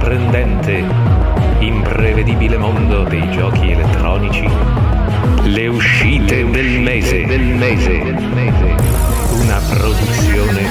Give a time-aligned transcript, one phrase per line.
[0.00, 0.82] sorprendente,
[1.58, 4.48] imprevedibile mondo dei giochi elettronici,
[5.42, 8.02] le uscite del mese, del mese,
[9.42, 10.68] una produzione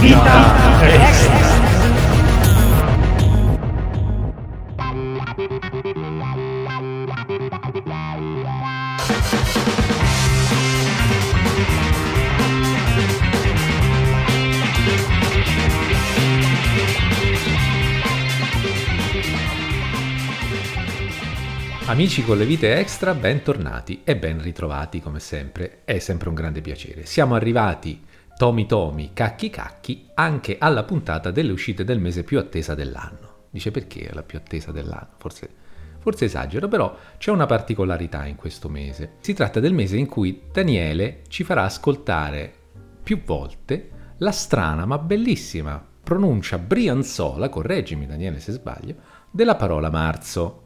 [0.00, 1.73] Vita Extra.
[21.94, 26.60] Amici con le vite extra, bentornati e ben ritrovati come sempre, è sempre un grande
[26.60, 27.06] piacere.
[27.06, 28.04] Siamo arrivati,
[28.36, 33.44] Tomi Tomi, cacchi cacchi, anche alla puntata delle uscite del mese più attesa dell'anno.
[33.48, 35.10] Dice perché è la più attesa dell'anno?
[35.18, 35.48] Forse,
[36.00, 39.12] forse esagero, però c'è una particolarità in questo mese.
[39.20, 42.52] Si tratta del mese in cui Daniele ci farà ascoltare
[43.04, 48.96] più volte la strana ma bellissima pronuncia brianzola, correggimi Daniele se sbaglio,
[49.30, 50.63] della parola marzo.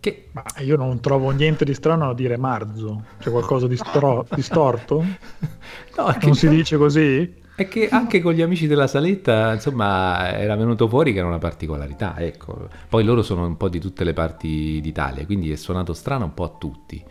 [0.00, 0.28] Che...
[0.32, 3.04] Ma io non trovo niente di strano a dire marzo.
[3.18, 5.04] C'è qualcosa di, stro- di storto?
[5.96, 7.38] no, non si dice così?
[7.54, 11.36] È che anche con gli amici della saletta, insomma, era venuto fuori che era una
[11.36, 12.68] particolarità, ecco.
[12.88, 16.32] Poi loro sono un po' di tutte le parti d'Italia, quindi è suonato strano un
[16.32, 17.04] po' a tutti.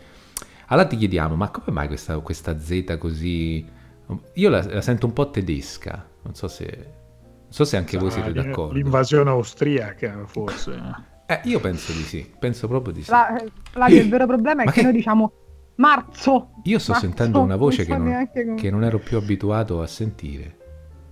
[0.66, 3.64] Allora ti chiediamo, ma come mai questa, questa Z così...
[4.34, 8.02] Io la, la, sento un po' tedesca, non so se, non so se anche Sarà
[8.02, 8.74] voi siete d'accordo.
[8.74, 11.08] L'invasione austriaca, forse.
[11.30, 13.10] Eh, io penso di sì, penso proprio di sì.
[13.12, 13.40] La,
[13.74, 15.32] la, il vero problema è che, che, noi diciamo
[15.76, 16.54] marzo.
[16.64, 18.54] Io sto marzo, sentendo una voce che non, come...
[18.56, 20.56] che non, ero più abituato a sentire.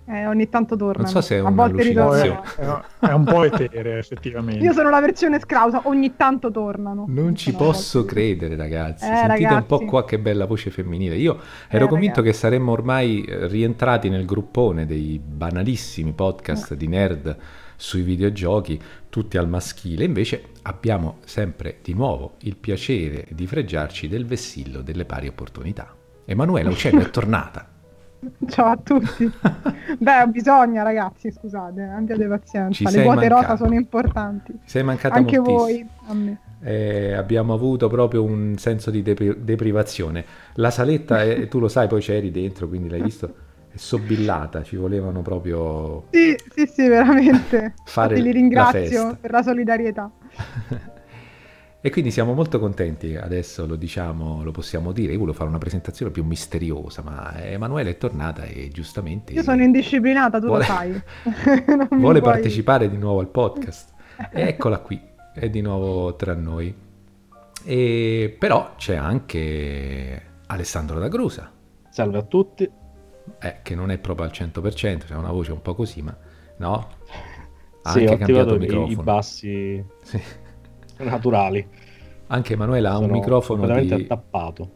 [0.07, 1.03] Eh, ogni tanto torna.
[1.03, 2.41] Non so se è un'allucinazione.
[2.57, 4.65] È, è un po' eterea, effettivamente.
[4.65, 7.05] Io sono la versione scrausa, ogni tanto tornano.
[7.07, 9.05] Non ci posso credere, ragazzi.
[9.05, 9.55] Eh, Sentite ragazzi.
[9.55, 11.15] un po' qua che bella voce femminile.
[11.15, 12.37] Io ero eh, convinto ragazzi.
[12.37, 17.37] che saremmo ormai eh, rientrati nel gruppone dei banalissimi podcast di nerd
[17.79, 18.79] sui videogiochi,
[19.09, 25.05] tutti al maschile, invece abbiamo sempre di nuovo il piacere di fregiarci del vessillo delle
[25.05, 25.95] pari opportunità.
[26.25, 27.67] Emanuela Uccello è tornata.
[28.49, 29.31] Ciao a tutti.
[29.97, 32.91] Beh, bisogna ragazzi, scusate, abbiate pazienza.
[32.91, 34.59] Le quote rosa sono importanti.
[34.65, 35.59] Sei mancata Anche moltissimo.
[35.59, 36.41] voi, a me.
[36.61, 40.25] Eh, abbiamo avuto proprio un senso di depri- deprivazione.
[40.55, 43.33] La saletta, eh, tu lo sai, poi c'eri dentro, quindi l'hai visto
[43.79, 46.07] sobillata, ci volevano proprio...
[46.11, 47.75] Sì, sì, sì, veramente.
[47.87, 50.11] Fare Infatti li ringrazio la per la solidarietà.
[51.81, 55.59] e quindi siamo molto contenti, adesso lo diciamo, lo possiamo dire, io volevo fare una
[55.59, 59.33] presentazione più misteriosa, ma Emanuele è tornata e giustamente...
[59.33, 60.59] Io sono indisciplinata, tu vuole...
[60.59, 61.03] lo sai.
[61.97, 62.33] vuole puoi...
[62.33, 63.93] partecipare di nuovo al podcast.
[64.33, 65.01] E eccola qui,
[65.33, 66.75] è di nuovo tra noi.
[67.65, 71.53] E però c'è anche Alessandro da Grusa.
[71.91, 72.71] Salve a tutti
[73.41, 76.17] eh, che non è proprio al 100%, c'è una voce un po' così, ma
[76.59, 76.89] no?
[77.83, 78.93] Ha sì, anche cambiato il microfono.
[78.93, 80.21] I, bassi sì.
[80.99, 81.67] naturali.
[82.29, 84.07] Anche Emanuela ha un microfono di,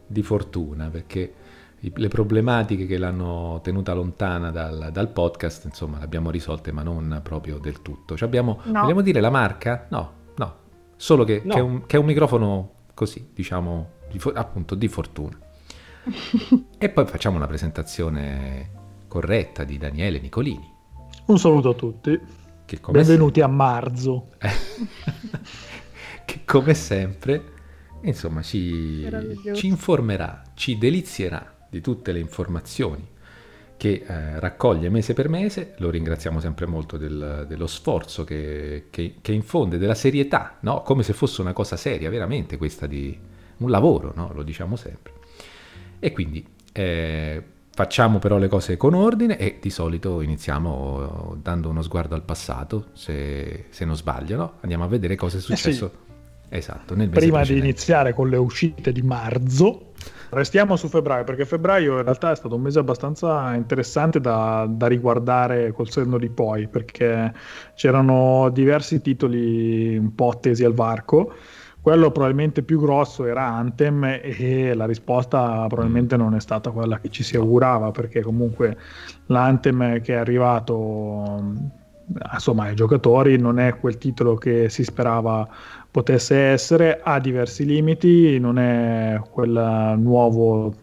[0.07, 1.33] di, fortuna perché
[1.81, 6.81] i, le problematiche che l'hanno tenuta lontana dal, dal, podcast, insomma, le abbiamo risolte, ma
[6.81, 8.17] non proprio del tutto.
[8.17, 8.81] Cioè abbiamo, no.
[8.81, 9.85] Vogliamo dire la marca?
[9.89, 10.55] No, no,
[10.95, 11.53] solo che, no.
[11.53, 15.37] che, è, un, che è un microfono così, diciamo, di, appunto di fortuna
[16.77, 20.71] e poi facciamo una presentazione corretta di Daniele Nicolini.
[21.25, 22.19] Un saluto a tutti.
[22.89, 23.45] Benvenuti se...
[23.45, 24.29] a marzo.
[26.25, 27.43] che come sempre,
[28.01, 29.07] insomma, ci,
[29.53, 33.07] ci, informerà, ci delizierà di tutte le informazioni
[33.77, 35.75] che eh, raccoglie mese per mese.
[35.77, 40.81] Lo ringraziamo sempre molto del, dello sforzo che, che, che, infonde, della serietà, no?
[40.81, 43.17] come se fosse una cosa seria, veramente questa di
[43.57, 44.31] un lavoro, no?
[44.33, 45.21] lo diciamo sempre.
[46.03, 47.41] E quindi eh,
[47.73, 52.87] facciamo però le cose con ordine e di solito iniziamo dando uno sguardo al passato,
[52.91, 54.53] se, se non sbaglio, no?
[54.59, 55.85] andiamo a vedere cosa è successo.
[55.85, 56.01] Eh sì.
[56.49, 57.53] Esatto, nel Prima precedente.
[57.53, 59.93] di iniziare con le uscite di marzo,
[60.31, 64.87] restiamo su febbraio, perché febbraio in realtà è stato un mese abbastanza interessante da, da
[64.87, 67.33] riguardare col senno di poi, perché
[67.75, 71.33] c'erano diversi titoli un po' attesi al varco
[71.83, 77.09] quello probabilmente più grosso era Anthem e la risposta probabilmente non è stata quella che
[77.09, 78.77] ci si augurava perché comunque
[79.25, 81.43] l'Anthem che è arrivato
[82.31, 85.45] insomma ai giocatori non è quel titolo che si sperava
[85.91, 90.73] potesse essere, ha diversi limiti, non è quel nuovo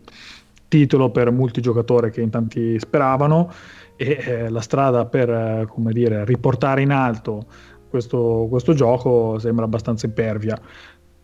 [0.68, 3.50] titolo per multigiocatore che in tanti speravano
[3.96, 7.46] e eh, la strada per eh, come dire, riportare in alto
[7.90, 10.58] questo, questo gioco sembra abbastanza impervia.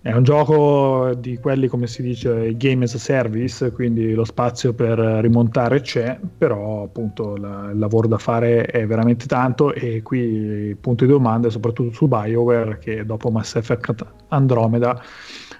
[0.06, 4.72] È un gioco di quelli, come si dice, game as a service, quindi lo spazio
[4.72, 10.20] per rimontare c'è, però appunto la, il lavoro da fare è veramente tanto e qui
[10.20, 15.02] il punto di domanda è soprattutto su BioWare che dopo Mass Effect Andromeda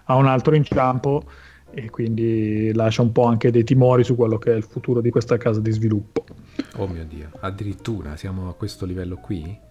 [0.05, 1.25] ha un altro inciampo
[1.73, 5.11] e quindi lascia un po' anche dei timori su quello che è il futuro di
[5.11, 6.25] questa casa di sviluppo.
[6.77, 9.65] Oh mio Dio, addirittura siamo a questo livello qui?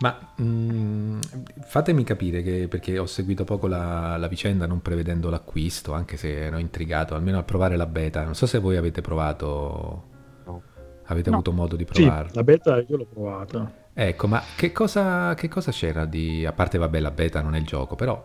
[0.00, 1.20] Ma mh, mm,
[1.60, 6.44] fatemi capire che, perché ho seguito poco la, la, vicenda non prevedendo l'acquisto, anche se
[6.44, 8.22] ero intrigato, almeno a provare la beta.
[8.22, 10.04] Non so se voi avete provato,
[10.44, 10.62] no.
[11.04, 11.36] avete no.
[11.36, 12.28] avuto modo di provarla.
[12.28, 13.84] Sì, la beta io l'ho provata.
[13.94, 16.44] Ecco, ma che cosa, che cosa, c'era di...
[16.44, 18.22] A parte, vabbè, la beta non è il gioco, però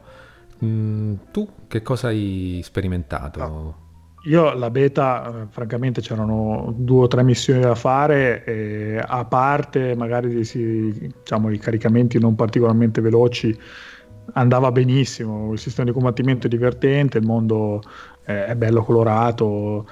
[0.60, 3.40] mh, mm, tu che cosa hai sperimentato?
[3.40, 3.90] No.
[4.26, 10.30] Io la beta, francamente, c'erano due o tre missioni da fare, e a parte magari
[10.30, 13.58] diciamo, i caricamenti non particolarmente veloci,
[14.34, 15.54] andava benissimo.
[15.54, 17.82] Il sistema di combattimento è divertente, il mondo
[18.24, 19.88] è bello colorato,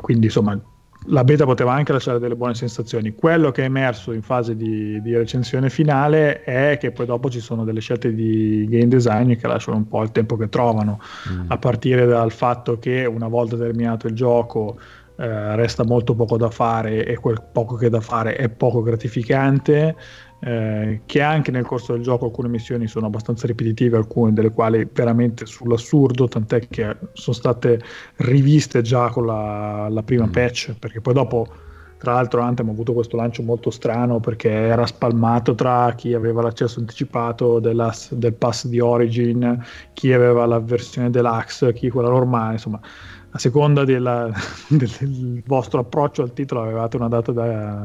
[0.00, 0.60] quindi insomma
[1.06, 3.14] la beta poteva anche lasciare delle buone sensazioni.
[3.14, 7.40] Quello che è emerso in fase di, di, recensione finale è che poi dopo ci
[7.40, 11.00] sono delle scelte di game design che lasciano un po' il tempo che trovano,
[11.30, 11.44] mm.
[11.48, 14.78] a partire dal fatto che una volta terminato il gioco
[15.16, 19.96] eh, resta molto poco da fare e quel poco che da fare è poco gratificante
[20.44, 24.88] eh, che anche nel corso del gioco alcune missioni sono abbastanza ripetitive, alcune delle quali
[24.92, 27.80] veramente sull'assurdo, tant'è che sono state
[28.16, 30.30] riviste già con la, la prima mm.
[30.30, 31.46] patch, perché poi dopo
[31.96, 36.42] tra l'altro Anthem ha avuto questo lancio molto strano perché era spalmato tra chi aveva
[36.42, 42.54] l'accesso anticipato della, del pass di Origin, chi aveva la versione deluxe, chi quella normale,
[42.54, 42.80] insomma
[43.30, 44.28] a seconda della,
[44.68, 47.80] del vostro approccio al titolo avevate una data da,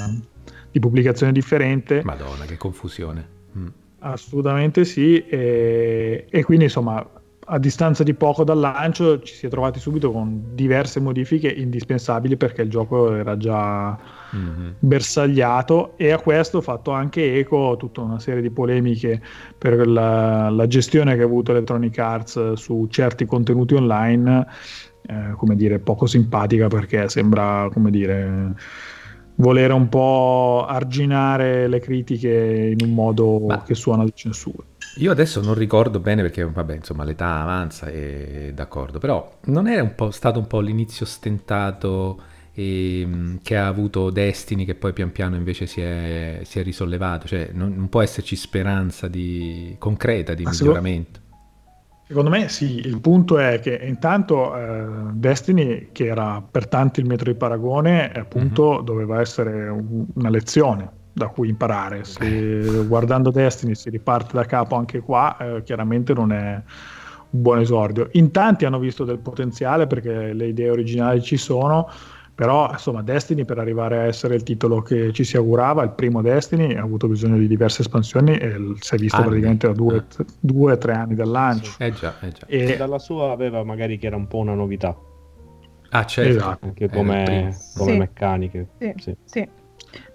[0.78, 2.02] di pubblicazione differente.
[2.04, 3.28] Madonna, che confusione.
[3.58, 3.68] Mm.
[4.00, 7.06] Assolutamente sì, e, e, quindi insomma
[7.50, 12.36] a distanza di poco dal lancio ci si è trovati subito con diverse modifiche indispensabili
[12.36, 13.98] perché il gioco era già
[14.36, 14.72] mm-hmm.
[14.80, 19.22] bersagliato e a questo ho fatto anche eco tutta una serie di polemiche
[19.58, 24.46] per la, la gestione che ha avuto Electronic Arts su certi contenuti online,
[25.08, 28.56] eh, come dire, poco simpatica perché sembra, come dire
[29.38, 34.64] volere un po' arginare le critiche in un modo Ma che suona di censura.
[34.98, 39.80] Io adesso non ricordo bene perché, vabbè, insomma, l'età avanza e d'accordo, però non è
[39.80, 42.20] un po' stato un po' l'inizio stentato
[42.54, 46.64] e, ehm, che ha avuto Destiny che poi pian piano invece si è, si è
[46.64, 51.17] risollevato, cioè non, non, può esserci speranza di, concreta di Ma miglioramento.
[52.08, 57.06] Secondo me sì, il punto è che intanto eh, Destiny, che era per tanti il
[57.06, 58.84] metro di paragone, appunto mm-hmm.
[58.86, 62.06] doveva essere un, una lezione da cui imparare.
[62.06, 66.62] Se guardando Destiny si riparte da capo anche qua, eh, chiaramente non è
[67.32, 68.08] un buon esordio.
[68.14, 71.90] In tanti hanno visto del potenziale perché le idee originali ci sono,
[72.38, 76.22] però insomma Destiny per arrivare a essere il titolo che ci si augurava, il primo
[76.22, 79.28] Destiny ha avuto bisogno di diverse espansioni e si è visto anni.
[79.30, 80.06] praticamente da due, o
[80.40, 81.72] due, tre anni dal lancio.
[81.72, 81.82] Sì.
[81.82, 82.46] Eh già, eh già.
[82.46, 84.96] E dalla sua aveva magari che era un po' una novità.
[85.90, 86.30] Ah certo.
[86.30, 86.66] Esatto.
[86.68, 87.98] Anche come, come sì.
[87.98, 88.68] meccaniche.
[88.78, 88.94] Sì.
[88.98, 89.18] Sì.
[89.24, 89.50] sì.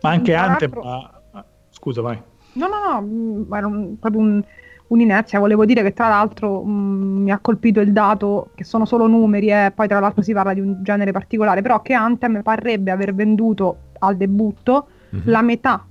[0.03, 0.79] Ma anche Anthem...
[0.81, 1.45] Ma...
[1.71, 2.23] Scusa, vai.
[2.53, 4.45] No, no, no, era un, proprio un
[4.93, 5.39] un'inerzia.
[5.39, 9.07] Volevo dire che tra l'altro mh, mm, mi ha colpito il dato che sono solo
[9.07, 12.43] numeri e eh, poi tra l'altro si parla di un genere particolare, però che Anthem
[12.43, 15.25] parrebbe aver venduto al debutto mm-hmm.
[15.27, 15.87] la metà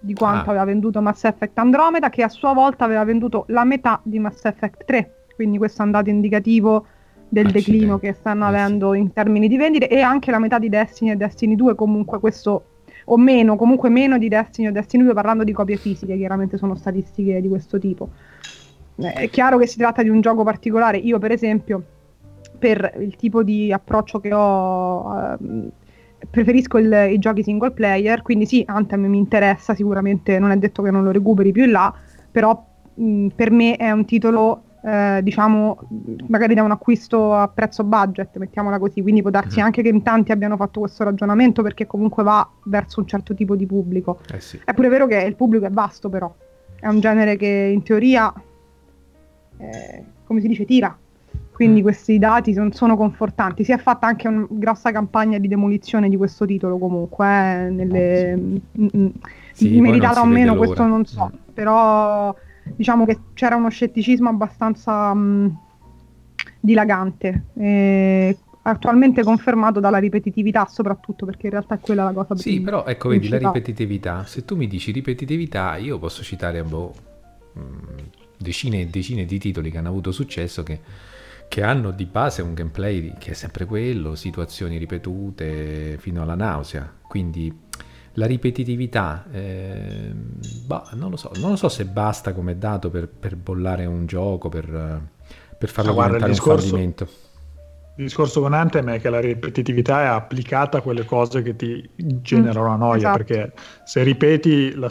[0.00, 0.50] di quanto ah.
[0.50, 4.44] aveva venduto Mass Effect Andromeda, che a sua volta aveva venduto la metà di Mass
[4.44, 5.14] Effect 3.
[5.34, 6.86] Quindi questo è un dato indicativo
[7.28, 7.70] del Accidenti.
[7.70, 11.16] declino che stanno avendo in termini di vendite e anche la metà di Destiny e
[11.16, 12.71] Destiny 2 comunque questo
[13.06, 16.74] o meno, comunque meno di Destiny o Destiny 2 parlando di copie fisiche, chiaramente sono
[16.74, 18.10] statistiche di questo tipo.
[18.96, 21.82] Eh, è chiaro che si tratta di un gioco particolare, io per esempio
[22.58, 25.70] per il tipo di approccio che ho eh,
[26.30, 30.82] preferisco il, i giochi single player, quindi sì, Anthem mi interessa, sicuramente non è detto
[30.82, 31.92] che non lo recuperi più in là,
[32.30, 35.78] però mh, per me è un titolo eh, diciamo,
[36.26, 39.64] magari da un acquisto a prezzo budget, mettiamola così, quindi può darsi mm.
[39.64, 43.54] anche che in tanti abbiano fatto questo ragionamento perché comunque va verso un certo tipo
[43.54, 44.18] di pubblico.
[44.32, 44.60] Eh sì.
[44.64, 46.32] È pure vero che il pubblico è vasto però,
[46.80, 48.32] è un genere che in teoria,
[49.58, 50.96] eh, come si dice, tira.
[51.52, 51.84] Quindi mm.
[51.84, 53.62] questi dati son, sono confortanti.
[53.62, 58.32] Si è fatta anche una grossa campagna di demolizione di questo titolo comunque, eh, nelle...
[58.32, 58.62] oh, sì.
[58.72, 59.12] m- m-
[59.52, 61.52] sì, meritata o meno, questo non so, mm.
[61.54, 62.34] però
[62.76, 65.58] diciamo che c'era uno scetticismo abbastanza mh,
[66.60, 67.44] dilagante.
[67.54, 72.60] E attualmente confermato dalla ripetitività, soprattutto perché in realtà è quella la cosa più Sì,
[72.60, 74.24] però ecco, vedi la ripetitività.
[74.24, 76.94] Se tu mi dici ripetitività, io posso citare boh,
[78.36, 80.80] decine e decine di titoli che hanno avuto successo che,
[81.48, 86.90] che hanno di base un gameplay che è sempre quello, situazioni ripetute fino alla nausea.
[87.02, 87.52] Quindi
[88.14, 90.12] la ripetitività, eh,
[90.66, 94.06] bah, non, lo so, non lo so se basta come dato per, per bollare un
[94.06, 95.00] gioco, per,
[95.58, 97.08] per farlo ah, diventare un fallimento.
[97.96, 101.88] Il discorso con Anthem è che la ripetitività è applicata a quelle cose che ti
[101.96, 103.16] generano una noia, esatto.
[103.16, 103.52] perché
[103.84, 104.90] se ripeti la,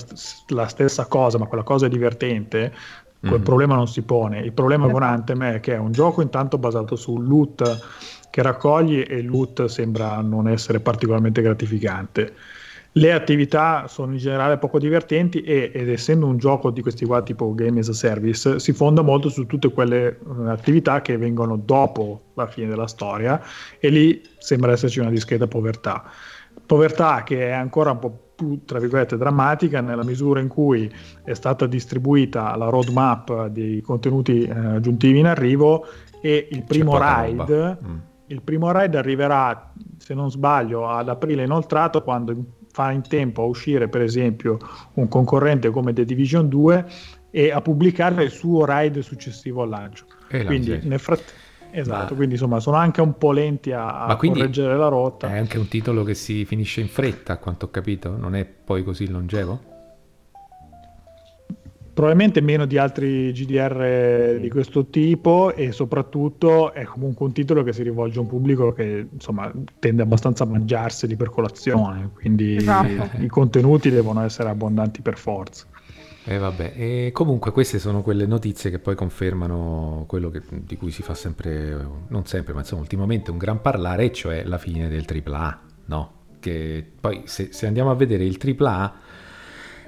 [0.50, 2.72] la, stessa cosa, ma quella cosa è divertente,
[3.20, 3.44] quel mm-hmm.
[3.44, 4.40] problema non si pone.
[4.40, 5.00] Il problema esatto.
[5.00, 9.26] con Anthem è che è un gioco intanto basato sul loot che raccogli e il
[9.26, 12.34] loot sembra non essere particolarmente gratificante
[12.94, 17.22] le attività sono in generale poco divertenti e, ed essendo un gioco di questi qua
[17.22, 21.56] tipo game as a service si fonda molto su tutte quelle uh, attività che vengono
[21.56, 23.42] dopo la fine della storia
[23.80, 26.04] e lì sembra esserci una discreta povertà
[26.66, 30.92] povertà che è ancora un po' più tra virgolette drammatica nella misura in cui
[31.24, 35.86] è stata distribuita la roadmap dei contenuti eh, aggiuntivi in arrivo
[36.22, 37.98] e il primo ride mm.
[38.28, 42.36] il primo ride arriverà se non sbaglio ad aprile inoltrato quando
[42.72, 44.58] fa in tempo a uscire per esempio
[44.94, 46.86] un concorrente come The Division 2
[47.32, 50.06] e a pubblicare il suo ride successivo al lancio.
[50.30, 52.16] E quindi nel frattempo Esatto, ma...
[52.16, 55.30] quindi insomma sono anche un po' lenti a, a correggere la rotta.
[55.30, 58.46] È anche un titolo che si finisce in fretta, a quanto ho capito, non è
[58.46, 59.71] poi così longevo?
[62.02, 67.74] Probabilmente meno di altri GDR di questo tipo e soprattutto è comunque un titolo che
[67.74, 73.22] si rivolge a un pubblico che insomma tende abbastanza a mangiarseli per colazione, quindi esatto.
[73.22, 75.68] i contenuti devono essere abbondanti per forza.
[76.24, 80.78] E eh vabbè, e comunque queste sono quelle notizie che poi confermano quello che, di
[80.78, 84.58] cui si fa sempre, non sempre, ma insomma ultimamente un gran parlare, e cioè la
[84.58, 86.14] fine del AAA, no?
[86.40, 88.94] Che poi se, se andiamo a vedere il AAA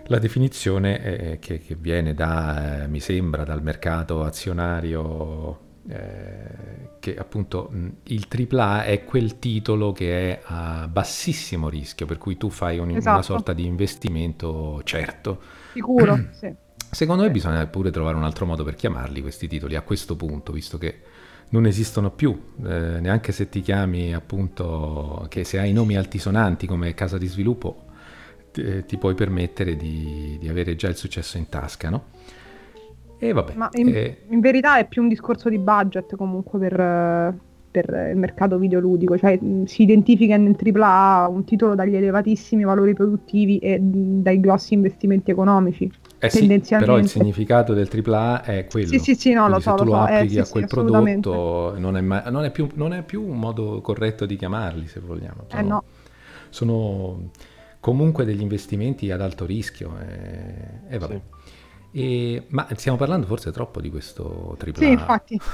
[0.08, 7.72] la definizione che, che, viene da, eh, mi sembra, dal mercato azionario, eh, che appunto
[8.04, 12.92] il AAA è quel titolo che è a bassissimo rischio, per cui tu fai un,
[12.92, 13.16] esatto.
[13.16, 15.42] una sorta di investimento certo.
[15.74, 16.54] Sicuro, sì.
[16.90, 20.52] Secondo me bisogna pure trovare un altro modo per chiamarli questi titoli a questo punto,
[20.52, 21.02] visto che
[21.50, 26.94] non esistono più, eh, neanche se ti chiami appunto, che se hai nomi altisonanti come
[26.94, 27.86] casa di sviluppo,
[28.54, 32.04] ti, ti puoi permettere di, di, avere già il successo in tasca, no?
[33.18, 33.54] E vabbè.
[33.56, 34.18] Ma in, eh...
[34.30, 37.36] in verità è più un discorso di budget comunque per,
[37.72, 43.58] per il mercato videoludico, cioè si identifica nel AAA un titolo dagli elevatissimi valori produttivi
[43.58, 45.92] e dai grossi investimenti economici.
[46.20, 48.88] Eh sì, però il significato del AAA è quello.
[48.88, 50.64] Sì, sì, sì, no, lo so, se tu lo, lo applichi eh, sì, a quel
[50.68, 54.38] sì, prodotto non è, mai, non, è più, non è, più, un modo corretto di
[54.38, 55.46] chiamarli, se vogliamo.
[55.48, 55.84] Sono, eh no.
[56.50, 57.30] sono
[57.84, 61.22] comunque degli investimenti ad alto rischio e, e vabbè.
[61.92, 62.00] Sì.
[62.00, 65.38] E, ma stiamo parlando forse troppo di questo triplo Sì, infatti.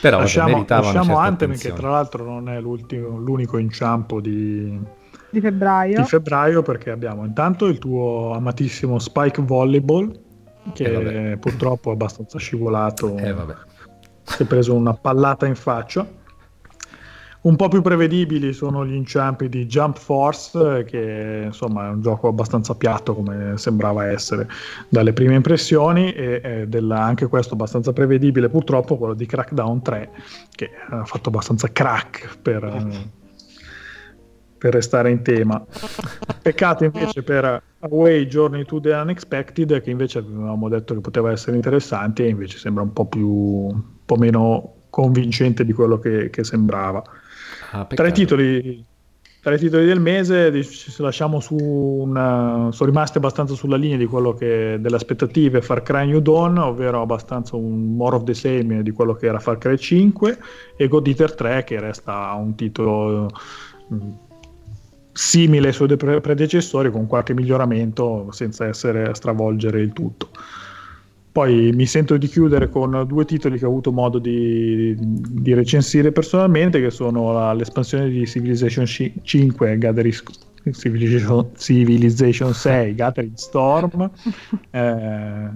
[0.00, 4.80] Però lasciamo, lasciamo Anthem che tra l'altro non è l'unico inciampo di,
[5.28, 6.00] di, febbraio.
[6.00, 10.18] di febbraio perché abbiamo intanto il tuo amatissimo Spike Volleyball
[10.72, 13.18] che eh, purtroppo è abbastanza scivolato.
[13.18, 13.34] Eh,
[14.22, 16.20] si è preso una pallata in faccia.
[17.42, 22.28] Un po' più prevedibili sono gli inciampi di Jump Force, che insomma è un gioco
[22.28, 24.46] abbastanza piatto come sembrava essere
[24.88, 30.10] dalle prime impressioni, e, e della, anche questo abbastanza prevedibile purtroppo quello di Crackdown 3,
[30.54, 33.10] che ha fatto abbastanza crack per,
[34.56, 35.66] per restare in tema.
[36.40, 41.56] Peccato invece per Away Journey to the Unexpected, che invece avevamo detto che poteva essere
[41.56, 46.44] interessante, e invece sembra un po' più un po' meno convincente di quello che, che
[46.44, 47.02] sembrava.
[47.74, 48.84] Ah, tra, i titoli,
[49.40, 50.50] tra, titoli, del mese
[51.50, 56.58] una, sono rimasti abbastanza sulla linea di quello che delle aspettative Far Cry New Dawn,
[56.58, 60.38] ovvero abbastanza un more of the same di quello che era Far Cry 5
[60.76, 63.30] e God Eater 3 che resta un titolo
[63.90, 64.10] mm,
[65.12, 70.28] simile ai suoi predecessori con qualche miglioramento senza essere stravolgere il tutto.
[71.32, 76.12] Poi mi sento di chiudere con due titoli che ho avuto modo di, di recensire
[76.12, 80.14] personalmente, che sono la, l'espansione di Civilization 5 Gathering,
[80.72, 84.10] Civilization, Civilization 6 Gathering Storm,
[84.70, 85.48] eh,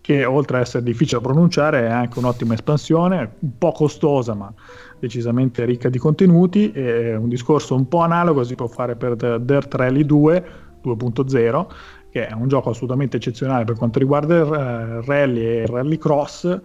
[0.00, 4.54] che oltre ad essere difficile da pronunciare è anche un'ottima espansione, un po' costosa ma
[5.00, 9.74] decisamente ricca di contenuti, e un discorso un po' analogo si può fare per Dirt
[9.74, 10.44] Rally 2
[10.84, 11.66] 2.0
[12.14, 16.60] che è un gioco assolutamente eccezionale per quanto riguarda il uh, rally e il rallycross,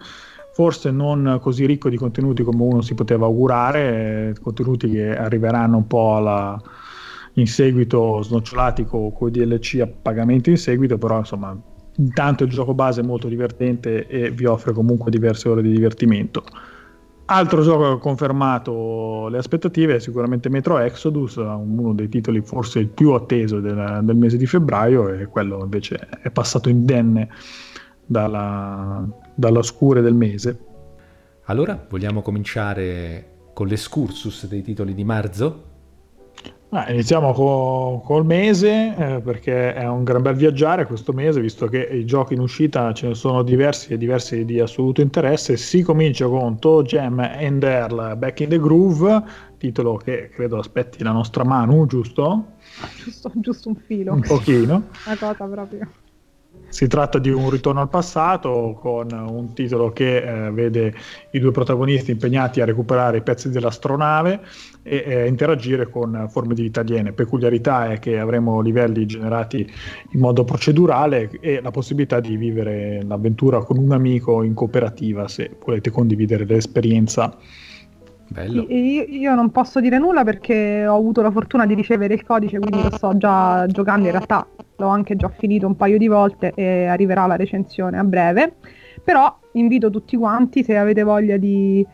[0.52, 5.78] forse non così ricco di contenuti come uno si poteva augurare, eh, contenuti che arriveranno
[5.78, 6.56] un po' alla,
[7.32, 11.60] in seguito snocciolati con, con DLC a pagamento in seguito, però insomma
[11.96, 16.44] intanto il gioco base è molto divertente e vi offre comunque diverse ore di divertimento.
[17.32, 22.80] Altro gioco che ha confermato le aspettative è sicuramente Metro Exodus, uno dei titoli forse
[22.80, 27.28] il più atteso del, del mese di febbraio e quello invece è passato indenne
[28.04, 30.58] dalla, dalla scure del mese.
[31.44, 35.69] Allora, vogliamo cominciare con l'escursus dei titoli di marzo?
[36.72, 41.66] Ah, iniziamo co- col mese eh, perché è un gran bel viaggiare questo mese visto
[41.66, 45.56] che i giochi in uscita ce ne sono diversi e diversi di assoluto interesse.
[45.56, 49.20] Si comincia con Toe Jam and Earl Back in the Groove,
[49.58, 52.52] titolo che credo aspetti la nostra mano, giusto?
[53.02, 54.12] Giusto, giusto un filo.
[54.12, 54.90] Un pochino.
[55.06, 55.88] Una cosa proprio.
[56.68, 60.94] Si tratta di un ritorno al passato con un titolo che eh, vede
[61.32, 64.40] i due protagonisti impegnati a recuperare i pezzi dell'astronave
[64.82, 67.12] e eh, interagire con forme di vita aliene.
[67.12, 69.66] Peculiarità è che avremo livelli generati
[70.10, 75.56] in modo procedurale e la possibilità di vivere l'avventura con un amico in cooperativa se
[75.62, 77.36] volete condividere l'esperienza.
[78.30, 78.64] Bello.
[78.68, 82.60] Io, io, non posso dire nulla perché ho avuto la fortuna di ricevere il codice,
[82.60, 84.06] quindi lo sto già giocando.
[84.06, 84.46] In realtà
[84.76, 88.54] l'ho anche già finito un paio di volte e arriverà la recensione a breve.
[89.02, 91.84] Però invito tutti quanti, se avete voglia di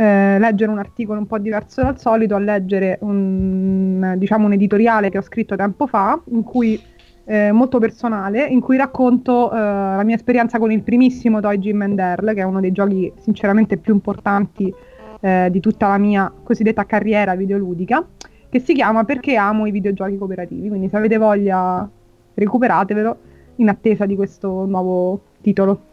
[0.00, 5.10] eh, leggere un articolo un po' diverso dal solito, a leggere un, diciamo, un editoriale
[5.10, 6.80] che ho scritto tempo fa, in cui,
[7.26, 11.82] eh, molto personale, in cui racconto eh, la mia esperienza con il primissimo Toy Jim
[11.82, 14.72] and Earl, che è uno dei giochi sinceramente più importanti
[15.20, 18.02] eh, di tutta la mia cosiddetta carriera videoludica,
[18.48, 20.68] che si chiama Perché amo i videogiochi cooperativi.
[20.68, 21.86] Quindi se avete voglia
[22.32, 23.18] recuperatevelo
[23.56, 25.88] in attesa di questo nuovo titolo.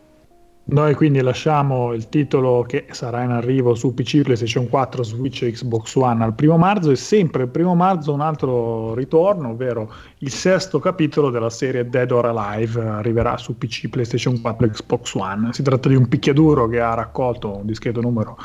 [0.70, 5.52] Noi quindi lasciamo il titolo che sarà in arrivo su PC, PlayStation 4, Switch e
[5.52, 10.30] Xbox One al primo marzo e sempre il primo marzo un altro ritorno, ovvero il
[10.30, 15.54] sesto capitolo della serie Dead or Alive arriverà su PC, PlayStation 4 e Xbox One.
[15.54, 18.38] Si tratta di un picchiaduro che ha raccolto un discreto numero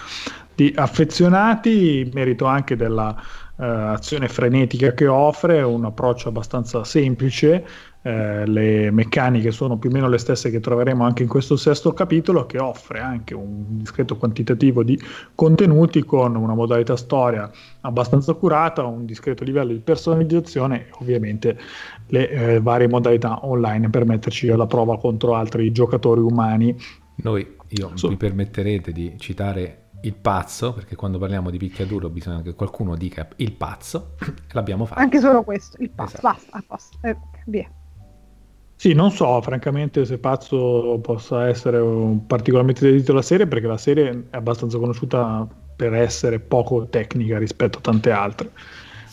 [0.55, 3.21] di affezionati, merito anche della
[3.63, 7.65] uh, azione frenetica che offre, un approccio abbastanza semplice
[8.05, 11.93] eh, le meccaniche sono più o meno le stesse che troveremo anche in questo sesto
[11.93, 14.99] capitolo, che offre anche un discreto quantitativo di
[15.37, 17.49] contenuti con una modalità storia
[17.83, 21.57] abbastanza curata, un discreto livello di personalizzazione e ovviamente
[22.09, 26.77] le eh, varie modalità online per metterci alla prova contro altri giocatori umani.
[27.17, 28.09] Noi, io so.
[28.09, 33.29] mi permetterete di citare il pazzo, perché quando parliamo di picchiaduro bisogna che qualcuno dica
[33.37, 35.01] il pazzo, e l'abbiamo fatto.
[35.01, 36.49] Anche solo questo, il pazzo, esatto.
[36.51, 37.71] basta, basta, eh, via.
[38.83, 41.81] Sì, non so francamente se Pazzo possa essere
[42.27, 47.79] particolarmente dedito alla serie perché la serie è abbastanza conosciuta per essere poco tecnica rispetto
[47.79, 48.51] a tante altre.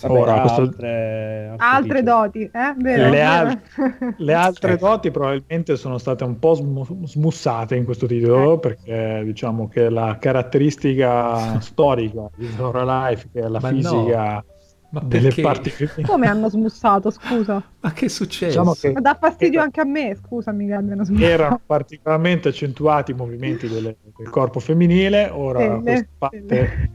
[0.01, 0.62] Vabbè, Ora, questo...
[0.62, 2.73] altre, altre doti, eh?
[2.77, 3.62] Vero, le, al...
[4.17, 8.59] le, altre doti probabilmente sono state un po' sm- smussate in questo titolo eh.
[8.59, 14.33] perché diciamo che la caratteristica storica di Zora Life, che è la Ma fisica...
[14.33, 14.43] No
[14.91, 15.71] ma delle parti
[16.03, 17.63] Come hanno smussato, scusa?
[17.79, 18.51] Ma che succede?
[18.51, 19.63] Diciamo che Ma dà fastidio era...
[19.63, 21.31] anche a me, scusami che abbiano smussato.
[21.31, 26.89] Erano particolarmente accentuati i movimenti delle, del corpo femminile, ora questa parte...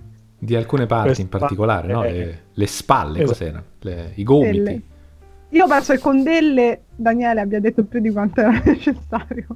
[0.44, 2.02] Di alcune parti in particolare, no?
[2.02, 3.30] le, le, spalle, esatto.
[3.30, 3.64] cos'erano?
[3.80, 4.58] Le, I gomiti.
[4.58, 4.82] Delle.
[5.50, 9.46] Io penso che con delle Daniele abbia detto più di quanto era necessario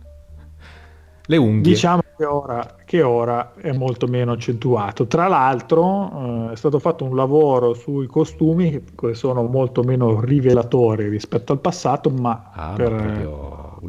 [1.31, 1.72] le unghie.
[1.72, 5.07] Diciamo che ora, che ora è molto meno accentuato.
[5.07, 11.09] Tra l'altro eh, è stato fatto un lavoro sui costumi che sono molto meno rivelatori
[11.09, 13.29] rispetto al passato, ma ah, per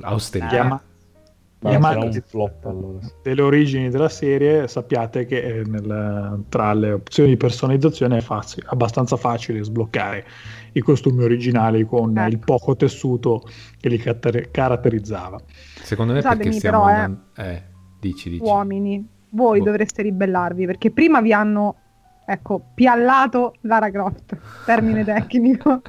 [0.01, 0.49] austerità.
[0.49, 0.81] Chiama,
[1.59, 2.99] chiamati flop, allora.
[3.21, 8.65] delle origini della serie, sappiate che eh, nel, tra le opzioni di personalizzazione è facile,
[8.69, 10.25] abbastanza facile sbloccare
[10.73, 12.29] i costumi originali con ecco.
[12.29, 13.41] il poco tessuto
[13.79, 15.39] che li caratterizzava.
[15.81, 17.21] Secondo me Scusatemi, perché stiamo però, andando...
[17.35, 17.63] eh,
[17.99, 18.43] dici, dici.
[18.43, 19.63] Uomini, voi oh.
[19.63, 21.75] dovreste ribellarvi perché prima vi hanno
[22.25, 25.81] ecco, piallato Lara Croft, termine tecnico.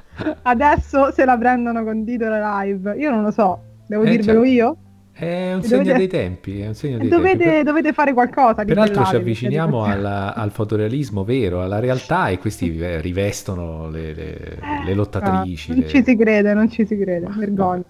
[0.43, 2.97] Adesso se la prendono con titolo live.
[2.97, 4.77] Io non lo so, devo eh, dirvelo cioè, io?
[5.21, 5.99] È un segno dovete...
[5.99, 7.63] dei tempi, è un segno dei dovete, tempi.
[7.63, 8.65] dovete fare qualcosa.
[8.65, 14.95] Peraltro ci avviciniamo alla, al fotorealismo vero, alla realtà e questi rivestono le, le, le
[14.95, 15.69] lottatrici.
[15.69, 15.91] No, non le...
[15.91, 17.85] ci si crede, non ci si crede, vergogna.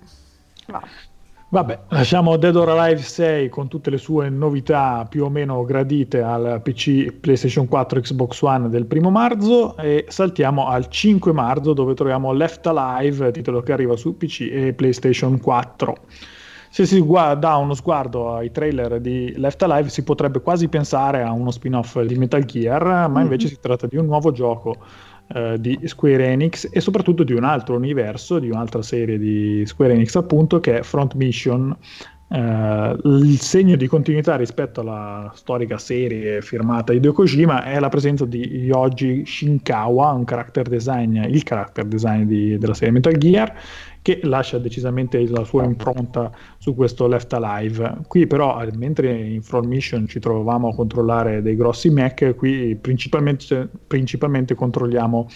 [0.66, 0.82] No.
[1.50, 6.22] Vabbè, lasciamo Dead or Alive 6 con tutte le sue novità più o meno gradite
[6.22, 11.94] al PC PlayStation 4 Xbox One del primo marzo e saltiamo al 5 marzo dove
[11.94, 15.96] troviamo Left Alive, titolo che arriva su PC e PlayStation 4.
[16.72, 21.32] Se si dà uno sguardo ai trailer di Left Alive si potrebbe quasi pensare a
[21.32, 23.54] uno spin-off di Metal Gear, ma invece mm-hmm.
[23.54, 24.76] si tratta di un nuovo gioco
[25.34, 29.94] eh, di Square Enix e soprattutto di un altro universo, di un'altra serie di Square
[29.94, 31.76] Enix appunto che è Front Mission.
[32.32, 38.24] Uh, il segno di continuità rispetto alla storica serie firmata Hideo Kojima è la presenza
[38.24, 43.52] di Yoji Shinkawa, un character design, il character design di, della serie Metal Gear,
[44.02, 47.98] che lascia decisamente la sua impronta su questo Left Alive.
[48.06, 53.68] Qui però, mentre in Front Mission ci trovavamo a controllare dei grossi mech, qui principalmente,
[53.86, 55.28] principalmente controlliamo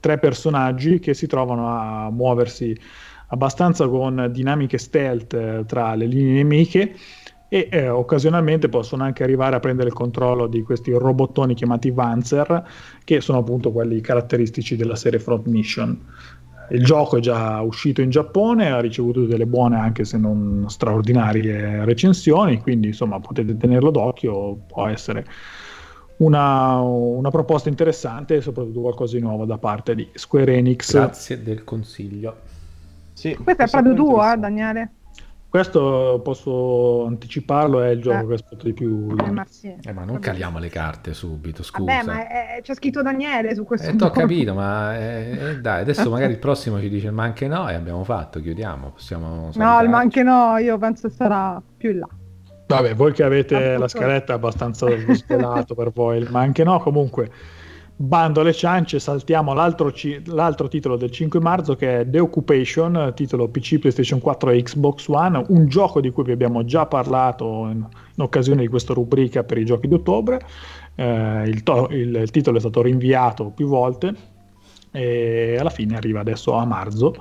[0.00, 2.78] tre personaggi che si trovano a muoversi
[3.28, 6.94] abbastanza con dinamiche stealth eh, tra le linee nemiche
[7.48, 12.66] e eh, occasionalmente possono anche arrivare a prendere il controllo di questi robottoni chiamati Vanzer
[13.04, 15.98] che sono appunto quelli caratteristici della serie Front Mission.
[16.70, 21.84] Il gioco è già uscito in Giappone, ha ricevuto delle buone anche se non straordinarie
[21.84, 25.26] recensioni, quindi insomma potete tenerlo d'occhio, può essere
[26.18, 30.92] una, una proposta interessante e soprattutto qualcosa di nuovo da parte di Square Enix.
[30.92, 32.36] Grazie del consiglio.
[33.12, 34.90] Sì, questo è proprio tuo, eh, Daniele?
[35.56, 38.26] Questo posso anticiparlo, è il gioco eh.
[38.26, 39.06] che aspetto di più.
[39.62, 41.90] Eh, eh, ma non caliamo le carte subito, scusa.
[41.90, 43.88] Vabbè, ma è, c'è scritto Daniele su questo.
[43.88, 47.70] Eh, ho capito, ma eh, dai, adesso magari il prossimo ci dice ma anche no
[47.70, 48.90] e abbiamo fatto, chiudiamo.
[48.90, 52.08] Possiamo no, il ma anche no, io penso sarà più in là.
[52.66, 57.30] Vabbè, voi che avete la scaletta abbastanza svelato per voi, ma anche no, comunque
[57.96, 63.12] bando alle ciance, saltiamo l'altro, ci- l'altro, titolo del 5 marzo che è The Occupation,
[63.14, 67.68] titolo PC, PlayStation 4 e Xbox One, un gioco di cui vi abbiamo già parlato
[67.70, 70.40] in, in occasione di questa rubrica per i giochi d'ottobre.
[70.94, 74.34] Eh, il, to- il, il titolo è stato rinviato più volte
[74.96, 77.14] e alla fine arriva adesso a marzo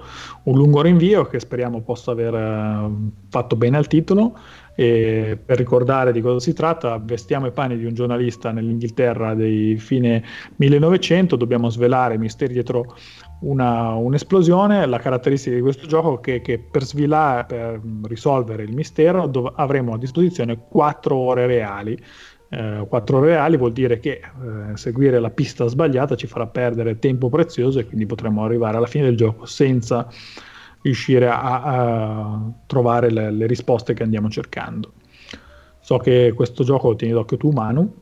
[0.43, 4.37] un lungo rinvio che speriamo possa aver uh, fatto bene al titolo
[4.75, 9.77] e per ricordare di cosa si tratta, vestiamo i panni di un giornalista nell'Inghilterra dei
[9.77, 10.21] fine
[10.57, 12.95] 1900, dobbiamo svelare misteri dietro
[13.41, 14.85] una, un'esplosione.
[14.85, 19.53] La caratteristica di questo gioco è che, che per svelare, per risolvere il mistero, dov-
[19.55, 21.97] avremo a disposizione 4 ore reali.
[22.49, 26.99] Eh, 4 ore reali vuol dire che eh, seguire la pista sbagliata ci farà perdere
[26.99, 30.07] tempo prezioso e quindi potremo arrivare alla fine del gioco senza
[30.85, 34.93] riuscire a, a trovare le, le, risposte che andiamo cercando.
[35.79, 37.93] So che questo gioco lo tieni d'occhio tu, Manu.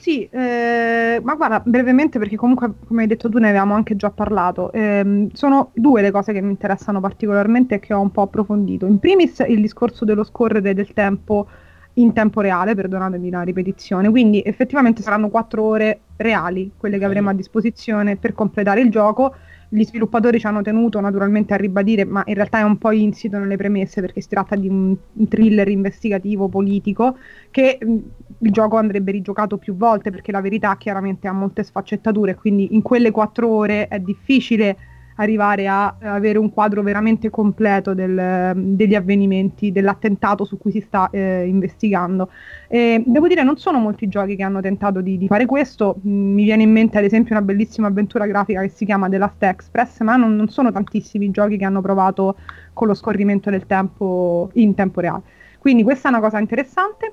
[0.00, 4.10] Sì, eh, ma guarda, brevemente perché comunque, come hai detto tu, ne avevamo anche già
[4.10, 4.72] parlato.
[4.72, 8.86] Eh, sono due le cose che mi interessano particolarmente e che ho un po' approfondito.
[8.86, 11.46] In primis il discorso dello scorrere del tempo
[11.94, 17.30] in tempo reale, perdonatemi la ripetizione, quindi effettivamente saranno quattro ore reali quelle che avremo
[17.30, 19.34] a disposizione per completare il gioco
[19.70, 23.38] gli sviluppatori ci hanno tenuto naturalmente a ribadire, ma in realtà è un po' insito
[23.38, 24.96] nelle premesse perché si tratta di un,
[25.28, 27.18] thriller investigativo politico
[27.50, 27.96] che mh,
[28.38, 32.82] il gioco andrebbe rigiocato più volte perché la verità chiaramente ha molte sfaccettature, quindi in
[32.82, 34.76] quelle quattro ore è difficile
[35.18, 41.10] arrivare a avere un quadro veramente completo del, degli avvenimenti, dell'attentato su cui si sta
[41.10, 42.30] eh, investigando.
[42.68, 46.00] E devo dire, non sono molti giochi che hanno tentato di, di fare questo.
[46.06, 49.18] Mm, mi viene in mente, ad esempio, una bellissima avventura grafica che si chiama The
[49.18, 52.36] Last Express, ma non, non sono tantissimi i giochi che hanno provato
[52.72, 55.22] con lo scorrimento del tempo in tempo reale.
[55.58, 57.12] Quindi questa è una cosa interessante.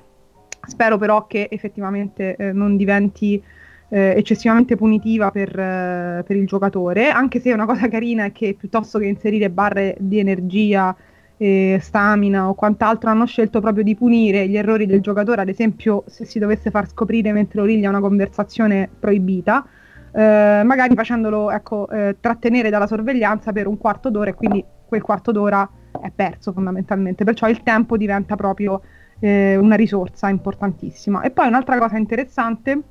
[0.67, 3.41] Spero però che effettivamente eh, non diventi
[3.89, 8.55] eh, eccessivamente punitiva per, eh, per, il giocatore, anche se una cosa carina è che
[8.57, 10.95] piuttosto che inserire barre di energia,
[11.37, 16.03] eh, stamina o quant'altro hanno scelto proprio di punire gli errori del giocatore, ad esempio
[16.07, 19.65] se si dovesse far scoprire mentre origlia una conversazione proibita,
[20.13, 25.01] eh, magari facendolo ecco, eh, trattenere dalla sorveglianza per un quarto d'ora e quindi quel
[25.01, 25.69] quarto d'ora
[26.01, 28.81] è perso fondamentalmente, perciò il tempo diventa proprio
[29.19, 31.21] eh, una risorsa importantissima.
[31.21, 32.81] E poi un'altra cosa interessante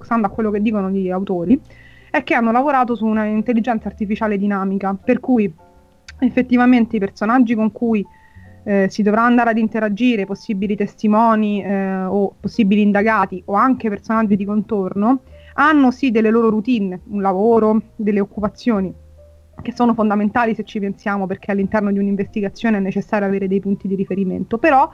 [0.00, 1.60] stando a quello che dicono gli autori,
[2.10, 5.52] è che hanno lavorato su una intelligenza artificiale dinamica, per cui
[6.20, 8.04] effettivamente i personaggi con cui
[8.64, 14.36] eh, si dovrà andare ad interagire, possibili testimoni eh, o possibili indagati o anche personaggi
[14.36, 15.22] di contorno,
[15.54, 18.92] hanno sì delle loro routine, un lavoro, delle occupazioni
[19.62, 23.86] che sono fondamentali se ci pensiamo perché all'interno di un'investigazione è necessario avere dei punti
[23.86, 24.90] di riferimento, però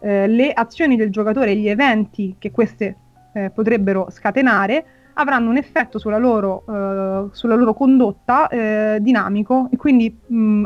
[0.00, 2.96] eh, le azioni del giocatore e gli eventi che queste
[3.36, 4.84] eh, potrebbero scatenare
[5.18, 10.64] avranno un effetto sulla loro, eh, sulla loro condotta eh, dinamico e quindi mh,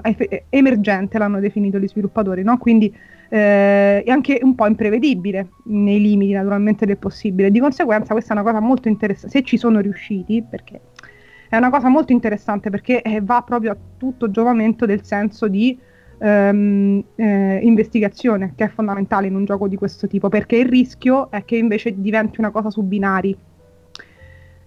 [0.49, 2.59] emergente l'hanno definito gli sviluppatori, no?
[2.59, 2.93] quindi
[3.29, 7.51] eh, è anche un po' imprevedibile nei limiti naturalmente del possibile.
[7.51, 10.81] Di conseguenza questa è una cosa molto interessante, se ci sono riusciti, perché
[11.49, 15.79] è una cosa molto interessante perché eh, va proprio a tutto giovamento del senso di
[16.21, 21.31] ehm, eh, investigazione, che è fondamentale in un gioco di questo tipo, perché il rischio
[21.31, 23.37] è che invece diventi una cosa su binari.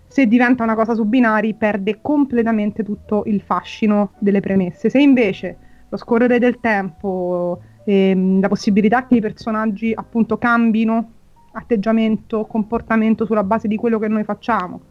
[0.07, 4.89] se diventa una cosa su binari perde completamente tutto il fascino delle premesse.
[4.91, 5.57] Se invece
[5.89, 11.11] lo scorrere del tempo, ehm, la possibilità che i personaggi appunto cambino
[11.53, 14.81] atteggiamento, comportamento sulla base di quello che noi facciamo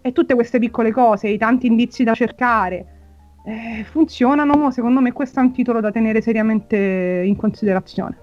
[0.00, 2.93] e tutte queste piccole cose, i tanti indizi da cercare,
[3.44, 8.18] eh, funzionano, secondo me questo è un titolo da tenere seriamente in considerazione.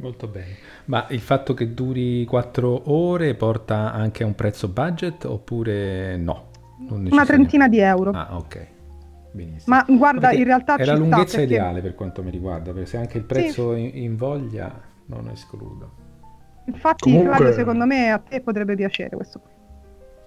[0.00, 0.56] Molto bene.
[0.86, 6.50] Ma il fatto che duri 4 ore porta anche a un prezzo budget oppure no?
[6.88, 8.10] Una trentina di euro.
[8.10, 8.68] Ah, ok.
[9.30, 9.76] Benissimo.
[9.76, 11.54] Ma guarda, perché in realtà è la lunghezza perché...
[11.54, 14.02] ideale per quanto mi riguarda, perché se anche il prezzo sì.
[14.02, 16.00] invoglia non escludo.
[16.66, 17.36] Infatti, Comunque...
[17.36, 19.50] Flavio, secondo me a te potrebbe piacere questo qui.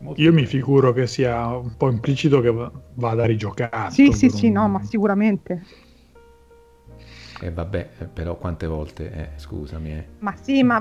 [0.06, 2.54] Molto Io mi figuro che sia un po' implicito che
[2.94, 3.92] vada rigiocato.
[3.92, 5.64] Sì, sì, sì, no, ma sicuramente.
[7.42, 9.92] E eh, vabbè, eh, però quante volte, eh, scusami.
[9.92, 10.06] Eh.
[10.20, 10.76] Ma sì, ma...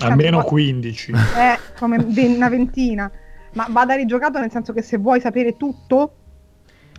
[0.00, 1.12] Almeno senso, 15.
[1.12, 3.10] Eh, come una ventina.
[3.54, 6.12] Ma vada rigiocato nel senso che se vuoi sapere tutto,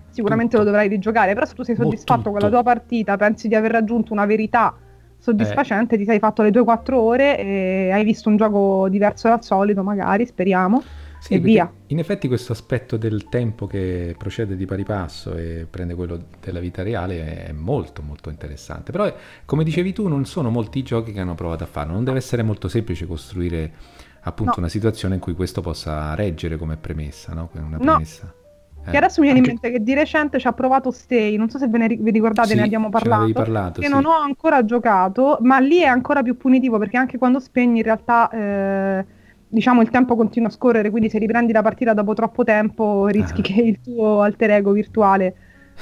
[0.10, 0.64] sicuramente tutto.
[0.64, 1.36] lo dovrai rigiocare.
[1.36, 4.76] Però se tu sei soddisfatto con la tua partita, pensi di aver raggiunto una verità
[5.20, 5.98] soddisfacente, eh.
[6.00, 9.84] ti sei fatto le tue 4 ore e hai visto un gioco diverso dal solito,
[9.84, 10.82] magari, speriamo
[11.26, 11.72] sì, e via.
[11.88, 16.60] In effetti questo aspetto del tempo che procede di pari passo e prende quello della
[16.60, 18.92] vita reale è molto molto interessante.
[18.92, 19.12] Però
[19.44, 22.20] come dicevi tu non sono molti i giochi che hanno provato a farlo, non deve
[22.20, 23.74] essere molto semplice costruire
[24.22, 24.60] appunto no.
[24.60, 27.50] una situazione in cui questo possa reggere come premessa, no?
[27.54, 28.24] Una premessa.
[28.26, 28.44] No.
[28.86, 28.92] Eh.
[28.92, 31.58] Che adesso mi viene in mente che di recente ci ha provato Stay, non so
[31.58, 33.32] se ve ne vi ricordate, sì, ne abbiamo parlato.
[33.34, 33.92] parlato che sì.
[33.92, 37.84] non ho ancora giocato, ma lì è ancora più punitivo perché anche quando spegni in
[37.84, 39.06] realtà eh,
[39.56, 43.40] diciamo il tempo continua a scorrere, quindi se riprendi la partita dopo troppo tempo rischi
[43.40, 43.44] ah.
[43.44, 45.36] che il tuo alter ego virtuale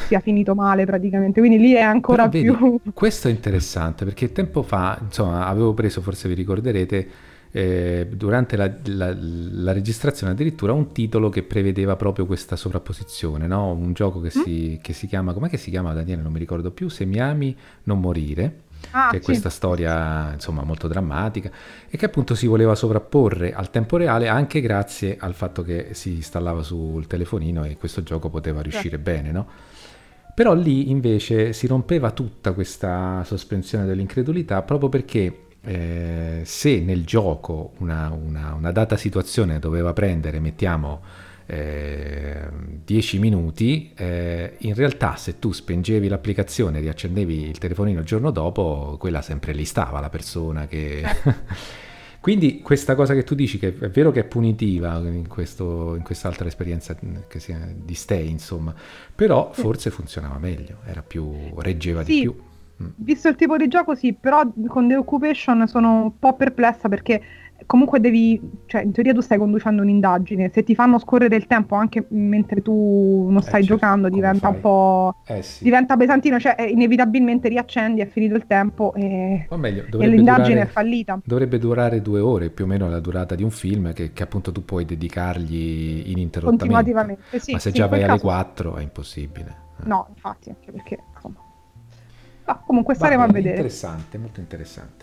[0.07, 2.71] sia finito male praticamente, quindi lì è ancora Però, più...
[2.71, 7.07] Vedi, questo è interessante perché tempo fa, insomma, avevo preso, forse vi ricorderete,
[7.51, 13.71] eh, durante la, la, la, registrazione addirittura un titolo che prevedeva proprio questa sovrapposizione, no?
[13.71, 14.41] un gioco che, mm?
[14.43, 16.23] si, che si chiama, com'è che si chiama Daniele?
[16.23, 19.25] Non mi ricordo più, Se mi ami non morire ah, che è sì.
[19.25, 21.51] questa storia insomma molto drammatica
[21.89, 26.15] e che appunto si voleva sovrapporre al tempo reale anche grazie al fatto che si
[26.15, 29.01] installava sul telefonino e questo gioco poteva riuscire sì.
[29.01, 29.47] bene, no?
[30.35, 37.73] Però lì invece si rompeva tutta questa sospensione dell'incredulità proprio perché eh, se nel gioco
[37.79, 41.01] una, una, una data situazione doveva prendere, mettiamo,
[41.45, 48.05] 10 eh, minuti, eh, in realtà se tu spengevi l'applicazione e riaccendevi il telefonino il
[48.05, 51.03] giorno dopo, quella sempre lì stava la persona che...
[52.23, 56.03] Quindi questa cosa che tu dici, che è vero che è punitiva in, questo, in
[56.03, 56.95] quest'altra esperienza
[57.35, 58.73] sia, di Stay, insomma,
[59.13, 62.13] però forse funzionava meglio, era più, reggeva sì.
[62.13, 62.41] di più.
[62.81, 62.87] Mm.
[62.95, 67.21] Visto il tipo di gioco sì, però con The Occupation sono un po' perplessa perché
[67.65, 71.75] comunque devi, cioè in teoria tu stai conducendo un'indagine, se ti fanno scorrere il tempo
[71.75, 75.15] anche mentre tu non eh, stai eh, giocando diventa un po'...
[75.25, 75.63] Eh, sì.
[75.63, 80.61] diventa pesantino, cioè eh, inevitabilmente riaccendi, è finito il tempo e, meglio, e l'indagine durare,
[80.61, 81.19] è fallita.
[81.23, 84.51] Dovrebbe durare due ore, più o meno la durata di un film che, che appunto
[84.51, 87.17] tu puoi dedicargli ininterrottamente.
[87.39, 88.21] Sì, Ma se sì, già vai alle caso...
[88.23, 89.55] 4 è impossibile.
[89.83, 91.35] No, infatti, anche perché insomma...
[92.45, 93.55] No, comunque staremo bene, a vedere.
[93.55, 95.02] Interessante, molto interessante.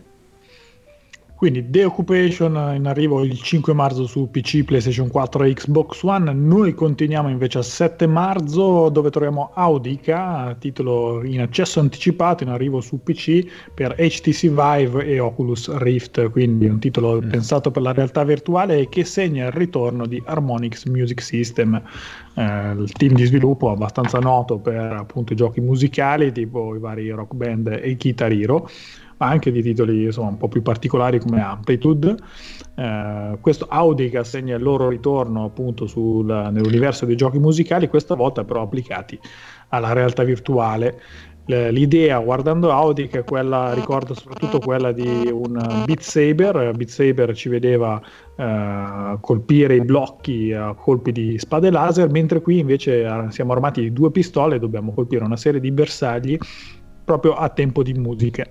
[1.41, 6.31] Quindi The Occupation in arrivo il 5 marzo su PC, PlayStation 4 e Xbox One.
[6.35, 12.83] Noi continuiamo invece al 7 marzo dove troviamo Audica, titolo in accesso anticipato in arrivo
[12.83, 17.31] su PC per HTC Vive e Oculus Rift, quindi un titolo mm.
[17.31, 21.83] pensato per la realtà virtuale e che segna il ritorno di Harmonix Music System,
[22.35, 27.09] eh, il team di sviluppo abbastanza noto per appunto i giochi musicali tipo i vari
[27.09, 28.69] Rock Band e Guitar Hero
[29.21, 32.17] ma anche di titoli insomma, un po' più particolari come Amplitude.
[32.75, 38.45] Eh, questo Audica segna il loro ritorno appunto sul, nell'universo dei giochi musicali, questa volta
[38.45, 39.19] però applicati
[39.69, 41.01] alla realtà virtuale.
[41.47, 46.73] L'idea guardando Audica è quella, ricordo soprattutto quella di un Beat Saber.
[46.77, 48.01] Beat Saber ci vedeva
[48.37, 53.81] eh, colpire i blocchi a colpi di spade laser, mentre qui invece eh, siamo armati
[53.81, 56.39] di due pistole e dobbiamo colpire una serie di bersagli
[57.05, 58.47] proprio a tempo di musica.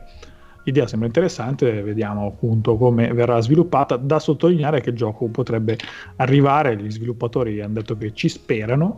[0.63, 3.95] L'idea sembra interessante, vediamo appunto come verrà sviluppata.
[3.95, 5.77] Da sottolineare che il gioco potrebbe
[6.17, 8.97] arrivare, gli sviluppatori hanno detto che ci sperano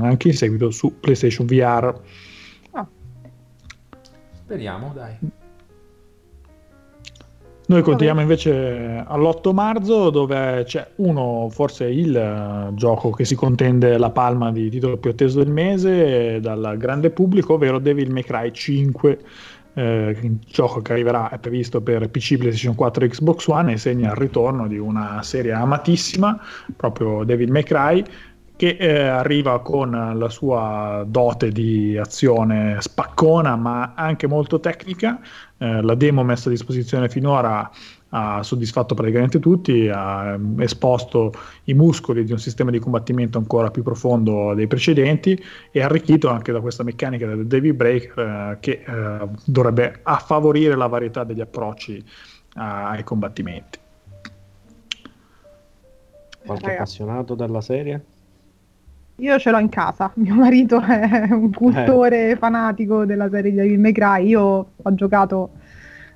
[0.00, 2.00] anche in seguito su PlayStation VR.
[2.72, 2.86] Ah.
[4.44, 5.16] Speriamo, dai.
[7.70, 13.96] Noi continuiamo invece all'8 marzo dove c'è uno, forse il uh, gioco che si contende
[13.96, 18.50] la palma di titolo più atteso del mese dal grande pubblico, ovvero Devil May Cry
[18.50, 19.18] 5
[19.80, 23.78] eh, il gioco che arriverà è previsto per PC, PlayStation 4 e Xbox One e
[23.78, 26.38] segna il ritorno di una serie amatissima,
[26.76, 28.04] proprio May Cry,
[28.56, 35.18] che eh, arriva con la sua dote di azione spaccona ma anche molto tecnica.
[35.56, 37.70] Eh, la demo messa a disposizione finora
[38.10, 41.32] ha soddisfatto praticamente tutti, ha ehm, esposto
[41.64, 46.52] i muscoli di un sistema di combattimento ancora più profondo dei precedenti e arricchito anche
[46.52, 52.04] da questa meccanica del Devil Breaker eh, che eh, dovrebbe affavorire la varietà degli approcci
[52.54, 53.78] ai combattimenti.
[56.44, 58.04] Qualche appassionato della serie?
[59.16, 62.36] Io ce l'ho in casa, mio marito è un cultore eh.
[62.36, 65.50] fanatico della serie di Devil May Cry, io ho giocato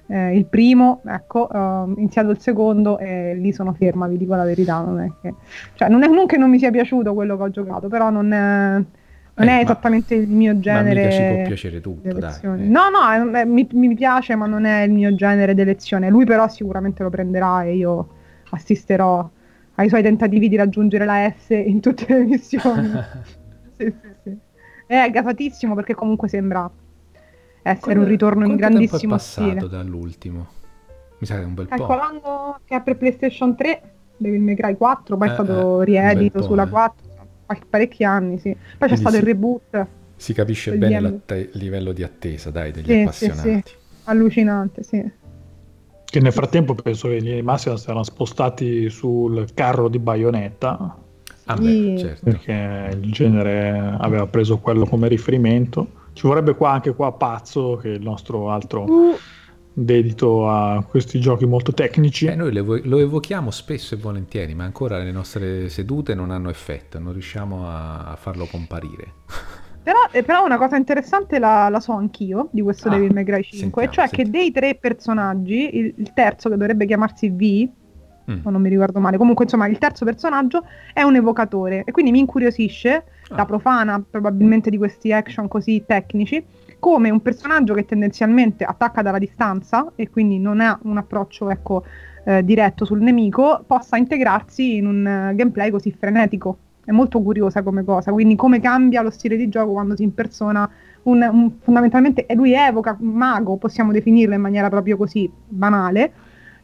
[0.06, 4.44] eh, il primo, ecco, ho iniziato il secondo e lì sono ferma, vi dico la
[4.44, 5.34] verità, non è che,
[5.74, 8.32] cioè, non è non che non mi sia piaciuto quello che ho giocato, però non
[8.32, 8.74] è,
[9.34, 11.04] non eh, è esattamente il mio genere.
[11.04, 12.34] Ma ci può piacere tutto, dai.
[12.42, 12.48] Eh.
[12.48, 16.10] No, no, eh, mi, mi, piace, ma non è il mio genere d'elezione.
[16.10, 18.08] Lui però sicuramente lo prenderà e io
[18.50, 19.28] assisterò
[19.76, 22.90] ai suoi tentativi di raggiungere la S in tutte le missioni.
[23.76, 24.38] sì, sì, sì.
[24.86, 26.70] È gasatissimo perché comunque sembra
[27.64, 29.46] essere Quando, un ritorno in grandissimo stile.
[29.46, 30.46] è passato dall'ultimo?
[31.18, 32.29] Mi sa che è un bel Calcolando po'.
[32.29, 33.83] Calcolando che è per PlayStation 3,
[34.18, 37.05] Devil May Cry 4, poi eh, è stato eh, riedito sulla 4,
[37.48, 37.61] eh.
[37.68, 38.50] parecchi anni, sì.
[38.50, 39.87] Poi Quindi c'è stato si, il reboot.
[40.16, 43.48] Si capisce bene il livello di attesa, dai, degli sì, appassionati.
[43.48, 43.74] Sì, sì.
[44.05, 45.11] Allucinante, sì.
[46.05, 50.98] Che nel frattempo penso che gli Massima si erano spostati sul carro di Bayonetta.
[51.46, 52.24] Ah beh, certo.
[52.24, 56.03] Perché il genere aveva preso quello come riferimento.
[56.14, 59.16] Ci vorrebbe qua anche qua Pazzo, che è il nostro altro uh.
[59.72, 62.27] dedito a questi giochi molto tecnici.
[62.27, 66.98] Eh, noi lo evochiamo spesso e volentieri, ma ancora le nostre sedute non hanno effetto,
[66.98, 69.12] non riusciamo a farlo comparire.
[69.85, 73.24] Però, eh, però, una cosa interessante la, la so anch'io di questo ah, Devil May
[73.24, 74.31] Cry 5, sentiamo, cioè sentiamo.
[74.31, 77.68] che dei tre personaggi, il, il, terzo che dovrebbe chiamarsi V,
[78.30, 78.38] mm.
[78.44, 82.20] non mi ricordo male, comunque insomma il terzo personaggio è un evocatore e quindi mi
[82.20, 83.34] incuriosisce, ah.
[83.34, 86.44] da profana probabilmente di questi action così tecnici,
[86.78, 91.84] come un personaggio che tendenzialmente attacca dalla distanza e quindi non ha un approccio ecco,
[92.24, 97.62] eh, diretto sul nemico, possa integrarsi in un uh, gameplay così frenetico è molto curiosa
[97.62, 100.68] come cosa, quindi come cambia lo stile di gioco quando si impersona
[101.04, 106.12] un, un, fondamentalmente lui evoca un mago, possiamo definirlo in maniera proprio così banale,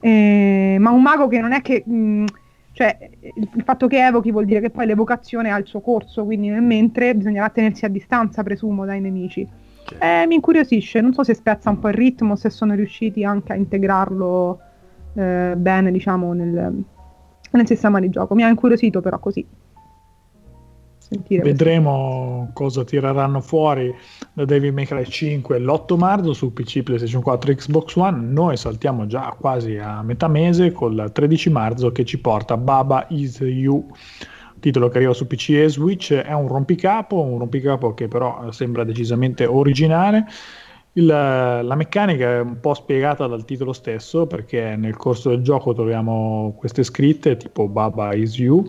[0.01, 1.83] eh, ma un mago che non è che...
[1.87, 2.25] Mh, mm,
[2.73, 2.97] cioè
[3.35, 6.49] il, il, fatto che evochi vuol dire che poi l'evocazione ha il suo corso, quindi
[6.49, 9.47] nel mentre bisognerà tenersi a distanza, presumo, dai nemici.
[9.99, 13.53] Eh, mi incuriosisce, non so se spezza un po' il ritmo, se sono riusciti anche
[13.53, 14.61] a integrarlo
[15.15, 16.85] eh, bene, diciamo, nel,
[17.51, 18.35] nel sistema di gioco.
[18.35, 19.45] Mi ha incuriosito però così
[21.11, 21.43] sentire.
[21.43, 23.93] Vedremo cosa tireranno fuori
[24.33, 28.19] da Devil May Cry 5 l'8 marzo su PC, PlayStation 4 e Xbox One.
[28.21, 33.41] Noi saltiamo già quasi a metà mese col 13 marzo che ci porta Baba Is
[33.41, 33.87] You
[34.61, 38.85] titolo che arriva su PC e Switch, è un rompicapo, un rompicapo che però sembra
[38.85, 40.27] decisamente originale.
[40.95, 45.73] Il, la meccanica è un po' spiegata dal titolo stesso perché nel corso del gioco
[45.73, 48.65] troviamo queste scritte tipo Baba is you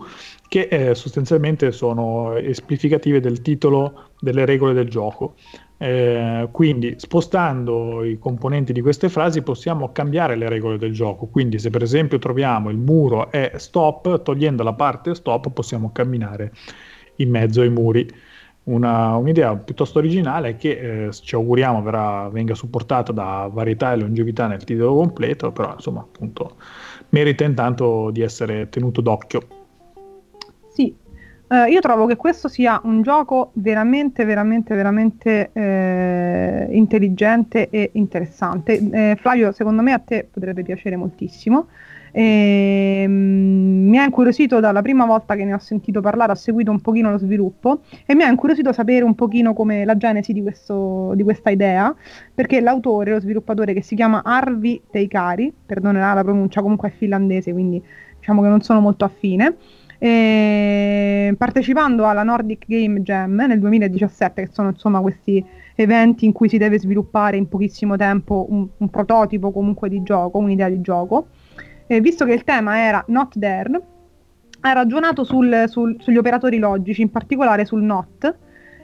[0.48, 5.34] che eh, sostanzialmente sono esplicative del titolo delle regole del gioco.
[5.78, 11.26] Eh, quindi spostando i componenti di queste frasi possiamo cambiare le regole del gioco.
[11.26, 16.52] Quindi se per esempio troviamo il muro è stop, togliendo la parte stop possiamo camminare
[17.16, 18.06] in mezzo ai muri.
[18.64, 24.46] Una, un'idea piuttosto originale che eh, ci auguriamo verrà, venga supportata da varietà e longevità
[24.46, 26.56] nel titolo completo, però insomma appunto
[27.08, 29.42] merita intanto di essere tenuto d'occhio.
[30.68, 30.94] Sì,
[31.52, 38.80] eh, io trovo che questo sia un gioco veramente, veramente, veramente eh, intelligente e interessante.
[38.90, 41.66] Eh, Flavio, secondo me a te potrebbe piacere moltissimo.
[42.12, 46.70] E, mm, mi ha incuriosito dalla prima volta che ne ho sentito parlare, ho seguito
[46.70, 50.42] un pochino lo sviluppo e mi ha incuriosito sapere un pochino come la genesi di,
[50.42, 51.94] questo, di questa idea,
[52.34, 57.52] perché l'autore, lo sviluppatore che si chiama Arvi Teikari, perdonerà la pronuncia, comunque è finlandese,
[57.52, 57.82] quindi
[58.18, 59.56] diciamo che non sono molto affine,
[59.98, 66.48] e partecipando alla Nordic Game Jam nel 2017, che sono insomma questi eventi in cui
[66.48, 71.28] si deve sviluppare in pochissimo tempo un, un prototipo comunque di gioco, un'idea di gioco,
[71.96, 73.82] e visto che il tema era Not There,
[74.60, 78.34] ha ragionato sul, sul, sugli operatori logici, in particolare sul NOT,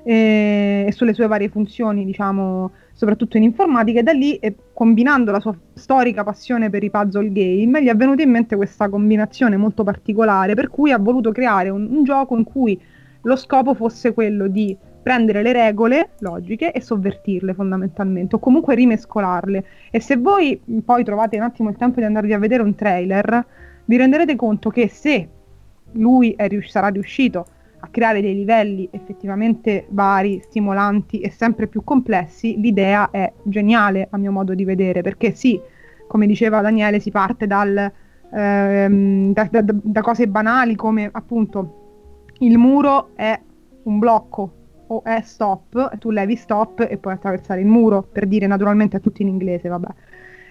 [0.02, 5.30] e, e sulle sue varie funzioni, diciamo, soprattutto in informatica, e da lì, e combinando
[5.30, 9.56] la sua storica passione per i puzzle game, gli è venuta in mente questa combinazione
[9.56, 12.78] molto particolare, per cui ha voluto creare un, un gioco in cui
[13.22, 14.76] lo scopo fosse quello di
[15.08, 19.64] prendere le regole logiche e sovvertirle fondamentalmente, o comunque rimescolarle.
[19.90, 23.46] E se voi poi trovate un attimo il tempo di andarvi a vedere un trailer,
[23.86, 25.26] vi renderete conto che se
[25.92, 27.46] lui rius- sarà riuscito
[27.80, 34.18] a creare dei livelli effettivamente vari, stimolanti e sempre più complessi, l'idea è geniale a
[34.18, 35.58] mio modo di vedere, perché sì,
[36.06, 37.90] come diceva Daniele, si parte dal,
[38.30, 43.40] ehm, da, da, da cose banali come appunto il muro è
[43.84, 44.52] un blocco
[44.88, 49.00] o è stop, tu levi stop e puoi attraversare il muro, per dire naturalmente a
[49.00, 49.88] tutti in inglese, vabbè.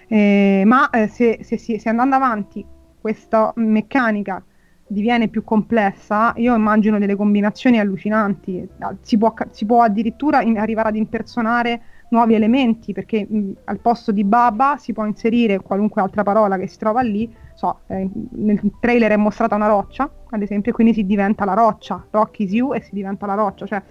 [0.08, 2.64] Eh, ma eh, se, se, se, andando avanti
[2.98, 4.42] questa meccanica
[4.86, 8.66] diviene più complessa, io immagino delle combinazioni allucinanti.
[9.02, 14.12] Si può, si può addirittura in, arrivare ad impersonare nuovi elementi, perché mh, al posto
[14.12, 17.30] di Baba si può inserire qualunque altra parola che si trova lì.
[17.54, 21.54] So, eh, nel trailer è mostrata una roccia, ad esempio, e quindi si diventa la
[21.54, 23.66] roccia, Rock is you e si diventa la roccia.
[23.66, 23.82] Cioè,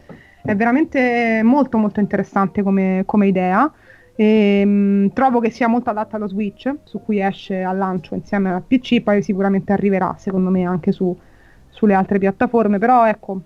[0.43, 3.71] è veramente molto molto interessante come, come idea.
[4.15, 8.51] E, mh, trovo che sia molto adatta allo Switch, su cui esce al lancio insieme
[8.51, 11.15] al PC, poi sicuramente arriverà secondo me anche su,
[11.69, 13.41] sulle altre piattaforme, però ecco,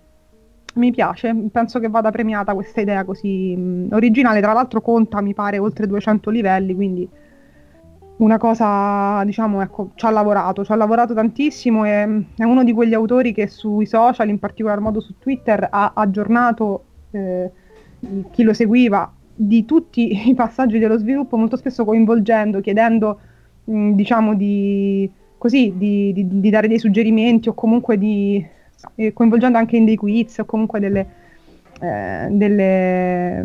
[0.75, 5.33] mi piace, penso che vada premiata questa idea così mh, originale, tra l'altro conta mi
[5.33, 7.09] pare oltre 200 livelli, quindi
[8.21, 12.71] una cosa, diciamo, ecco, ci ha lavorato, ci ha lavorato tantissimo e è uno di
[12.71, 17.51] quegli autori che sui social, in particolar modo su Twitter, ha aggiornato eh,
[18.29, 23.19] chi lo seguiva di tutti i passaggi dello sviluppo, molto spesso coinvolgendo, chiedendo,
[23.63, 28.45] mh, diciamo, di, così, di, di, di, dare dei suggerimenti o comunque di
[28.95, 31.07] eh, coinvolgendo anche in dei quiz o comunque delle,
[31.81, 33.43] eh, delle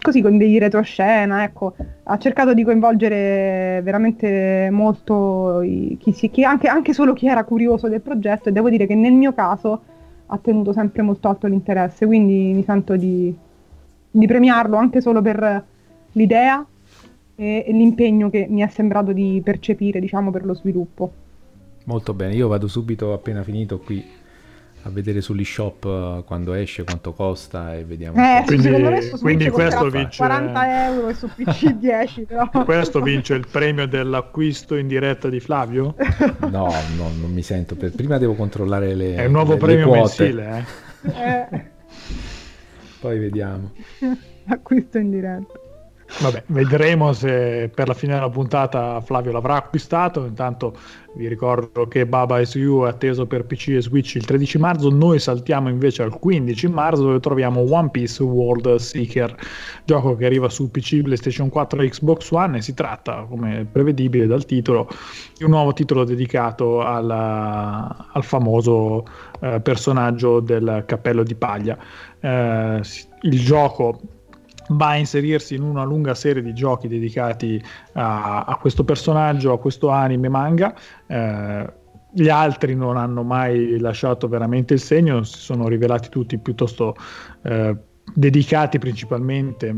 [0.00, 1.74] così con dei retroscena, ecco,
[2.04, 7.44] ha cercato di coinvolgere veramente molto i, chi si, chi, anche, anche solo chi era
[7.44, 9.82] curioso del progetto e devo dire che nel mio caso
[10.26, 13.34] ha tenuto sempre molto alto l'interesse, quindi mi sento di,
[14.10, 15.64] di premiarlo anche solo per
[16.12, 16.64] l'idea
[17.34, 21.12] e, e, l'impegno che mi è sembrato di percepire, diciamo, per lo sviluppo.
[21.84, 24.04] Molto bene, io vado subito appena finito qui
[24.86, 28.16] a vedere sull'eShop uh, quando esce quanto costa e vediamo.
[28.16, 28.70] Eh, quindi,
[29.20, 32.48] quindi questo vince 40 euro e su PC 10 però.
[32.48, 35.96] Questo vince il premio dell'acquisto in diretta di Flavio?
[36.38, 37.74] No, no non mi sento.
[37.74, 37.90] Per...
[37.90, 40.66] Prima devo controllare le È un nuovo le, premio le mensile,
[41.02, 41.10] eh?
[41.10, 41.64] eh.
[43.00, 43.72] Poi vediamo.
[44.46, 45.65] Acquisto in diretta.
[46.20, 50.24] Vabbè, vedremo se per la fine della puntata Flavio l'avrà acquistato.
[50.24, 50.74] Intanto
[51.16, 54.88] vi ricordo che Baba SU è atteso per PC e Switch il 13 marzo.
[54.90, 59.34] Noi saltiamo invece al 15 marzo dove troviamo One Piece World Seeker,
[59.84, 62.58] gioco che arriva su PC, PlayStation 4 e Xbox One.
[62.58, 64.88] E si tratta, come prevedibile dal titolo,
[65.36, 69.04] di un nuovo titolo dedicato alla, al famoso
[69.40, 71.76] eh, personaggio del cappello di paglia.
[72.20, 72.80] Eh,
[73.22, 74.00] il gioco
[74.68, 77.62] va a inserirsi in una lunga serie di giochi dedicati
[77.92, 80.74] a, a questo personaggio, a questo anime manga.
[81.06, 81.72] Eh,
[82.12, 86.96] gli altri non hanno mai lasciato veramente il segno, si sono rivelati tutti piuttosto
[87.42, 87.76] eh,
[88.14, 89.76] dedicati principalmente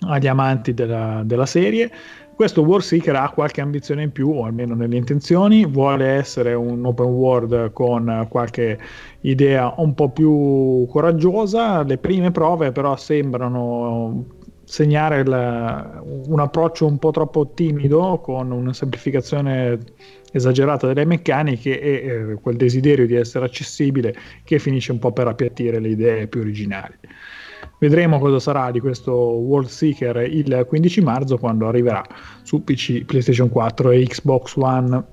[0.00, 1.90] agli amanti della, della serie.
[2.34, 6.84] Questo War Seeker ha qualche ambizione in più, o almeno nelle intenzioni, vuole essere un
[6.84, 8.78] open world con qualche
[9.20, 11.82] idea un po' più coraggiosa.
[11.82, 14.24] Le prime prove però sembrano
[14.64, 15.28] segnare il,
[16.26, 19.78] un approccio un po' troppo timido con una semplificazione
[20.32, 24.14] esagerata delle meccaniche e eh, quel desiderio di essere accessibile
[24.44, 26.94] che finisce un po' per appiattire le idee più originali.
[27.82, 32.00] Vedremo cosa sarà di questo World Seeker il 15 marzo quando arriverà
[32.42, 35.04] su PC, PlayStation 4 e Xbox One.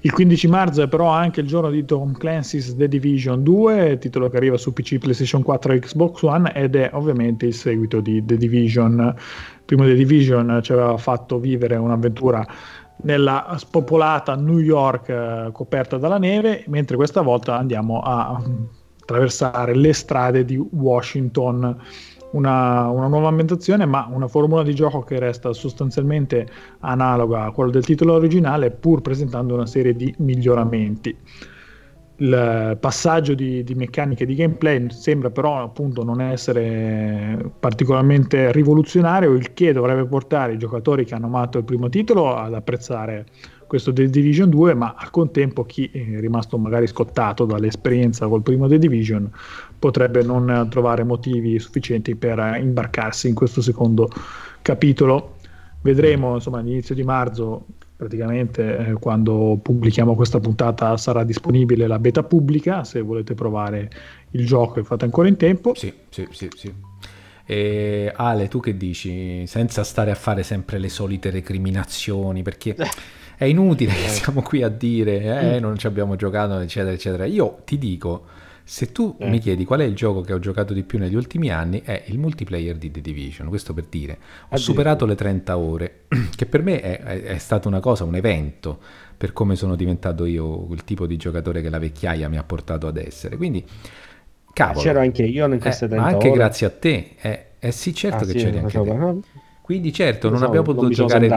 [0.00, 4.28] Il 15 marzo è però anche il giorno di Tom Clancy's The Division 2, titolo
[4.28, 8.22] che arriva su PC, PlayStation 4 e Xbox One ed è ovviamente il seguito di
[8.22, 8.98] The Division.
[9.00, 12.46] Il primo The Division ci aveva fatto vivere un'avventura
[13.04, 18.38] nella spopolata New York eh, coperta dalla neve, mentre questa volta andiamo a
[19.06, 21.78] attraversare le strade di Washington.
[22.32, 26.46] Una, una, nuova ambientazione, ma una formula di gioco che resta sostanzialmente
[26.80, 31.16] analoga a quella del titolo originale, pur presentando una serie di miglioramenti.
[32.18, 39.52] Il passaggio di, di meccaniche di gameplay sembra però appunto non essere particolarmente rivoluzionario, il
[39.52, 43.26] che dovrebbe portare i giocatori che hanno amato il primo titolo ad apprezzare
[43.66, 48.68] questo The Division 2, ma al contempo chi è rimasto magari scottato dall'esperienza col primo
[48.68, 49.30] The Division
[49.78, 54.08] potrebbe non trovare motivi sufficienti per imbarcarsi in questo secondo
[54.62, 55.36] capitolo.
[55.82, 62.22] Vedremo insomma all'inizio di marzo praticamente eh, quando pubblichiamo questa puntata sarà disponibile la beta
[62.22, 63.90] pubblica, se volete provare
[64.30, 65.74] il gioco e fate ancora in tempo.
[65.74, 66.74] Sì, sì, sì, sì.
[67.48, 69.46] E Ale, tu che dici?
[69.46, 72.76] Senza stare a fare sempre le solite recriminazioni, perché
[73.36, 77.24] è inutile che siamo qui a dire eh, non ci abbiamo giocato, eccetera, eccetera.
[77.24, 78.24] Io ti dico,
[78.64, 79.28] se tu eh.
[79.28, 82.04] mi chiedi qual è il gioco che ho giocato di più negli ultimi anni, è
[82.06, 83.48] il multiplayer di The Division.
[83.48, 84.18] Questo per dire,
[84.48, 86.00] ho superato le 30 ore,
[86.34, 88.78] che per me è, è, è stata una cosa, un evento
[89.16, 92.86] per come sono diventato io il tipo di giocatore che la vecchiaia mi ha portato
[92.86, 93.36] ad essere.
[93.36, 93.64] Quindi
[94.56, 94.80] Cavolo.
[94.80, 96.38] C'ero anche io in queste eh, 30 anche ore.
[96.38, 97.10] grazie a te.
[97.20, 99.44] Eh, eh sì, certo ah, che sì, c'eri anche te.
[99.66, 101.28] Quindi certo, non, non abbiamo potuto giocare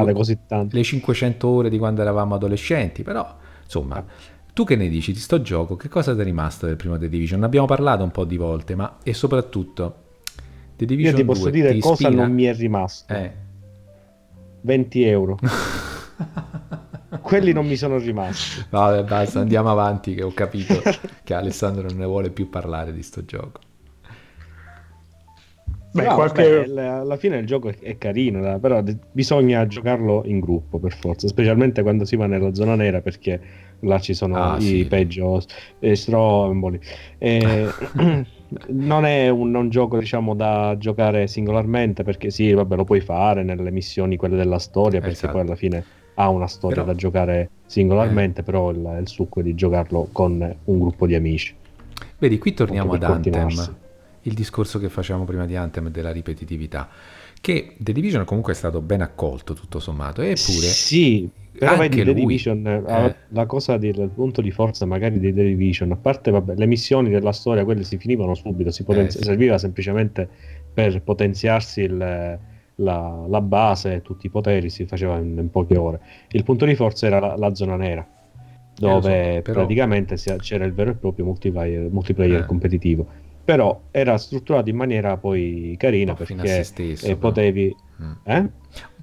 [0.69, 3.27] le 500 ore di quando eravamo adolescenti, però
[3.63, 4.05] insomma, ah.
[4.53, 5.75] tu che ne dici di sto gioco?
[5.75, 7.39] Che cosa ti è rimasto del primo The Division?
[7.39, 9.95] Ne abbiamo parlato un po' di volte, ma e soprattutto
[10.75, 13.11] The Division Io ti posso 2, dire ti cosa non mi è rimasto.
[13.11, 13.31] Eh.
[14.61, 15.39] 20 euro.
[17.23, 18.63] quelli non mi sono rimasti.
[18.69, 20.83] Vabbè, basta, andiamo avanti che ho capito
[21.23, 23.59] che Alessandro non ne vuole più parlare di sto gioco.
[25.91, 26.65] Beh, no, qualche...
[26.67, 31.81] beh, alla fine il gioco è, carino, però bisogna giocarlo in gruppo per forza, specialmente
[31.81, 33.39] quando si va nella zona nera perché
[33.81, 34.85] là ci sono ah, i sì.
[34.85, 35.41] peggio
[35.79, 36.79] eh, stromboli.
[37.17, 37.67] Eh,
[38.67, 43.43] non è un, un, gioco diciamo da giocare singolarmente perché sì, vabbè, lo puoi fare
[43.43, 45.33] nelle missioni quelle della storia perché esatto.
[45.33, 45.83] poi alla fine
[46.15, 48.43] ha una storia però, da giocare singolarmente, eh.
[48.43, 51.55] però il, il, succo è di giocarlo con un gruppo di amici.
[52.17, 53.47] Vedi, qui torniamo ad Anthem,
[54.23, 56.89] il discorso che facevamo prima di Anthem della ripetitività,
[57.41, 60.67] che The Division comunque è stato ben accolto tutto sommato, eppure...
[60.67, 62.83] Sì, però anche The Division, eh.
[62.85, 63.15] eh.
[63.29, 67.09] la cosa del punto di forza magari di The Division, a parte vabbè, le missioni
[67.09, 69.27] della storia, quelle si finivano subito, si potenzi- eh, sì.
[69.27, 70.27] serviva semplicemente
[70.73, 72.39] per potenziarsi il
[72.79, 75.99] la, la base e tutti i poteri si faceva in, in, poche ore.
[76.29, 78.05] Il punto di forza era la, la zona nera,
[78.75, 79.59] dove eh, so, però...
[79.59, 82.45] praticamente c'era il vero e proprio multiplayer, multiplayer eh.
[82.45, 83.07] competitivo.
[83.49, 87.75] Però era strutturato in maniera poi carina perché stesso, eh, potevi...
[87.99, 88.11] Mm.
[88.23, 88.49] Eh?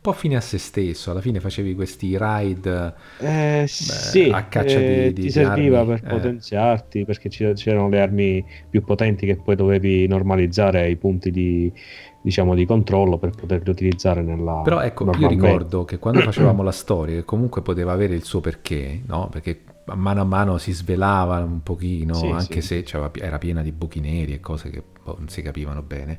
[0.06, 4.78] po' fine a se stesso, alla fine facevi questi ride eh, beh, sì, a caccia
[4.78, 5.98] eh, di, di, ti serviva armi.
[5.98, 6.14] per eh.
[6.14, 11.72] potenziarti perché c'erano le armi più potenti che poi dovevi normalizzare ai punti di,
[12.22, 14.60] diciamo, di controllo per poterli utilizzare nella...
[14.62, 18.40] Però ecco, io ricordo che quando facevamo la storia, che comunque poteva avere il suo
[18.40, 19.28] perché, no?
[19.28, 19.60] Perché
[19.94, 22.82] mano a mano si svelava un pochino, sì, anche sì.
[22.84, 26.18] se era piena di buchi neri e cose che non si capivano bene,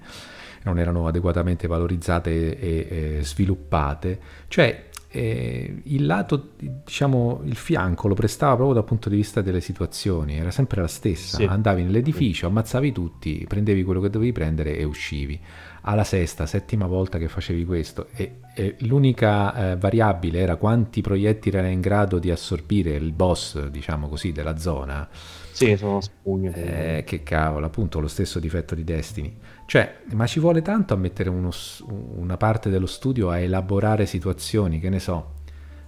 [0.63, 4.19] non erano adeguatamente valorizzate e, e sviluppate.
[4.47, 9.61] Cioè, eh, il lato, diciamo, il fianco lo prestava proprio dal punto di vista delle
[9.61, 11.37] situazioni, era sempre la stessa.
[11.37, 11.43] Sì.
[11.43, 15.39] Andavi nell'edificio, ammazzavi tutti, prendevi quello che dovevi prendere e uscivi
[15.87, 21.57] alla sesta, settima volta che facevi questo e, e l'unica eh, variabile era quanti proiettili
[21.57, 25.07] era in grado di assorbire il boss, diciamo così, della zona.
[25.09, 26.97] Sì, sono spugne.
[26.97, 29.37] Eh, che cavolo, appunto lo stesso difetto di Destiny.
[29.65, 31.51] Cioè, ma ci vuole tanto a mettere uno,
[31.87, 35.35] una parte dello studio a elaborare situazioni, che ne so.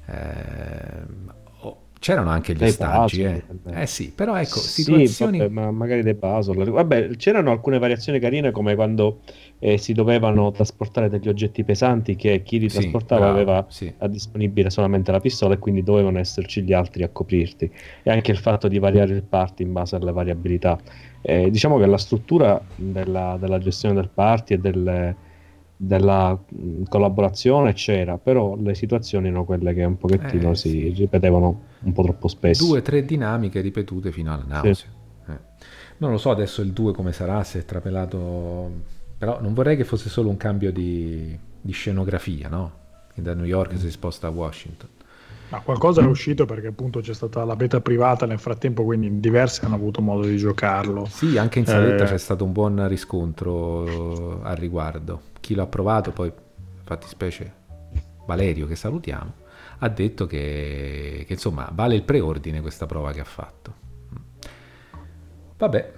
[0.06, 1.38] Eh,
[2.00, 3.44] C'erano anche gli stagi, eh.
[3.74, 3.86] eh.
[3.86, 5.38] sì, però ecco, situazioni...
[5.38, 6.64] Sì, vabbè, ma magari dei puzzle.
[6.70, 9.20] Vabbè, c'erano alcune variazioni carine come quando
[9.60, 13.94] eh, si dovevano trasportare degli oggetti pesanti che chi li trasportava sì, aveva sì.
[13.98, 17.70] a disponibile solamente la pistola e quindi dovevano esserci gli altri a coprirti.
[18.04, 20.80] E anche il fatto di variare il party in base alle variabilità.
[21.22, 25.16] Eh, diciamo che la struttura della, della gestione del party e del
[25.82, 26.38] della
[26.90, 30.90] collaborazione c'era, però le situazioni erano quelle che un pochettino eh, si sì.
[30.90, 32.66] ripetevano un po' troppo spesso.
[32.66, 34.74] Due o tre dinamiche ripetute fino alla nausea.
[34.74, 34.86] Sì.
[35.28, 35.38] Eh.
[36.00, 38.98] Non lo so adesso il 2 come sarà, se è trapelato...
[39.18, 42.72] Però non vorrei che fosse solo un cambio di, di scenografia, no?
[43.14, 44.90] Che da New York si sposta a Washington.
[45.50, 49.64] Ma qualcosa è uscito perché appunto c'è stata la beta privata nel frattempo, quindi diversi
[49.64, 51.06] hanno avuto modo di giocarlo.
[51.06, 52.08] Sì, anche in saletta eh...
[52.08, 55.22] c'è stato un buon riscontro al riguardo.
[55.50, 56.32] Chi l'ha provato, poi
[56.78, 57.54] infatti specie
[58.28, 59.34] Valerio che salutiamo,
[59.80, 63.74] ha detto che, che insomma vale il preordine questa prova che ha fatto.
[65.58, 65.92] Vabbè,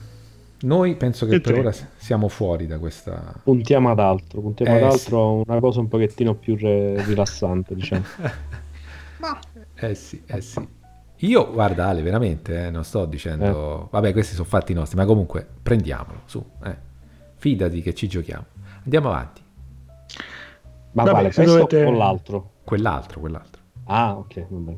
[0.62, 3.41] noi penso che e per ora siamo fuori da questa...
[3.43, 5.49] Puntiamo ad altro, puntiamo eh, ad altro, sì.
[5.49, 8.06] una cosa un pochettino più re- rilassante, diciamo.
[9.20, 9.38] Ma...
[9.76, 10.66] Eh sì, eh sì.
[11.18, 13.84] Io, guarda Ale, veramente, eh, non sto dicendo...
[13.84, 13.88] Eh.
[13.89, 16.41] Vabbè, questi sono fatti nostri, ma comunque prendiamolo, su.
[16.64, 16.78] Eh.
[17.36, 18.45] Fidati che ci giochiamo.
[18.84, 19.41] Andiamo avanti.
[20.94, 21.84] Ma Vabbè, vale, questo dovete...
[21.84, 22.52] o l'altro?
[22.64, 23.62] Quell'altro, quell'altro.
[23.86, 24.78] Ah, ok, vabbè.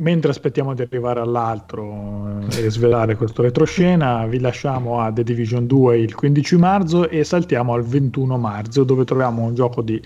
[0.00, 5.66] Mentre aspettiamo di arrivare all'altro eh, e svelare questo retroscena, vi lasciamo a The Division
[5.66, 10.00] 2 il 15 marzo e saltiamo al 21 marzo dove troviamo un gioco di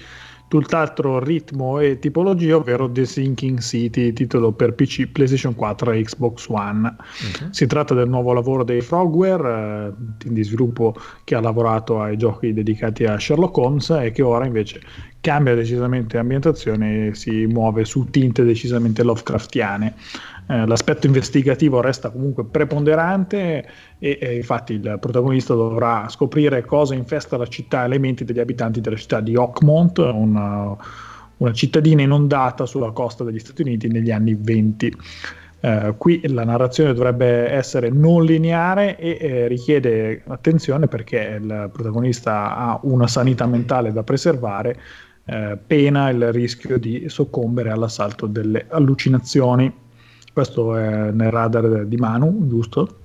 [0.53, 6.46] tutt'altro ritmo e tipologia, ovvero The Sinking City, titolo per PC, PlayStation 4 e Xbox
[6.50, 6.94] One.
[6.94, 7.48] Uh-huh.
[7.48, 10.94] Si tratta del nuovo lavoro dei Frogware, eh, team di sviluppo
[11.24, 14.82] che ha lavorato ai giochi dedicati a Sherlock Holmes e che ora invece
[15.22, 19.94] cambia decisamente ambientazione e si muove su tinte decisamente Lovecraftiane.
[20.53, 23.66] Eh, l'aspetto investigativo resta comunque preponderante
[23.98, 28.38] e, e, infatti il protagonista dovrà scoprire cosa infesta la città e le menti degli
[28.38, 30.76] abitanti della città di Oakmont, una,
[31.38, 34.96] una cittadina inondata sulla costa degli Stati Uniti negli anni 20.
[35.61, 42.57] Uh, qui la narrazione dovrebbe essere non lineare e eh, richiede attenzione perché il protagonista
[42.57, 44.76] ha una sanità mentale da preservare,
[45.24, 49.72] eh, pena il rischio di soccombere all'assalto delle allucinazioni.
[50.32, 53.00] Questo è nel radar di Manu, giusto?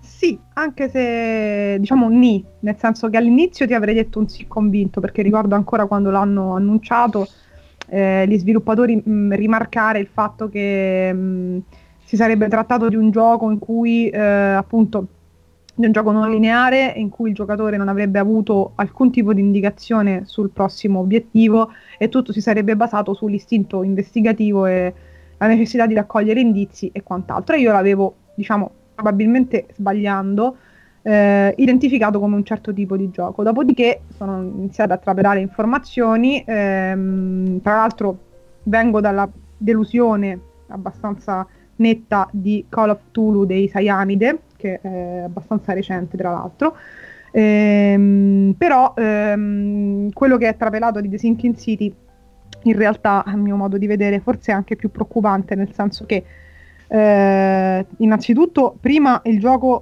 [0.00, 5.00] Sì, anche se diciamo ni, nel senso che all'inizio ti avrei detto un sì convinto,
[5.00, 7.28] perché ricordo ancora quando l'hanno annunciato
[7.88, 11.58] eh, gli sviluppatori mh, mm, rimarcare il fatto che mh, mm,
[12.04, 15.08] si sarebbe trattato di un gioco in cui eh, appunto
[15.74, 19.42] di un gioco non lineare in cui il giocatore non avrebbe avuto alcun tipo di
[19.42, 24.94] indicazione sul prossimo obiettivo e tutto si sarebbe basato sull'istinto investigativo e
[25.38, 27.56] la necessità di raccogliere indizi e quant'altro.
[27.56, 30.56] E io l'avevo, diciamo, probabilmente sbagliando,
[31.02, 33.42] eh, identificato come un certo tipo di gioco.
[33.42, 38.18] Dopodiché sono iniziata a trapelare informazioni, ehm, tra l'altro
[38.64, 46.16] vengo dalla delusione abbastanza netta di Call of Tulu dei Cyanide, che è abbastanza recente
[46.16, 46.76] tra l'altro.
[47.30, 51.94] Ehm, però ehm, quello che è trapelato di The Sinking City
[52.68, 56.24] in realtà a mio modo di vedere forse è anche più preoccupante nel senso che
[56.88, 59.80] eh, innanzitutto prima il gioco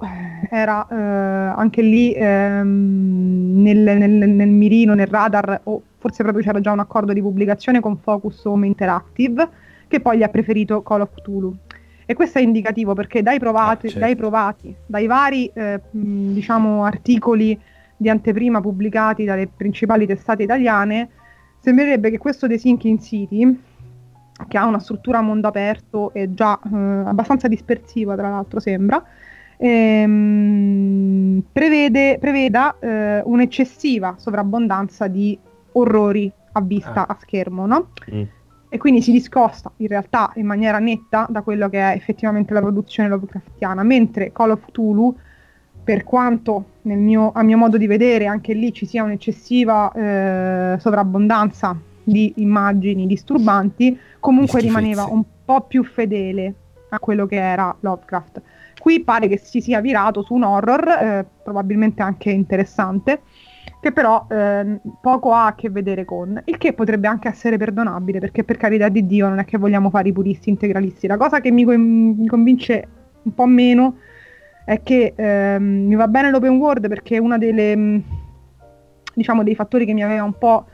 [0.49, 6.59] era eh, anche lì ehm, nel, nel, nel, mirino, nel radar o forse proprio c'era
[6.59, 9.47] già un accordo di pubblicazione con Focus Home Interactive
[9.87, 11.55] che poi gli ha preferito Call of Cthulhu.
[12.07, 13.99] E questo è indicativo perché dai provati, ah, certo.
[13.99, 17.59] dai, provati dai vari eh, diciamo, articoli
[17.97, 21.09] di anteprima pubblicati dalle principali testate italiane,
[21.65, 23.59] sembrerebbe che questo The Sinking City,
[24.47, 29.03] che ha una struttura a mondo aperto e già eh, abbastanza dispersiva, tra l'altro sembra,
[29.57, 35.35] ehm, prevede, preveda eh, un'eccessiva sovrabbondanza di
[35.71, 37.15] orrori a vista, ah.
[37.15, 37.89] a schermo, no?
[38.13, 38.21] Mm.
[38.69, 42.61] E quindi si discosta in realtà in maniera netta da quello che è effettivamente la
[42.61, 45.17] produzione Lovecraftiana, mentre Call of Cthulhu
[45.85, 51.77] per quanto mio, a mio modo di vedere anche lì ci sia un'eccessiva eh, sovrabbondanza
[52.03, 56.53] di immagini disturbanti, comunque rimaneva un po' più fedele
[56.89, 58.41] a quello che era Lovecraft.
[58.79, 63.21] Qui pare che si sia virato su un horror, eh, probabilmente anche interessante,
[63.79, 68.19] che però eh, poco ha a che vedere con, il che potrebbe anche essere perdonabile,
[68.19, 71.05] perché per carità di Dio non è che vogliamo fare i puristi integralisti.
[71.05, 72.87] La cosa che mi, mi convince
[73.21, 74.14] un po' meno è
[74.83, 77.97] che ehm, mi va bene l'open world perché uno mm,
[79.13, 80.65] diciamo, dei fattori che mi aveva un po'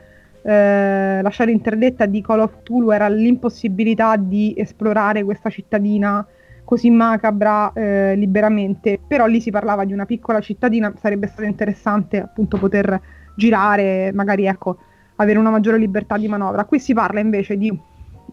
[0.42, 6.26] eh, lasciato interdetta di Call of Tulu era l'impossibilità di esplorare questa cittadina
[6.64, 12.20] così macabra eh, liberamente, però lì si parlava di una piccola cittadina, sarebbe stato interessante
[12.20, 12.98] appunto poter
[13.36, 14.78] girare, magari ecco,
[15.16, 16.64] avere una maggiore libertà di manovra.
[16.64, 17.76] Qui si parla invece di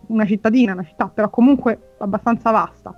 [0.08, 2.96] una cittadina, una città però comunque abbastanza vasta,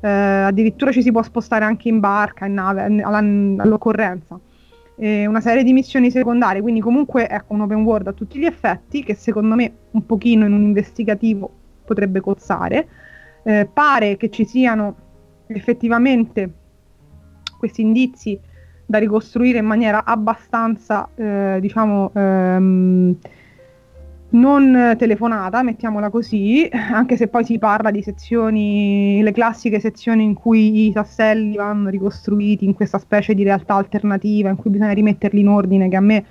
[0.00, 4.38] eh, addirittura ci si può spostare anche in barca, in nave, all'occorrenza.
[4.96, 8.44] Eh, una serie di missioni secondarie, quindi comunque ecco un open world a tutti gli
[8.44, 11.50] effetti che secondo me un pochino in un investigativo
[11.84, 12.88] potrebbe cozzare.
[13.44, 14.96] Eh, pare che ci siano
[15.46, 16.52] effettivamente
[17.58, 18.38] questi indizi
[18.84, 23.16] da ricostruire in maniera abbastanza, eh, diciamo, ehm,
[24.30, 30.34] non telefonata, mettiamola così, anche se poi si parla di sezioni, le classiche sezioni in
[30.34, 35.40] cui i tasselli vanno ricostruiti in questa specie di realtà alternativa, in cui bisogna rimetterli
[35.40, 36.24] in ordine, che a me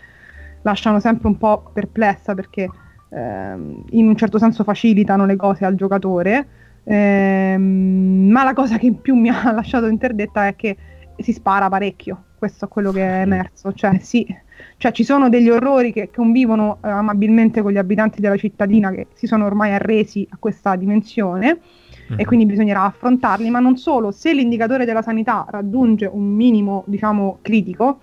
[0.62, 2.70] lasciano sempre un po' perplessa perché
[3.10, 6.48] ehm, in un certo senso facilitano le cose al giocatore.
[6.84, 10.78] Ehm, ma la cosa che più mi ha lasciato interdetta è che
[11.18, 14.46] si spara parecchio, questo è quello che è emerso, cioè sì
[14.78, 19.08] cioè ci sono degli orrori che convivono eh, amabilmente con gli abitanti della cittadina che
[19.14, 22.20] si sono ormai arresi a questa dimensione mm-hmm.
[22.20, 22.24] e mhm.
[22.24, 28.00] quindi bisognerà affrontarli, ma non solo, se l'indicatore della sanità raggiunge un minimo, diciamo, critico,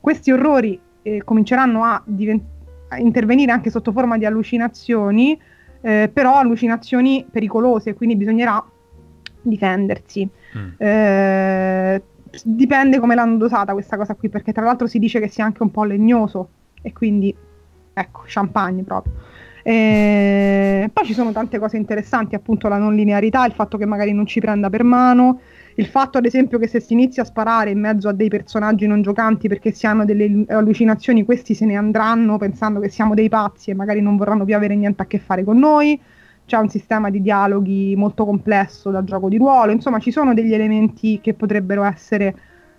[0.00, 2.44] questi orrori eh, cominceranno a, divent-
[2.88, 5.38] a, intervenire anche sotto forma di allucinazioni,
[5.82, 8.64] eh, però allucinazioni pericolose, quindi bisognerà
[9.42, 10.26] difendersi.
[10.56, 10.68] Mm.
[10.78, 12.02] Eh,
[12.44, 15.62] dipende come l'hanno dosata questa cosa qui, perché tra l'altro si dice che sia anche
[15.62, 16.48] un po' legnoso
[16.82, 17.34] e quindi
[17.92, 19.12] ecco, champagne proprio.
[19.62, 24.12] E poi ci sono tante cose interessanti, appunto la non linearità, il fatto che magari
[24.12, 25.40] non ci prenda per mano,
[25.74, 28.86] il fatto ad esempio che se si inizia a sparare in mezzo a dei personaggi
[28.86, 33.28] non giocanti perché si hanno delle allucinazioni, questi se ne andranno pensando che siamo dei
[33.28, 36.00] pazzi e magari non vorranno più avere niente a che fare con noi.
[36.46, 40.54] C'è un sistema di dialoghi molto complesso da gioco di ruolo, insomma ci sono degli
[40.54, 42.34] elementi che potrebbero essere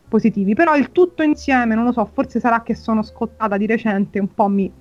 [0.08, 4.20] positivi, però il tutto insieme, non lo so, forse sarà che sono scottata di recente,
[4.20, 4.72] un po' mi,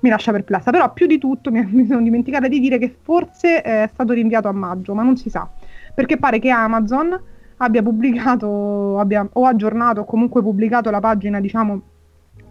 [0.00, 3.62] mi lascia perplessa, però più di tutto mi, mi sono dimenticata di dire che forse
[3.62, 5.48] è stato rinviato a maggio, ma non si sa,
[5.94, 7.20] perché pare che Amazon
[7.56, 11.80] abbia pubblicato abbia, o aggiornato o comunque pubblicato la pagina, diciamo,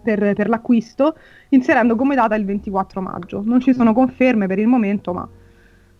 [0.02, 1.16] per, per l'acquisto,
[1.50, 3.42] inserendo come data il 24 maggio.
[3.44, 5.28] Non ci sono conferme per il momento, ma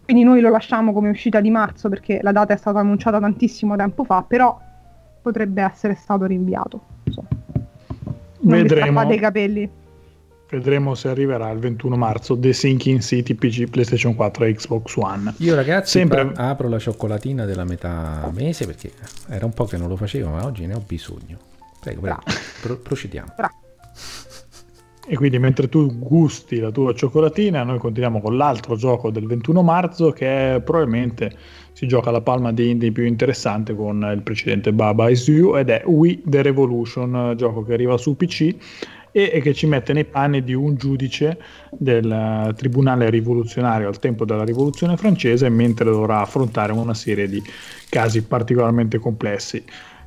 [0.05, 3.77] quindi noi lo lasciamo come uscita di marzo perché la data è stata annunciata tantissimo
[3.77, 4.59] tempo fa, però
[5.23, 6.81] potrebbe essere stato rinviato.
[7.05, 7.29] Insomma.
[8.41, 9.13] Non Vedremo.
[9.13, 9.71] i capelli.
[10.51, 15.33] Vedremo se arriverà il 21 marzo The Sinking City PC PlayStation 4 e Xbox One.
[15.39, 16.31] Io ragazzi Sempre...
[16.35, 18.93] apro la cioccolatina della metà mese perché
[19.31, 21.39] era un po' che non lo facevo, ma oggi ne ho bisogno.
[21.81, 22.21] Prego, prego.
[22.61, 23.33] Pro- procediamo.
[23.35, 23.62] Bravo.
[25.05, 29.61] E quindi mentre tu gusti la tua cioccolatina, noi continuiamo con l'altro gioco del 21
[29.63, 31.33] marzo che è probabilmente
[31.73, 35.71] si gioca la palma di indie più interessante con il precedente Baba Is You ed
[35.71, 38.55] è We The Revolution, gioco che arriva su PC
[39.11, 41.39] e, e che ci mette nei panni di un giudice
[41.71, 47.43] del tribunale rivoluzionario al tempo della rivoluzione francese mentre dovrà affrontare una serie di
[47.89, 49.63] casi particolarmente complessi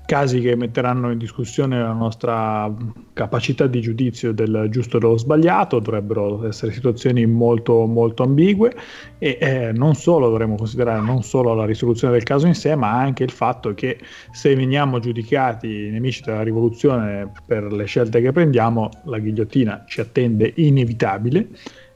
[0.05, 2.71] casi che metteranno in discussione la nostra
[3.13, 8.73] capacità di giudizio del giusto e dello sbagliato, dovrebbero essere situazioni molto, molto ambigue
[9.17, 12.91] e eh, non solo dovremmo considerare non solo la risoluzione del caso in sé, ma
[12.91, 13.99] anche il fatto che
[14.31, 20.53] se veniamo giudicati nemici della rivoluzione per le scelte che prendiamo, la ghigliottina ci attende
[20.55, 21.47] inevitabile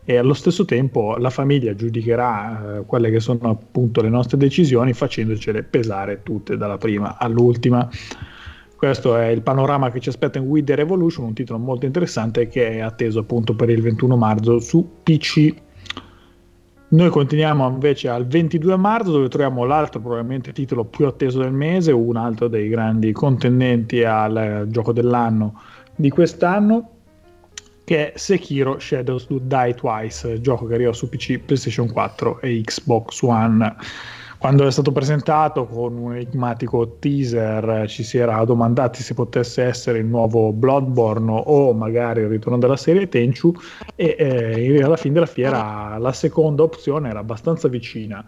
[0.10, 4.92] e allo stesso tempo la famiglia giudicherà eh, quelle che sono appunto le nostre decisioni
[4.92, 7.88] facendocele pesare tutte dalla prima all'ultima.
[8.76, 12.48] Questo è il panorama che ci aspetta in We The Revolution, un titolo molto interessante
[12.48, 15.54] che è atteso appunto per il 21 marzo su PC.
[16.88, 21.92] Noi continuiamo invece al 22 marzo dove troviamo l'altro probabilmente titolo più atteso del mese,
[21.92, 25.62] un altro dei grandi contendenti al gioco dell'anno
[25.96, 26.94] di quest'anno
[27.90, 32.62] che è Sekiro Shadows Do Die Twice, gioco che arriva su PC, PlayStation 4 e
[32.62, 33.76] Xbox One.
[34.38, 39.98] Quando è stato presentato con un enigmatico teaser ci si era domandati se potesse essere
[39.98, 43.56] il nuovo Bloodborne o magari il ritorno della serie Tenchu
[43.96, 48.24] e eh, alla fine della fiera la seconda opzione era abbastanza vicina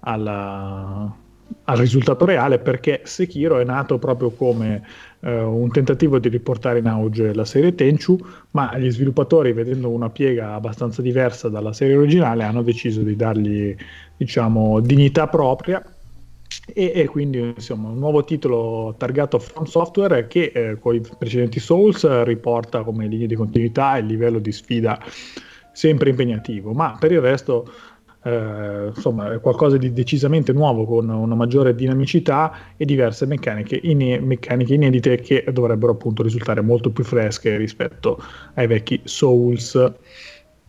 [0.00, 1.16] alla,
[1.64, 4.82] al risultato reale perché Sekiro è nato proprio come
[5.20, 8.18] eh, un tentativo di riportare in auge la serie Tenchu,
[8.52, 13.74] ma gli sviluppatori, vedendo una piega abbastanza diversa dalla serie originale, hanno deciso di dargli
[14.16, 15.82] diciamo, dignità propria.
[16.72, 21.60] E, e, quindi insomma un nuovo titolo targato From Software che eh, con i precedenti
[21.60, 24.98] Souls riporta come linea di continuità il livello di sfida
[25.72, 27.70] sempre impegnativo, ma per il resto
[28.24, 34.18] eh, insomma è qualcosa di decisamente nuovo con una maggiore dinamicità e diverse meccaniche, ine-
[34.18, 38.18] meccaniche inedite che dovrebbero appunto risultare molto più fresche rispetto
[38.54, 39.92] ai vecchi Souls.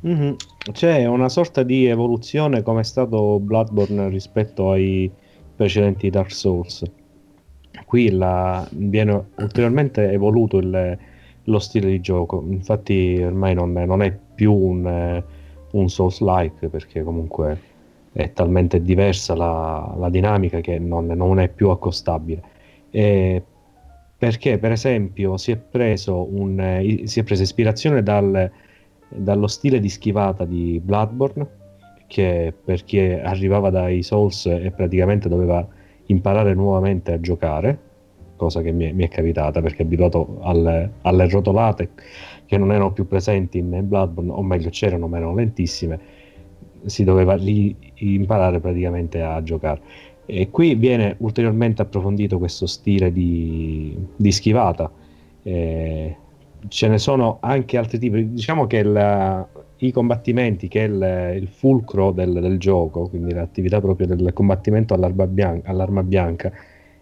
[0.06, 0.34] Mm-hmm.
[0.72, 5.12] C'è una sorta di evoluzione come è stato Bloodborne rispetto ai
[5.56, 6.84] precedenti Dark Souls.
[7.86, 10.97] Qui la, viene ulteriormente evoluto il,
[11.43, 15.24] lo stile di gioco, infatti ormai non, non è più un
[15.72, 17.59] un Souls-like perché comunque
[18.11, 22.41] è talmente diversa la, la dinamica che non, non, è più accostabile.
[22.89, 23.43] E
[24.17, 25.59] perché per esempio si è
[26.07, 28.51] un, eh, si è presa ispirazione dal,
[29.07, 31.57] dallo stile di schivata di Bloodborne
[32.07, 35.65] che per chi arrivava dai Souls e praticamente doveva
[36.07, 37.78] imparare nuovamente a giocare
[38.36, 41.89] cosa che mi è, mi è capitata perché è abituato alle, alle rotolate
[42.50, 46.00] che non erano più presenti in Bloodborne, o meglio c'erano ma erano lentissime,
[46.86, 49.80] si doveva lì imparare praticamente a giocare.
[50.26, 54.91] E qui viene ulteriormente approfondito questo stile di, di schivata.
[55.43, 56.16] Eh,
[56.68, 58.32] ce ne sono anche altri tipi.
[58.32, 59.47] Diciamo che il,
[59.78, 64.95] i combattimenti, che è il, il fulcro del, del, gioco, quindi l'attività proprio del combattimento
[64.95, 66.52] all'arma bianca, all'arma bianca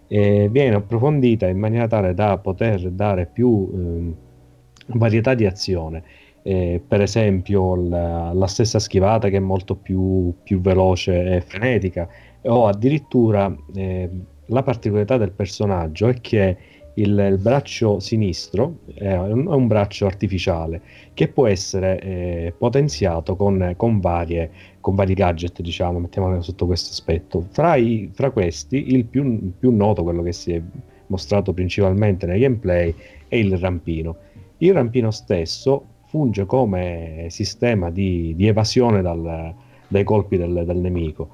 [0.07, 3.71] eh, viene approfondita in maniera tale da poter dare più.
[3.73, 4.25] Eh,
[4.87, 6.03] varietà di azione.
[6.43, 12.07] Eh, per esempio la, la, stessa schivata che è molto più, più veloce e frenetica
[12.43, 14.09] o addirittura eh,
[14.45, 16.57] la particolarità del personaggio è che
[16.97, 20.81] il, il braccio sinistro è un, è un, braccio artificiale
[21.13, 26.91] che può essere eh, potenziato con, con, varie, con, vari gadget, diciamo, mettiamolo sotto questo
[26.91, 27.45] aspetto.
[27.51, 30.61] Fra, i, fra questi, il più, più, noto, quello che si è
[31.07, 32.93] mostrato principalmente nei gameplay,
[33.27, 34.15] è il rampino.
[34.59, 39.53] Il rampino stesso funge come sistema di, di evasione dal,
[39.87, 41.29] dai colpi del, del nemico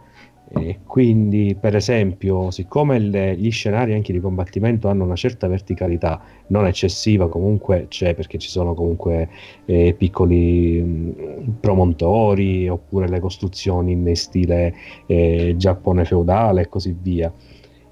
[0.56, 6.22] e quindi, per esempio, siccome le, gli scenari anche di combattimento hanno una certa verticalità,
[6.48, 9.30] non eccessiva, comunque c'è perché ci sono comunque
[9.66, 14.76] eh, piccoli mh, promontori oppure le costruzioni in stile
[15.08, 17.34] eh, Giappone feudale e così via.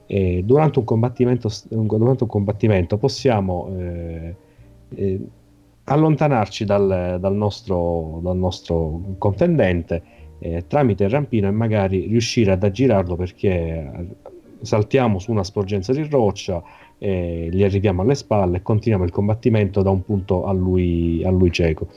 [0.05, 4.35] E durante, un combattimento, durante un combattimento possiamo eh,
[4.95, 5.19] eh
[5.83, 10.01] allontanarci dal, dal, nostro, dal nostro contendente
[10.39, 14.15] eh, tramite il rampino e magari riuscire ad aggirarlo perché
[14.61, 16.61] saltiamo su una sporgenza di roccia,
[16.97, 21.29] eh, gli arriviamo alle spalle e continuiamo il combattimento da un punto a lui, a
[21.29, 21.87] lui cieco.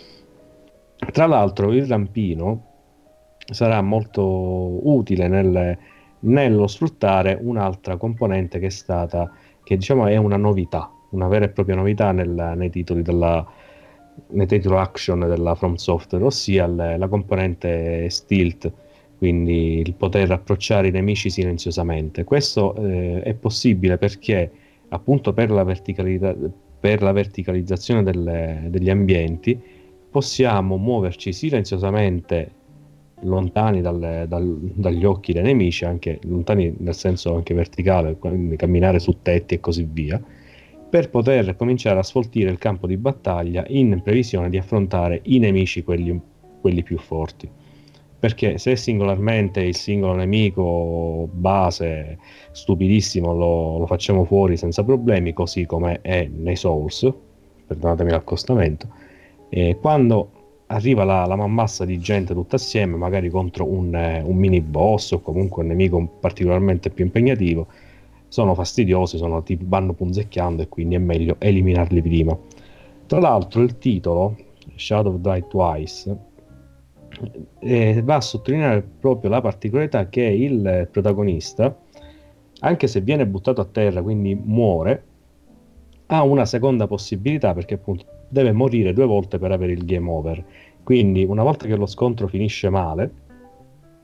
[1.13, 2.73] Tra l'altro il rampino
[3.39, 4.23] sarà molto
[4.89, 5.79] utile nel,
[6.21, 9.31] nello sfruttare un'altra componente che è stata,
[9.63, 13.47] che diciamo è una novità, una vera e propria novità nel, nei titoli della,
[14.29, 18.71] nei titolo action della From Software, ossia le, la componente stealth,
[19.19, 22.25] quindi il poter approcciare i nemici silenziosamente.
[22.25, 24.51] Questo eh, è possibile perché
[24.89, 29.59] appunto per la, per la verticalizzazione delle, degli ambienti
[30.11, 32.63] possiamo muoverci silenziosamente
[33.21, 38.99] lontani dal, dal, dagli occhi dei nemici, anche lontani nel senso anche verticale, quindi camminare
[38.99, 40.23] su tetti e così via
[40.95, 45.83] per poter cominciare a sfoltire il campo di battaglia in previsione di affrontare i nemici
[45.83, 46.21] quelli,
[46.61, 47.51] quelli più forti.
[48.21, 52.19] Perché se singolarmente il singolo nemico base
[52.53, 57.13] stupidissimo lo, lo facciamo fuori senza problemi, così come è nei Souls,
[57.67, 58.87] perdonatemi l'accostamento,
[59.49, 64.61] e quando arriva la, la mammassa di gente tutta assieme, magari contro un, un mini
[64.61, 67.67] boss o comunque un nemico particolarmente più impegnativo,
[68.35, 72.37] sono fastidiosi, sono tipo vanno punzecchiando e quindi è meglio eliminarli prima.
[73.07, 74.37] Tra l'altro il titolo,
[74.75, 76.17] Shadow Die Twice,
[77.61, 81.79] eh, va a sottolineare proprio la particolarità che il protagonista,
[82.59, 85.05] anche se viene buttato a terra, quindi muore,
[86.07, 90.45] ha una seconda possibilità perché appunto deve morire due volte per avere il game over.
[90.83, 93.13] Quindi una volta che lo scontro finisce male,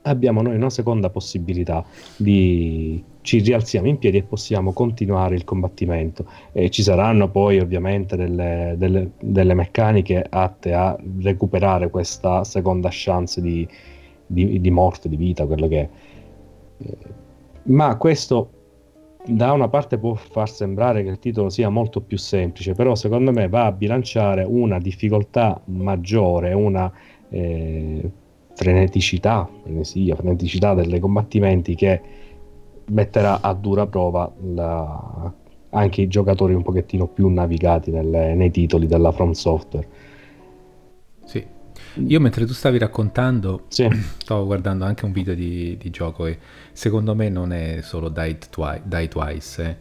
[0.03, 1.83] abbiamo noi una seconda possibilità
[2.15, 6.25] di ci rialziamo in piedi e possiamo continuare il combattimento.
[6.51, 13.41] E ci saranno poi ovviamente delle, delle, delle meccaniche atte a recuperare questa seconda chance
[13.41, 13.67] di,
[14.25, 15.89] di, di morte, di vita, quello che è.
[16.77, 16.97] Eh,
[17.63, 18.49] ma questo
[19.23, 23.31] da una parte può far sembrare che il titolo sia molto più semplice, però secondo
[23.31, 26.91] me va a bilanciare una difficoltà maggiore, una
[27.29, 28.09] eh,
[28.55, 32.01] freneticità, frenesia, freneticità dei combattimenti che
[32.91, 35.33] metterà a dura prova la,
[35.69, 39.87] anche i giocatori un pochettino più navigati nelle, nei titoli della From Software.
[41.25, 41.45] Sì,
[42.05, 43.87] io mentre tu stavi raccontando sì.
[44.19, 46.37] stavo guardando anche un video di, di, gioco e
[46.73, 49.77] secondo me non è solo Die, twi- die Twice, eh.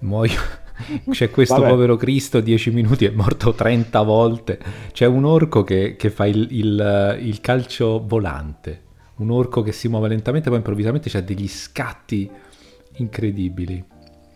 [0.00, 0.66] muoio...
[1.10, 1.70] C'è questo Vabbè.
[1.70, 4.60] povero Cristo, 10 minuti è morto 30 volte.
[4.92, 8.86] C'è un orco che, che fa il, il, il calcio volante
[9.18, 12.30] un orco che si muove lentamente, poi improvvisamente c'ha degli scatti
[12.98, 13.84] incredibili.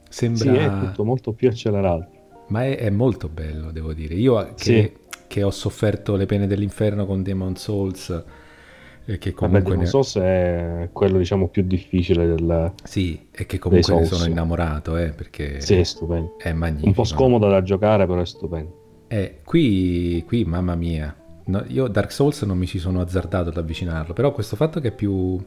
[0.08, 0.52] Sembra...
[0.52, 2.08] Sì, è tutto molto più accelerato.
[2.48, 4.14] Ma è, è molto bello, devo dire.
[4.14, 4.92] Io che, sì.
[5.26, 8.24] che, ho sofferto le pene dell'inferno con Demon Souls,
[9.04, 9.62] e che comunque...
[9.62, 12.72] Vabbè, Demon Souls è quello diciamo più difficile del...
[12.84, 15.60] Sì, e che comunque ne sono innamorato, eh, perché...
[15.60, 16.36] Sì, è stupendo.
[16.38, 16.88] È magnifico.
[16.88, 18.80] Un po' scomodo da giocare, però è stupendo.
[19.08, 23.56] Eh, qui, qui, mamma mia, no, io Dark Souls non mi ci sono azzardato ad
[23.56, 25.38] avvicinarlo, però questo fatto che è più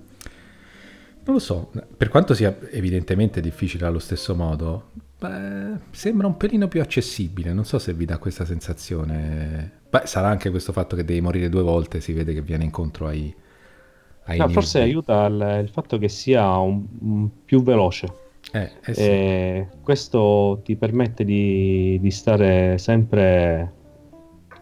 [1.26, 6.68] non lo so, per quanto sia evidentemente difficile allo stesso modo, beh, sembra un pelino
[6.68, 9.80] più accessibile, non so se vi dà questa sensazione.
[9.90, 13.08] Beh, sarà anche questo fatto che devi morire due volte, si vede che viene incontro
[13.08, 13.34] ai...
[14.26, 18.24] ai no, forse aiuta il, il, fatto che sia un, un più veloce.
[18.52, 19.02] Eh, eh sì.
[19.02, 23.74] e questo ti permette di, di stare sempre,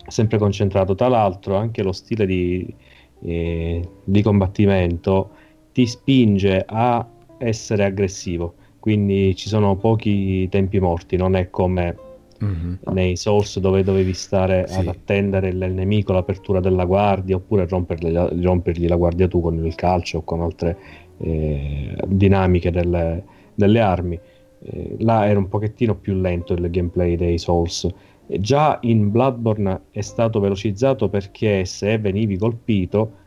[0.08, 0.96] sempre, concentrato.
[0.96, 2.74] Tra l'altro anche lo stile di,
[3.20, 5.42] eh, di combattimento
[5.74, 7.06] ti spinge a
[7.40, 11.98] essere aggressivo, quindi ci sono pochi tempi morti, non è come
[12.44, 12.74] mm-hmm.
[12.92, 14.80] nei Souls dove dovevi stare sì.
[14.80, 18.14] ad attendere il, nemico, l'apertura della guardia, oppure rompergli,
[18.44, 20.78] rompergli, la guardia tu con il calcio o con altre
[21.18, 23.24] eh, dinamiche delle,
[23.56, 24.20] delle armi.
[24.64, 27.88] eh, là era un pochettino più lento il gameplay dei Souls.
[28.26, 33.22] Già in Bloodborne è stato velocizzato perché se venivi colpito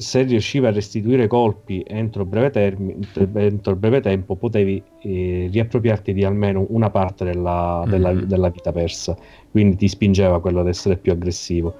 [0.00, 2.96] se riuscivi a restituire colpi entro breve, termi,
[3.34, 8.24] entro breve tempo, potevi eh, riappropriarti di almeno una parte della, della, mm-hmm.
[8.24, 9.14] della, vita persa.
[9.50, 11.74] Quindi ti spingeva quello ad essere più aggressivo.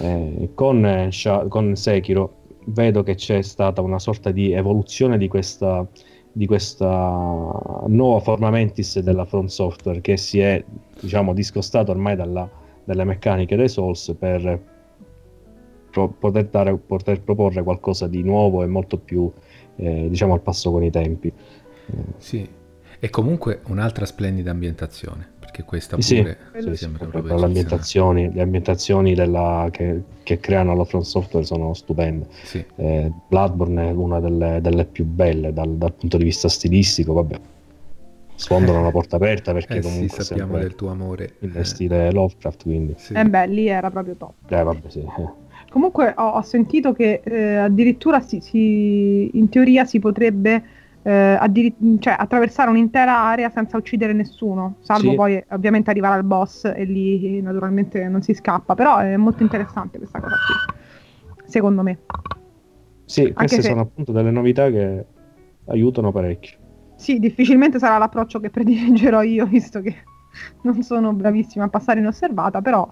[0.00, 1.10] Eh, con, eh,
[1.48, 5.86] con, Sekiro vedo che c'è stata una sorta di evoluzione di questa,
[6.32, 10.64] di questa nuova forma mentis della Front Software che si è
[10.98, 12.48] diciamo discostato ormai dalla,
[12.84, 14.75] dalle meccaniche dei Souls per
[15.96, 19.32] pro- poter, dare, poter, proporre qualcosa di nuovo e molto più
[19.76, 21.32] eh, diciamo al passo con i tempi.
[22.18, 22.46] Sì,
[22.98, 28.30] e comunque un'altra splendida ambientazione, perché questa sì, pure sì, sì, sembra proprio le ambientazioni,
[28.32, 32.26] le ambientazioni della, che, che, creano la Front Software sono stupende.
[32.42, 32.62] Sì.
[32.76, 37.40] Eh, Bloodborne è una delle, delle più belle dal, dal, punto di vista stilistico, vabbè.
[38.38, 41.36] Sfondano la porta aperta perché eh comunque sì, sappiamo del tuo amore.
[41.38, 42.94] In stile Lovecraft, quindi.
[42.98, 43.14] Sì.
[43.14, 44.34] Eh beh, lì era proprio top.
[44.48, 45.02] Eh, vabbè, sì.
[45.76, 50.64] Comunque ho, ho sentito che eh, addirittura si, si, in teoria si potrebbe
[51.02, 55.14] eh, addir- cioè, attraversare un'intera area senza uccidere nessuno, salvo sì.
[55.16, 59.98] poi ovviamente arrivare al boss e lì naturalmente non si scappa, però è molto interessante
[59.98, 61.98] questa cosa qui, secondo me.
[63.04, 63.68] Sì, queste se...
[63.68, 65.04] sono appunto delle novità che
[65.66, 66.56] aiutano parecchio.
[66.96, 69.94] Sì, difficilmente sarà l'approccio che prediligerò io, visto che
[70.62, 72.90] non sono bravissima a passare inosservata, però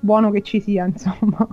[0.00, 1.46] buono che ci sia, insomma.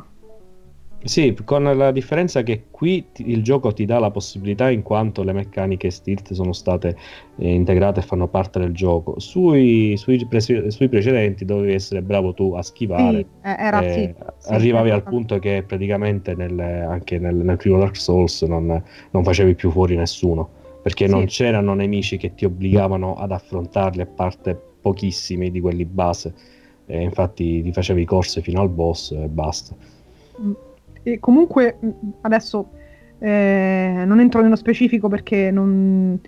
[1.05, 5.21] Sì, con la differenza che qui ti, il gioco ti dà la possibilità in quanto
[5.21, 6.97] le meccaniche stilt sono state
[7.37, 9.19] eh, integrate e fanno parte del gioco.
[9.19, 13.17] Sui, sui, pre- sui, precedenti dovevi essere bravo tu a schivare.
[13.17, 17.57] Sì, eh, era, eh, sì, arrivavi sì, al punto che praticamente nel, anche nel, nel,
[17.57, 20.49] primo Dark Souls non, non, facevi più fuori nessuno,
[20.81, 26.33] perché non c'erano nemici che ti obbligavano ad affrontarli a parte pochissimi di quelli base
[26.85, 29.75] e infatti ti facevi corse fino al boss e basta.
[31.03, 31.77] E comunque
[32.21, 32.69] adesso
[33.19, 36.19] eh, non entro nello specifico perché non,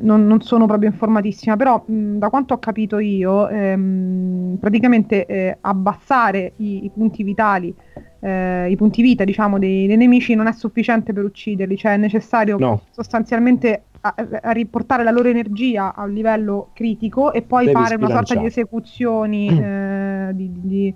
[0.00, 5.58] non, non, sono proprio informatissima, però mh, da quanto ho capito io, ehm, praticamente eh,
[5.60, 7.74] abbassare i, i, punti vitali,
[8.20, 11.96] eh, i punti vita diciamo dei, dei, nemici non è sufficiente per ucciderli, cioè è
[11.96, 12.82] necessario no.
[12.90, 17.94] sostanzialmente a, a, riportare la loro energia a un livello critico e poi Devi fare
[17.96, 20.94] una sorta di esecuzioni eh, di, di,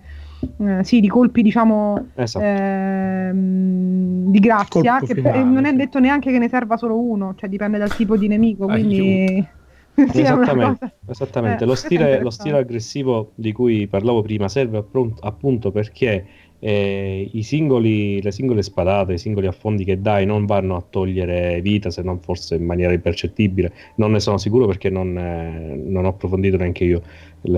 [0.59, 2.45] eh, sì, di colpi diciamo esatto.
[2.45, 7.49] eh, di grazia che finale, non è detto neanche che ne serva solo uno cioè
[7.49, 9.47] dipende dal tipo di nemico quindi
[9.95, 11.63] sì, esattamente, esattamente.
[11.63, 14.85] Eh, lo, stile, lo, stile, aggressivo di cui parlavo prima serve
[15.21, 16.27] appunto perché
[16.59, 21.61] eh, i singoli, le singole spadate, i singoli affondi che dai non vanno a togliere
[21.61, 26.07] vita se non forse in maniera impercettibile, non ne sono sicuro perché non, eh, non
[26.07, 27.03] ho approfondito neanche io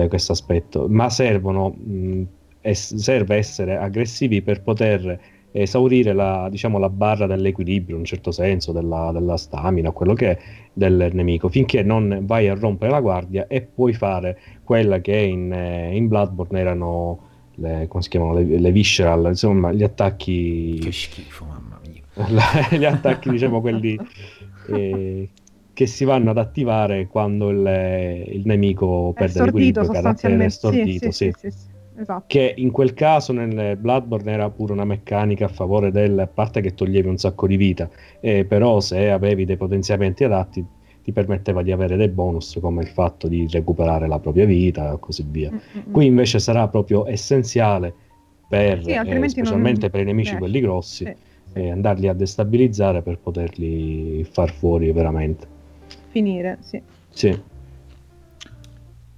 [0.09, 2.21] questo aspetto, ma servono, mh,
[2.61, 5.19] es- serve essere aggressivi per poter
[5.51, 10.31] esaurire la, diciamo, la barra dell'equilibrio, in un certo senso, della, della stamina, quello che
[10.31, 10.37] è
[10.73, 15.51] del nemico, finché non vai a rompere la guardia e puoi fare quella che in,
[15.51, 17.19] eh, in Bloodborne erano
[17.55, 20.79] le, come si chiamano, le, le visceral, insomma, gli attacchi...
[20.79, 22.77] Che schifo, mamma mia.
[22.77, 23.97] gli attacchi, diciamo, quelli
[24.67, 25.29] eh,
[25.73, 31.31] che si vanno ad attivare quando il, il nemico è perde l'equilibrio, carattere stordito, sì,
[31.35, 31.49] sì.
[31.49, 32.25] sì esatto.
[32.27, 36.61] che in quel caso nel Bloodborne era pure una meccanica a favore del, a parte
[36.61, 37.89] che toglievi un sacco di vita,
[38.19, 40.65] eh, però se avevi dei potenziamenti adatti
[41.03, 44.99] ti permetteva di avere dei bonus come il fatto di recuperare la propria vita e
[44.99, 45.49] così via.
[45.49, 45.91] Mm-hmm.
[45.91, 47.93] Qui invece sarà proprio essenziale
[48.47, 49.89] per, sì, eh, specialmente non...
[49.89, 50.37] per i nemici eh.
[50.37, 51.15] quelli grossi, sì,
[51.53, 51.59] sì.
[51.59, 55.47] Eh, andarli a destabilizzare per poterli far fuori veramente.
[56.09, 56.81] Finire, sì.
[57.09, 57.55] Sì.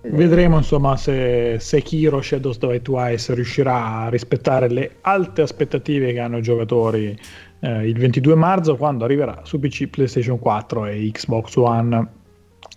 [0.02, 6.38] Vedremo insomma se Sekiro Shadows Die Twice riuscirà a rispettare le alte aspettative che hanno
[6.38, 7.20] i giocatori
[7.60, 12.08] eh, il 22 marzo quando arriverà su PC, PlayStation 4 e Xbox One.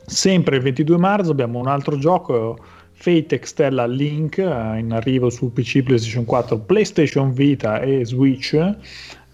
[0.05, 2.59] Sempre il 22 marzo abbiamo un altro gioco,
[2.91, 8.59] Fate Extella Link, eh, in arrivo su PC, PlayStation 4, PlayStation Vita e Switch.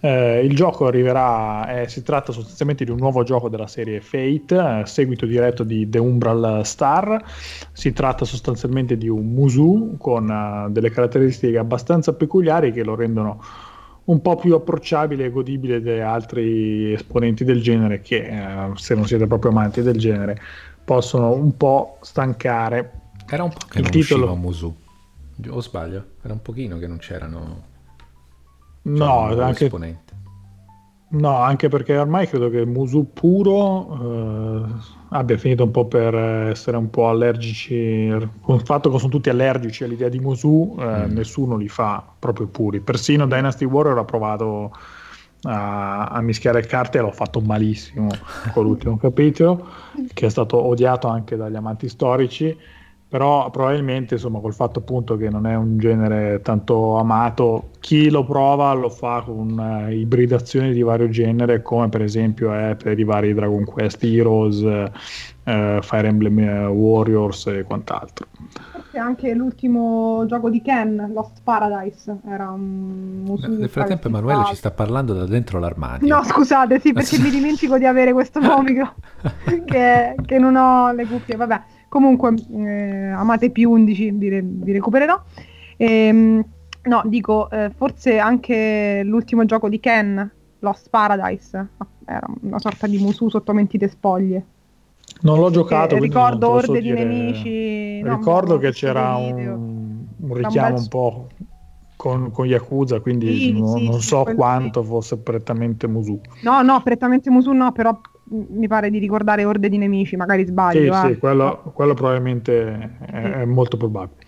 [0.01, 4.57] Eh, il gioco arriverà, eh, si tratta sostanzialmente di un nuovo gioco della serie Fate,
[4.57, 7.21] eh, seguito diretto di The Umbral Star.
[7.73, 13.43] Si tratta sostanzialmente di un Musu con uh, delle caratteristiche abbastanza peculiari che lo rendono
[14.05, 19.07] un po' più approcciabile e godibile degli altri esponenti del genere che, eh, se non
[19.07, 20.41] siete proprio amanti del genere,
[20.85, 22.93] possono un po' stancare.
[23.29, 24.35] Era un po' che il non titolo...
[24.35, 24.75] Musu,
[25.51, 26.05] o sbaglio?
[26.23, 27.68] Era un pochino che non c'erano
[28.89, 29.65] No, anche...
[29.65, 30.09] Esponente.
[31.11, 34.63] No, anche perché ormai credo che Musu puro eh,
[35.11, 38.13] abbia finito un po' per essere un po' allergici,
[38.43, 41.13] con il fatto che sono tutti allergici all'idea di Musu, eh, mm.
[41.13, 42.81] nessuno li fa proprio puri.
[42.81, 44.71] Persino Dynasty Warrior ha provato
[45.45, 48.09] a, a mischiare carte e l'ho fatto malissimo
[48.53, 49.67] con l'ultimo capitolo,
[50.13, 52.55] che è stato odiato anche dagli amanti storici
[53.09, 58.23] però probabilmente insomma col fatto appunto che non è un genere tanto amato chi lo
[58.23, 63.05] prova lo fa con uh, ibridazioni di vario genere come per esempio è per i
[63.05, 68.27] vari Dragon Quest Heroes uh, Fire Emblem Warriors e quant'altro.
[68.71, 74.71] Forse anche l'ultimo gioco di Ken Lost Paradise era un nel frattempo Emanuele ci sta
[74.71, 76.15] parlando da dentro l'armadio.
[76.15, 78.95] No scusate sì perché mi dimentico di avere questo nuovo micro
[79.65, 85.21] che, che non ho le cuffie vabbè Comunque, eh, amate più 11 vi, vi recupererò.
[85.77, 86.45] Ehm,
[86.83, 90.31] no, dico, eh, forse anche l'ultimo gioco di Ken,
[90.61, 91.69] Lost Paradise,
[92.05, 94.45] era una sorta di Musu sotto mentite spoglie.
[95.21, 95.97] Non l'ho giocato.
[95.97, 96.97] Eh, ricordo orde dire...
[96.97, 98.03] di nemici.
[98.03, 101.27] Ricordo no, che c'era un, un richiamo un, un po'
[101.99, 106.21] con, con Yakuza, quindi sì, no, sì, non sì, so quanto fosse prettamente Musu.
[106.43, 110.95] No, no, prettamente Musu no, però mi pare di ricordare orde di nemici, magari sbaglio.
[110.95, 111.13] Sì, eh.
[111.15, 114.27] sì, quello, quello probabilmente è, è, molto probabile.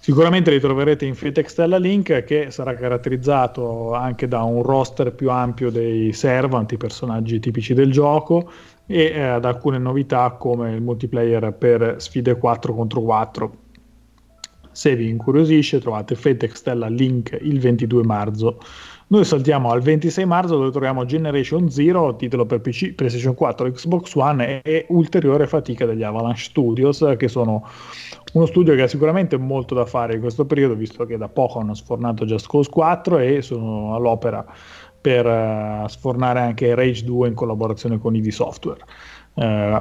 [0.00, 5.30] Sicuramente li troverete in Fate Extella Link che sarà caratterizzato anche da un roster più
[5.30, 8.50] ampio dei servant, i personaggi tipici del gioco
[8.84, 13.62] e eh, ad alcune novità come il multiplayer per sfide 4 contro 4.
[14.74, 18.58] Se vi incuriosisce trovate Fate Extella Link il 22 marzo
[19.06, 24.14] noi saltiamo al 26 marzo dove troviamo Generation Zero, titolo per PC, PlayStation 4, Xbox
[24.14, 27.68] One e ulteriore fatica degli Avalanche Studios, che sono
[28.32, 31.58] uno studio che ha sicuramente molto da fare in questo periodo, visto che da poco
[31.58, 34.44] hanno sfornato Just Cause 4 e sono all'opera
[34.98, 38.80] per uh, sfornare anche Rage 2 in collaborazione con ID Software.
[39.34, 39.78] Uh,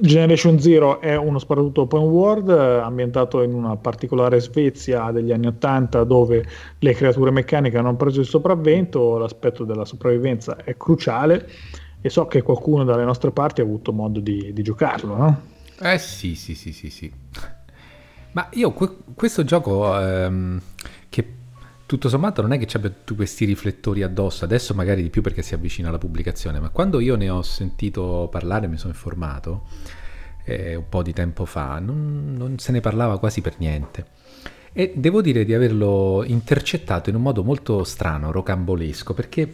[0.00, 5.46] Generation Zero è uno sparatutto open world eh, ambientato in una particolare Svezia degli anni
[5.46, 6.44] Ottanta dove
[6.78, 11.48] le creature meccaniche hanno preso il sopravvento, l'aspetto della sopravvivenza è cruciale
[12.00, 15.40] e so che qualcuno dalle nostre parti ha avuto modo di, di giocarlo, no?
[15.80, 17.12] Eh sì, sì, sì, sì, sì.
[18.32, 20.60] Ma io que- questo gioco ehm,
[21.08, 21.39] che
[21.90, 25.22] tutto sommato non è che ci abbia tutti questi riflettori addosso, adesso magari di più
[25.22, 29.64] perché si avvicina alla pubblicazione, ma quando io ne ho sentito parlare, mi sono informato
[30.44, 34.06] eh, un po' di tempo fa, non, non se ne parlava quasi per niente.
[34.72, 39.52] E devo dire di averlo intercettato in un modo molto strano, rocambolesco, perché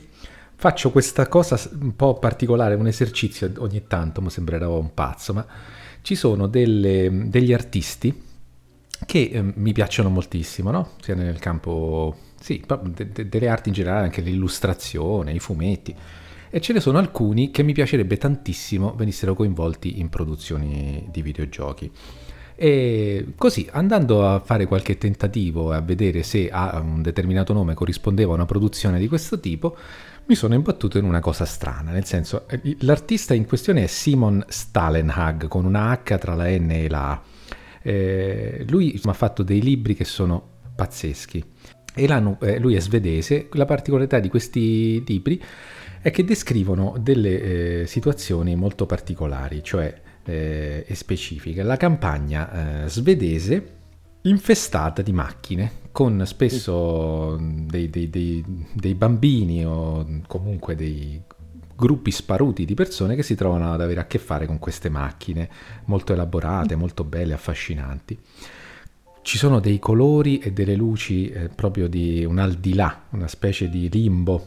[0.56, 5.46] faccio questa cosa un po' particolare, un esercizio ogni tanto, mi sembrerà un pazzo, ma
[6.02, 8.24] ci sono delle, degli artisti
[9.06, 10.90] che eh, mi piacciono moltissimo, no?
[11.00, 12.62] sia nel campo sì,
[12.94, 15.92] de- de- delle arti in generale, anche l'illustrazione, i fumetti.
[16.48, 21.90] E ce ne sono alcuni che mi piacerebbe tantissimo venissero coinvolti in produzioni di videogiochi.
[22.54, 27.74] E così, andando a fare qualche tentativo e a vedere se a un determinato nome
[27.74, 29.76] corrispondeva una produzione di questo tipo,
[30.26, 34.44] mi sono imbattuto in una cosa strana, nel senso, eh, l'artista in questione è Simon
[34.46, 37.22] Stalenhag, con una H tra la N e la A.
[37.82, 41.54] Eh, lui ha fatto dei libri che sono pazzeschi
[41.96, 45.42] e eh, lui è svedese, la particolarità di questi libri
[46.02, 51.62] è che descrivono delle eh, situazioni molto particolari, cioè eh, e specifiche.
[51.62, 53.74] La campagna eh, svedese
[54.22, 58.44] infestata di macchine, con spesso dei, dei, dei,
[58.74, 61.22] dei, bambini o comunque dei
[61.74, 65.48] gruppi sparuti di persone che si trovano ad avere a che fare con queste macchine
[65.86, 68.18] molto elaborate, molto belle, affascinanti
[69.26, 73.90] ci sono dei colori e delle luci eh, proprio di un aldilà, una specie di
[73.90, 74.46] limbo,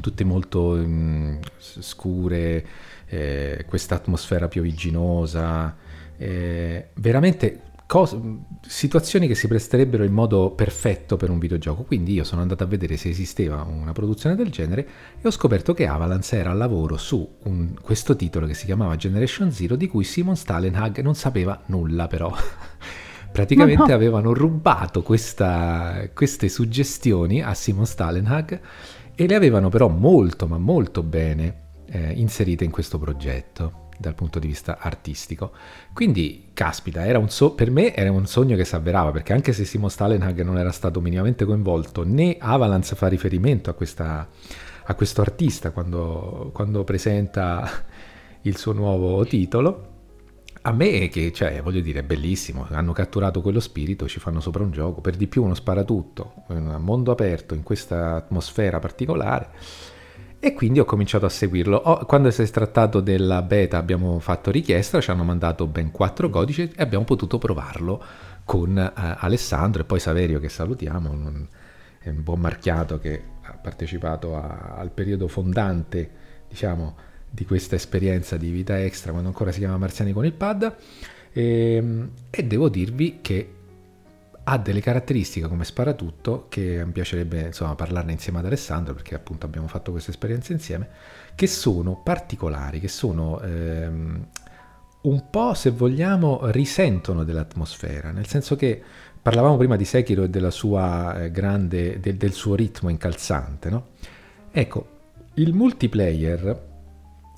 [0.00, 2.66] tutte molto mh, mm, scure,
[3.06, 5.76] eh, questa atmosfera piovigginosa,
[6.16, 8.20] eh, veramente cose,
[8.66, 11.84] situazioni che si presterebbero in modo perfetto per un videogioco.
[11.84, 14.84] Quindi io sono andato a vedere se esisteva una produzione del genere
[15.20, 18.96] e ho scoperto che Avalanche era al lavoro su un, questo titolo che si chiamava
[18.96, 22.34] Generation Zero, di cui Simon Stalenhag non sapeva nulla però.
[23.32, 23.94] Praticamente no.
[23.94, 28.60] avevano rubato questa, queste suggestioni a Simon Stalenhag
[29.14, 34.38] e le avevano però molto ma molto bene eh, inserite in questo progetto dal punto
[34.38, 35.52] di vista artistico.
[35.94, 39.90] Quindi, caspita, so- per me era un sogno che si avverava, perché anche se Simon
[39.90, 44.28] Stalenhag non era stato minimamente coinvolto, né Avalanche fa riferimento a, questa,
[44.84, 47.66] a questo artista quando, quando presenta
[48.42, 49.91] il suo nuovo titolo,
[50.62, 54.62] a me che, cioè, voglio dire, è bellissimo, hanno catturato quello spirito, ci fanno sopra
[54.62, 59.50] un gioco, per di più uno sparatutto, un mondo aperto in questa atmosfera particolare.
[60.38, 61.76] E quindi ho cominciato a seguirlo.
[61.76, 66.30] Oh, quando si è trattato della beta abbiamo fatto richiesta, ci hanno mandato ben quattro
[66.30, 68.02] codici e abbiamo potuto provarlo
[68.44, 71.46] con eh, Alessandro e poi Saverio che salutiamo, un,
[72.04, 76.10] un buon marchiato che ha partecipato a, al periodo fondante,
[76.48, 76.96] diciamo,
[77.34, 80.76] di questa esperienza di vita extra quando ancora si chiama Marziani con il pad
[81.32, 83.54] e, ehm, e devo dirvi che
[84.44, 89.46] ha delle caratteristiche come sparatutto che mi piacerebbe insomma parlarne insieme ad Alessandro perché appunto
[89.46, 90.88] abbiamo fatto questa esperienza insieme
[91.34, 94.26] che sono particolari che sono ehm,
[95.02, 98.82] un po' se vogliamo risentono dell'atmosfera nel senso che
[99.22, 103.86] parlavamo prima di Sekiro e della sua eh, grande del, del suo ritmo incalzante no?
[104.50, 104.88] ecco
[105.34, 106.70] il multiplayer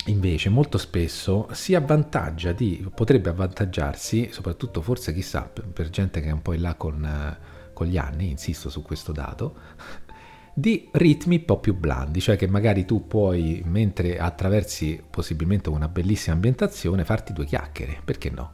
[0.06, 6.32] invece molto spesso si avvantaggia di, potrebbe avvantaggiarsi, soprattutto forse chissà, per, gente che è
[6.32, 7.36] un po' in là con,
[7.72, 9.56] con gli anni, insisto su questo dato,
[10.54, 15.88] di ritmi un po' più blandi, cioè che magari tu puoi, mentre attraversi possibilmente una
[15.88, 18.52] bellissima ambientazione, farti due chiacchiere, perché no?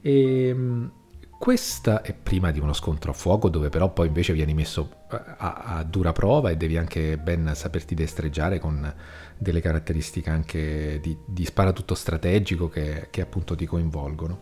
[0.00, 0.92] E ehm,
[1.40, 5.78] questa è prima di uno scontro a fuoco dove però poi invece vieni messo a,
[5.78, 8.94] a dura prova e devi anche ben saperti destreggiare con
[9.40, 14.40] delle caratteristiche anche di, di sparatutto strategico che, che, appunto ti coinvolgono.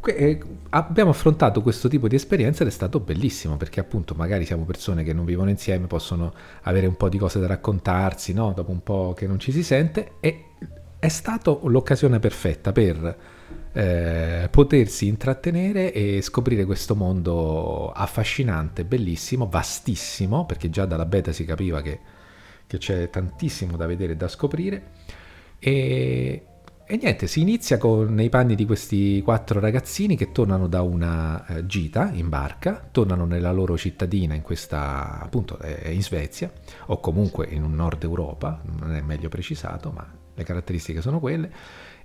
[0.00, 0.40] Que- eh,
[0.70, 5.02] abbiamo affrontato questo tipo di esperienza ed è stato bellissimo perché appunto magari siamo persone
[5.04, 6.32] che non vivono insieme, possono
[6.62, 8.52] avere un po' di cose da raccontarsi, no?
[8.54, 10.44] dopo un po' che non ci si sente e
[10.98, 13.16] è stata l'occasione perfetta per
[13.72, 21.44] eh, potersi intrattenere e scoprire questo mondo affascinante, bellissimo, vastissimo, perché già dalla beta si
[21.44, 22.00] capiva che,
[22.68, 24.90] che c'è tantissimo da vedere e da scoprire.
[25.58, 26.46] E,
[26.84, 31.44] e, niente, si inizia con, nei panni di questi quattro ragazzini che tornano da una
[31.46, 36.52] eh, gita in barca, tornano nella loro cittadina in questa, appunto, è in Svezia,
[36.86, 41.50] o comunque in un nord Europa, non è meglio precisato, ma le caratteristiche sono quelle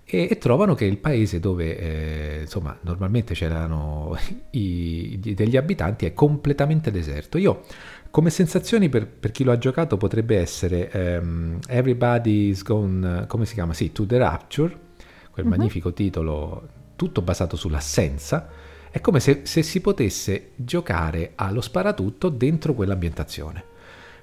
[0.05, 4.17] e, e trovano che il paese dove eh, insomma normalmente c'erano
[4.51, 7.37] i, degli abitanti è completamente deserto.
[7.37, 7.63] Io
[8.13, 13.55] come sensazioni per, per chi lo ha giocato potrebbe essere um, Everybody's Gone, come si
[13.55, 13.73] chiama?
[13.73, 14.77] Sì, To The Rapture,
[15.31, 15.51] quel uh-huh.
[15.51, 18.49] magnifico titolo, tutto basato sull'assenza.
[18.91, 23.63] È come se, se si potesse giocare allo sparatutto dentro quell'ambientazione.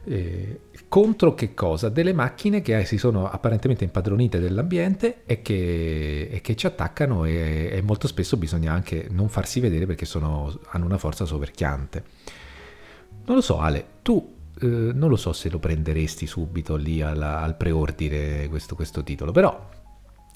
[0.05, 1.89] Eh, contro che cosa?
[1.89, 7.71] Delle macchine che si sono apparentemente impadronite dell'ambiente e che, e che ci attaccano e,
[7.73, 12.05] e, molto spesso bisogna anche non farsi vedere perché sono, hanno una forza soverchiante.
[13.25, 17.41] Non lo so Ale, tu eh, non lo so se lo prenderesti subito lì alla,
[17.41, 19.69] al preordine questo, questo titolo, però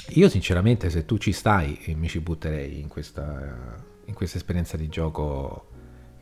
[0.09, 4.89] io sinceramente se tu ci stai mi ci butterei in questa, in questa esperienza di
[4.89, 5.69] gioco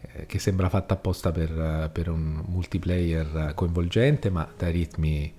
[0.00, 5.32] eh, che sembra fatta apposta per, per, un multiplayer coinvolgente, ma dai ritmi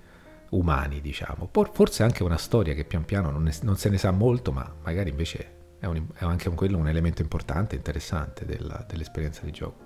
[0.50, 1.48] umani, diciamo.
[1.72, 4.72] Forse anche una storia che pian piano non, ne, non se ne sa molto, ma
[4.82, 9.50] magari invece è, un, è anche un, quello un elemento importante, interessante della, dell'esperienza di
[9.50, 9.83] gioco.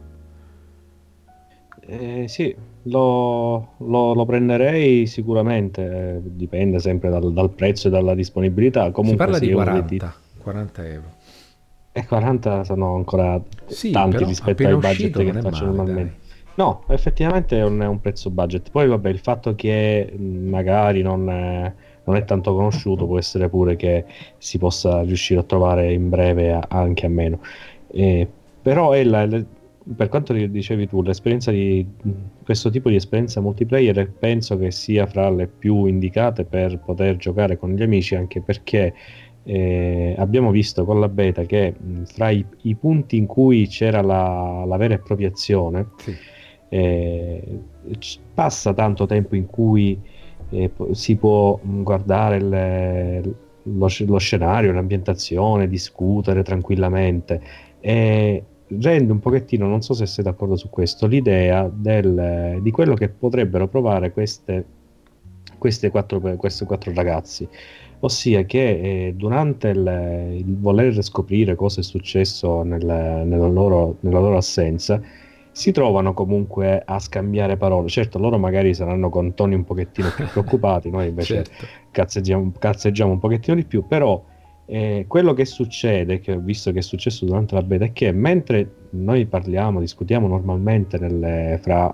[1.91, 8.15] Eh, sì, lo, lo, lo, prenderei sicuramente, eh, dipende sempre dal, dal, prezzo e dalla
[8.15, 8.91] disponibilità.
[8.91, 11.07] Comunque, si parla di 40, 40 euro.
[11.93, 16.03] E 40 sono ancora sì, tanti rispetto ai budget che faccio male, normalmente.
[16.03, 16.27] Dai.
[16.57, 18.71] No, effettivamente è un, è un, prezzo budget.
[18.71, 21.73] Poi vabbè, il fatto che magari non è,
[22.05, 24.05] non è, tanto conosciuto può essere pure che
[24.37, 27.41] si possa riuscire a trovare in breve a, anche a meno.
[27.91, 28.29] Eh,
[28.61, 29.27] però è la,
[29.97, 31.87] per quanto dicevi tu, l'esperienza di
[32.45, 37.57] questo tipo di esperienza multiplayer penso che sia fra le più indicate per poter giocare
[37.57, 38.95] con gli amici, anche perché
[39.45, 44.03] eh, abbiamo visto con la beta che mh, fra i, i, punti in cui c'era
[44.03, 46.15] la, la vera appropriazione sì.
[46.69, 47.61] eh,
[48.35, 49.99] passa tanto tempo in cui
[50.51, 53.23] eh, si può guardare le,
[53.63, 57.41] lo, lo, scenario, l'ambientazione, discutere tranquillamente
[57.81, 58.43] e
[58.81, 63.09] rende un pochettino, non so se sei d'accordo su questo, l'idea del, di quello che
[63.09, 64.65] potrebbero provare queste,
[65.59, 67.49] queste, quattro, questi quattro ragazzi
[68.01, 74.21] ossia che eh, durante il, il, voler scoprire cosa è successo nel, nella, loro, nella,
[74.21, 75.01] loro, assenza
[75.51, 77.89] si trovano comunque a scambiare parole.
[77.89, 81.67] Certo, loro magari saranno con toni un pochettino più preoccupati, noi invece certo.
[81.91, 84.23] cazzeggiamo, cazzeggiamo, un pochettino di più, però
[84.69, 88.13] eh, quello che succede, che ho visto che è successo durante la beta, è che
[88.13, 91.93] mentre noi parliamo, discutiamo normalmente nelle, fra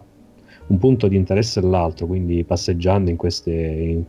[0.67, 4.05] un punto di interesse e l'altro, quindi passeggiando in queste, in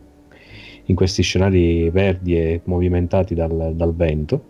[0.86, 4.44] in questi scenari verdi e movimentati dal, dal vento,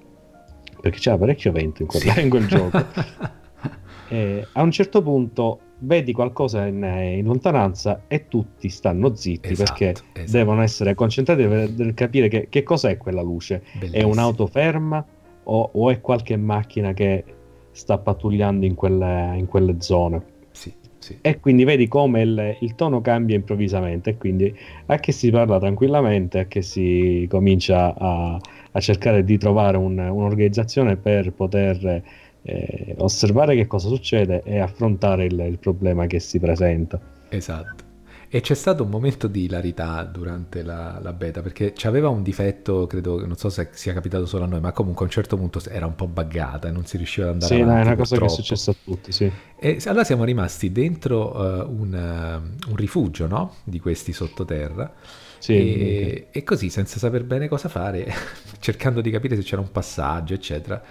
[0.80, 2.20] perché c'era parecchio vento in, quella, sì.
[2.22, 2.84] in quel gioco.
[4.08, 9.72] e a un certo punto vedi qualcosa in, in, lontananza e tutti stanno zitti esatto,
[9.72, 10.38] perché esatto.
[10.38, 13.62] devono essere concentrati per, per capire che, che cos'è quella luce.
[13.72, 14.02] Bellissimo.
[14.02, 15.04] È un'auto ferma
[15.44, 17.24] o, o, è qualche macchina che
[17.72, 20.22] sta pattugliando in quelle, in quelle zone?
[20.50, 21.18] Sì, sì.
[21.20, 24.54] E quindi vedi come il, il, tono cambia improvvisamente e quindi
[24.86, 28.40] a che si parla tranquillamente, a che si comincia a,
[28.72, 32.02] a cercare di trovare un, un'organizzazione per poter
[32.46, 36.98] eh, osservare che cosa succede e affrontare il, il problema che si presenta.
[37.28, 37.84] Esatto.
[38.28, 42.86] E c'è stato un momento di hilarità durante la, la beta perché aveva un difetto,
[42.86, 45.60] credo, non so se sia capitato solo a noi, ma comunque a un certo punto
[45.68, 47.82] era un po' buggata e non si riusciva ad andare sì, avanti.
[47.82, 49.30] Sì, è una cosa che è successa a tutti, sì.
[49.58, 53.54] E allora siamo rimasti dentro uh, un, uh, un, rifugio, no?
[53.62, 54.92] Di questi sottoterra.
[55.38, 58.12] Sì, e, e così, senza saper bene cosa fare,
[58.58, 60.82] cercando di capire se c'era un passaggio, eccetera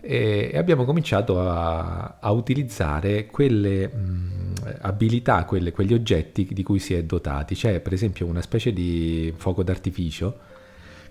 [0.00, 6.94] e abbiamo cominciato a, a utilizzare quelle mh, abilità, quelle, quegli oggetti di cui si
[6.94, 7.54] è dotati.
[7.54, 10.38] C'è per esempio una specie di fuoco d'artificio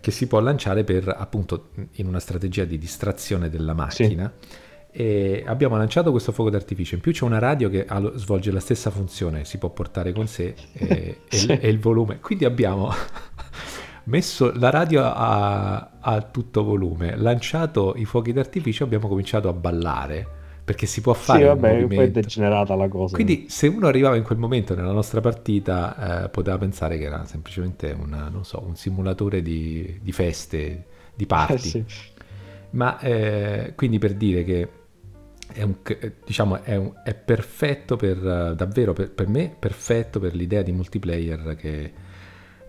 [0.01, 4.31] che si può lanciare per appunto in una strategia di distrazione della macchina.
[4.39, 4.67] Sì.
[4.91, 6.95] E abbiamo lanciato questo fuoco d'artificio.
[6.95, 10.27] In più c'è una radio che ha, svolge la stessa funzione, si può portare con
[10.27, 11.47] sé e, sì.
[11.47, 12.19] e, e il volume.
[12.19, 12.91] Quindi abbiamo
[14.09, 20.37] messo la radio a, a, tutto volume, lanciato i fuochi d'artificio, abbiamo cominciato a ballare
[20.69, 21.39] perché si può fare.
[21.39, 23.15] Sì, vabbè, poi è degenerata la cosa.
[23.15, 27.25] Quindi, se uno arrivava in quel momento nella nostra partita, eh, poteva pensare che era
[27.25, 31.53] semplicemente una, so, un simulatore di, di, feste, di party.
[31.53, 31.85] Eh, sì.
[32.71, 34.69] Ma eh, quindi per dire che
[35.51, 35.75] è, un,
[36.23, 41.55] diciamo, è, un, è perfetto per davvero per, per me, perfetto per l'idea di multiplayer
[41.55, 41.91] che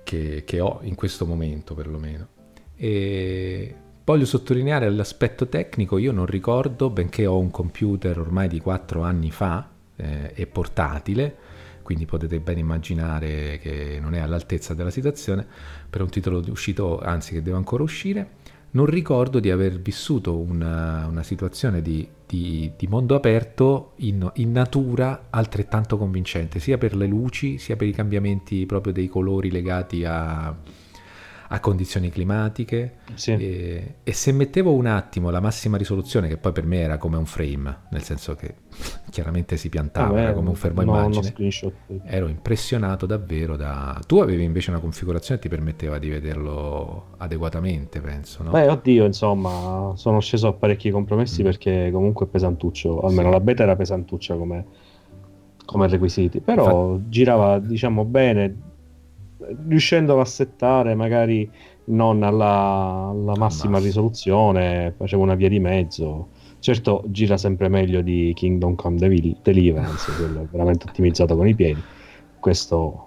[0.03, 2.29] che, che ho in questo momento perlomeno.
[2.77, 3.75] E
[4.05, 9.31] voglio sottolineare l'aspetto tecnico, io non ricordo, benché ho un computer ormai di 4 anni
[9.31, 11.37] fa eh, e portatile,
[11.83, 15.47] quindi potete ben immaginare che non è all'altezza della situazione,
[15.89, 18.39] per un titolo uscito, anzi che deve ancora uscire,
[18.73, 24.53] non ricordo di aver vissuto una, una situazione di, di, di, mondo aperto in, in,
[24.53, 30.05] natura altrettanto convincente, sia per le luci, sia per i cambiamenti proprio dei colori legati
[30.05, 30.57] a,
[31.53, 33.33] a condizioni climatiche sì.
[33.33, 37.17] e, e, se mettevo un attimo la massima risoluzione che poi per me era come
[37.17, 38.55] un frame nel senso che
[39.11, 41.35] chiaramente si piantava ah, come un fermo no, immagine
[42.05, 48.01] ero impressionato davvero da tu avevi invece una configurazione che ti permetteva di vederlo adeguatamente
[48.01, 48.51] penso no?
[48.51, 51.45] beh oddio insomma sono sceso a parecchi compromessi mm.
[51.45, 53.35] perché comunque è pesantuccio almeno sì.
[53.35, 54.67] la beta era pesantuccia come
[55.65, 57.11] come requisiti però Infatti...
[57.11, 58.69] girava diciamo bene
[59.67, 61.51] riuscendo a settare magari
[61.87, 66.29] non alla, alla massima risoluzione, facevo una via di mezzo.
[66.59, 68.99] Certo, gira sempre meglio di Kingdom Come
[69.43, 71.83] Deliverance, quello è veramente ottimizzato con i piedi.
[72.39, 73.07] Questo,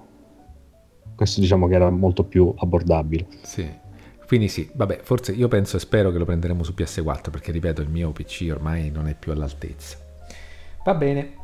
[1.16, 3.28] questo diciamo che era molto più abbordabile.
[3.42, 3.82] Sì.
[4.26, 7.82] Quindi sì, vabbè, forse io penso e spero che lo prenderemo su PS4 perché ripeto
[7.82, 9.98] il mio PC ormai non è più all'altezza.
[10.84, 11.36] Va bene,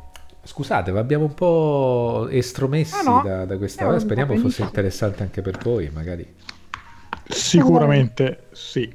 [0.42, 3.22] Scusate, vi abbiamo un po' estromessi ah, no.
[3.22, 3.94] da, da, questa.
[3.94, 6.26] Eh, speriamo fosse interessante anche per voi, magari.
[7.28, 8.90] Sicuramente sì.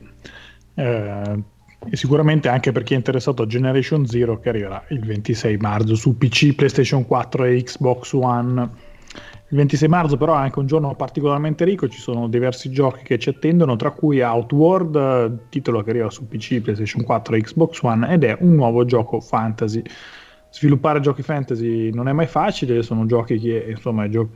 [0.74, 1.44] Eh,
[1.92, 6.18] sicuramente anche per chi è interessato a Generation Zero che arriverà il 26 marzo su
[6.18, 8.70] PC, PlayStation 4 e Xbox One.
[9.50, 13.20] Il 26 marzo però è anche un giorno particolarmente ricco, ci sono diversi giochi che
[13.20, 18.12] ci attendono, tra cui Outward, titolo che arriva su PC, PlayStation 4 e Xbox One
[18.12, 19.84] ed è un nuovo gioco fantasy
[20.56, 24.30] sviluppare giochi fantasy non è mai facile, sono giochi che insomma, gio-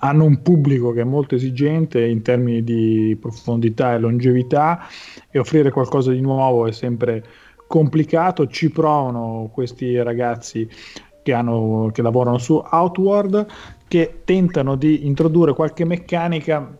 [0.00, 4.86] hanno un pubblico che è molto esigente in termini di profondità e longevità
[5.30, 7.24] e offrire qualcosa di nuovo è sempre
[7.66, 10.68] complicato, ci provano questi ragazzi
[11.22, 13.46] che, hanno, che lavorano su Outward
[13.88, 16.76] che tentano di introdurre qualche meccanica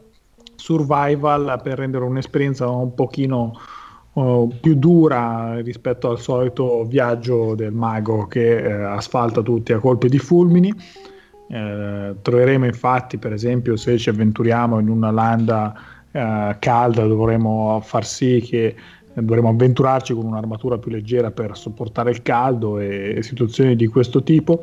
[0.56, 3.58] survival per rendere un'esperienza un pochino
[4.14, 10.18] più dura rispetto al solito viaggio del mago che eh, asfalta tutti a colpi di
[10.18, 10.72] fulmini.
[11.48, 15.74] Eh, troveremo infatti, per esempio, se ci avventuriamo in una landa
[16.12, 18.76] eh, calda, dovremo far sì che
[19.14, 24.22] dovremo avventurarci con un'armatura più leggera per sopportare il caldo e, e situazioni di questo
[24.22, 24.62] tipo.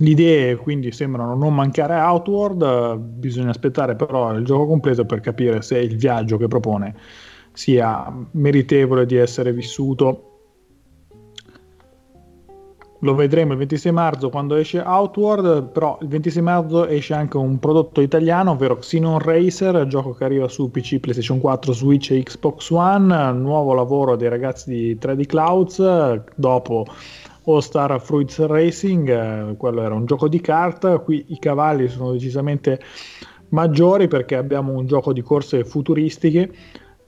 [0.00, 5.60] Le idee quindi sembrano non mancare Outward, bisogna aspettare però il gioco completo per capire
[5.60, 6.94] se il viaggio che propone
[7.58, 10.22] sia meritevole di essere vissuto.
[13.00, 17.58] Lo vedremo il 26 marzo quando esce Outward, però il 26 marzo esce anche un
[17.58, 22.70] prodotto italiano, ovvero Xenon Racer, gioco che arriva su PC, PlayStation 4, Switch e Xbox
[22.70, 26.86] One, nuovo lavoro dei ragazzi di 3D Clouds, dopo
[27.46, 32.78] All Star Fruits Racing, quello era un gioco di carta, qui i cavalli sono decisamente
[33.48, 36.52] maggiori perché abbiamo un gioco di corse futuristiche,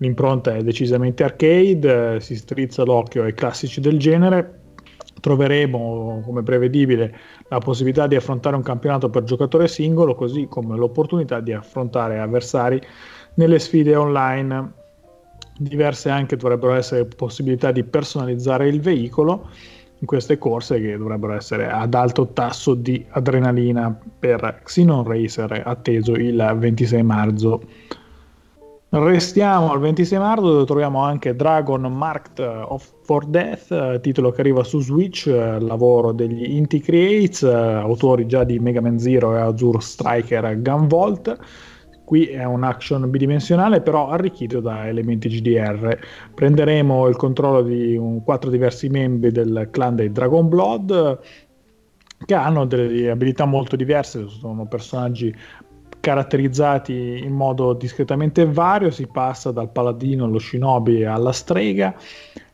[0.01, 4.61] l'impronta è decisamente arcade, si strizza l'occhio ai classici del genere,
[5.21, 7.15] troveremo come prevedibile
[7.49, 12.81] la possibilità di affrontare un campionato per giocatore singolo, così come l'opportunità di affrontare avversari
[13.35, 14.73] nelle sfide online.
[15.59, 19.49] Diverse anche dovrebbero essere possibilità di personalizzare il veicolo
[19.99, 26.13] in queste corse che dovrebbero essere ad alto tasso di adrenalina per Xenon Racer atteso
[26.13, 27.61] il 26 marzo
[28.93, 34.65] Restiamo al 26 marzo dove troviamo anche Dragon Marked of for Death, titolo che arriva
[34.65, 40.61] su Switch, lavoro degli Inti Creates, autori già di Mega Man Zero e Azure Striker
[40.61, 41.39] Gunvolt.
[42.05, 45.97] Qui è un action bidimensionale però arricchito da elementi GDR.
[46.35, 51.21] Prenderemo il controllo di un, quattro diversi membri del clan dei Dragon Blood
[52.27, 55.35] che hanno delle abilità molto diverse, sono personaggi
[56.01, 61.95] caratterizzati in modo discretamente vario, si passa dal paladino allo shinobi alla strega.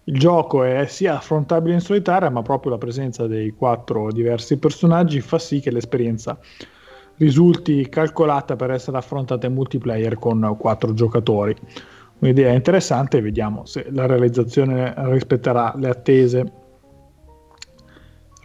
[0.05, 5.21] Il gioco è sia affrontabile in solitaria, ma proprio la presenza dei quattro diversi personaggi
[5.21, 6.39] fa sì che l'esperienza
[7.17, 11.57] risulti calcolata per essere affrontata in multiplayer con quattro giocatori.
[12.19, 16.53] Un'idea interessante, vediamo se la realizzazione rispetterà le attese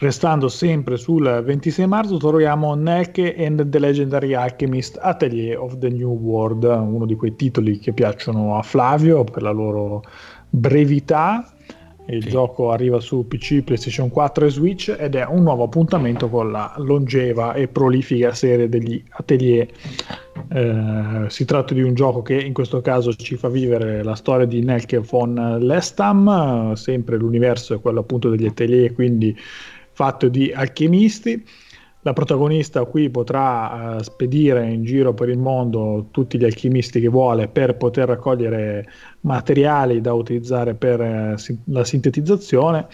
[0.01, 6.09] Restando sempre sul 26 marzo troviamo Nelke and the Legendary Alchemist Atelier of the New
[6.09, 10.01] World, uno di quei titoli che piacciono a Flavio per la loro
[10.49, 11.53] brevità.
[12.07, 12.29] Il sì.
[12.29, 16.73] gioco arriva su PC, PlayStation 4 e Switch ed è un nuovo appuntamento con la
[16.77, 19.67] longeva e prolifica serie degli Atelier.
[20.51, 24.47] Eh, si tratta di un gioco che in questo caso ci fa vivere la storia
[24.47, 29.37] di Nelke von Lestam, sempre l'universo è quello appunto degli Atelier, quindi
[30.01, 31.45] fatto di alchimisti.
[32.01, 37.07] La protagonista qui potrà uh, spedire in giro per il mondo tutti gli alchimisti che
[37.07, 38.87] vuole per poter raccogliere
[39.21, 42.87] materiali da utilizzare per uh, la sintetizzazione.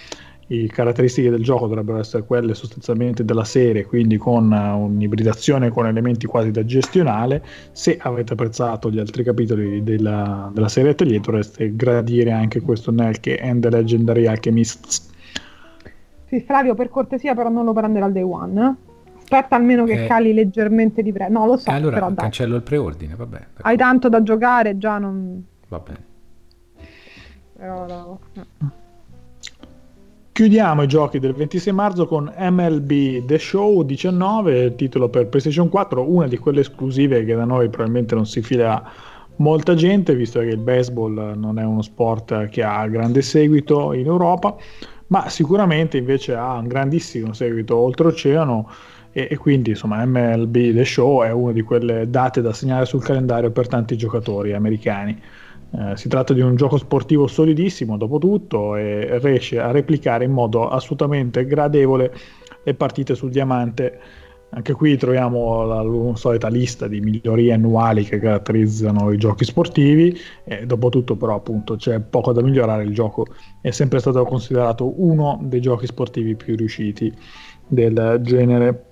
[0.47, 5.87] Le caratteristiche del gioco dovrebbero essere quelle sostanzialmente della serie, quindi con uh, un'ibridazione con
[5.87, 7.41] elementi quasi da gestionale.
[7.71, 13.37] Se avete apprezzato gli altri capitoli della, della serie Atelier dovreste gradire anche questo Nelke
[13.37, 15.15] and the Legendary Alchemists
[16.27, 18.75] sì, Flavio, per cortesia, però non lo prendere al day one.
[19.17, 21.31] Aspetta almeno che eh, cali leggermente di prezzo.
[21.31, 21.69] No, lo so.
[21.69, 23.37] Eh, allora però, cancello il preordine, vabbè.
[23.37, 23.61] D'accordo.
[23.61, 25.43] Hai tanto da giocare, già non.
[25.67, 26.05] Va bene.
[27.57, 28.19] Però, no.
[30.31, 36.11] Chiudiamo i giochi del 26 marzo con MLB The Show 19, titolo per PlayStation 4,
[36.11, 38.83] una di quelle esclusive che da noi probabilmente non si fila
[39.37, 44.05] molta gente, visto che il baseball non è uno sport che ha grande seguito in
[44.05, 44.55] Europa
[45.07, 48.69] ma sicuramente invece ha un grandissimo seguito oltreoceano
[49.11, 53.03] e, e quindi insomma MLB The Show è una di quelle date da segnare sul
[53.03, 55.19] calendario per tanti giocatori americani.
[55.69, 60.31] Eh, si tratta di un gioco sportivo solidissimo dopo tutto e riesce a replicare in
[60.31, 62.13] modo assolutamente gradevole
[62.63, 63.99] le partite sul diamante
[64.49, 70.17] anche qui troviamo la, la solita lista di migliorie annuali che caratterizzano i giochi sportivi
[70.45, 73.27] e dopo tutto però appunto c'è poco da migliorare, il gioco
[73.61, 77.13] è sempre stato considerato uno dei giochi sportivi più riusciti
[77.67, 78.86] del genere.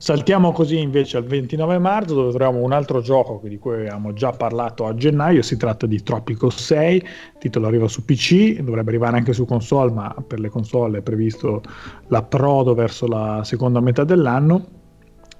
[0.00, 4.30] Saltiamo così invece al 29 marzo dove troviamo un altro gioco di cui abbiamo già
[4.30, 7.02] parlato a gennaio, si tratta di Tropico 6, il
[7.38, 11.60] titolo arriva su PC, dovrebbe arrivare anche su console, ma per le console è previsto
[12.06, 14.78] l'approdo verso la seconda metà dell'anno.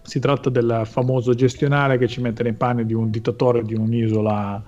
[0.02, 4.62] Si tratta del famoso gestionale che ci mette nei panni di un dittatore di un'isola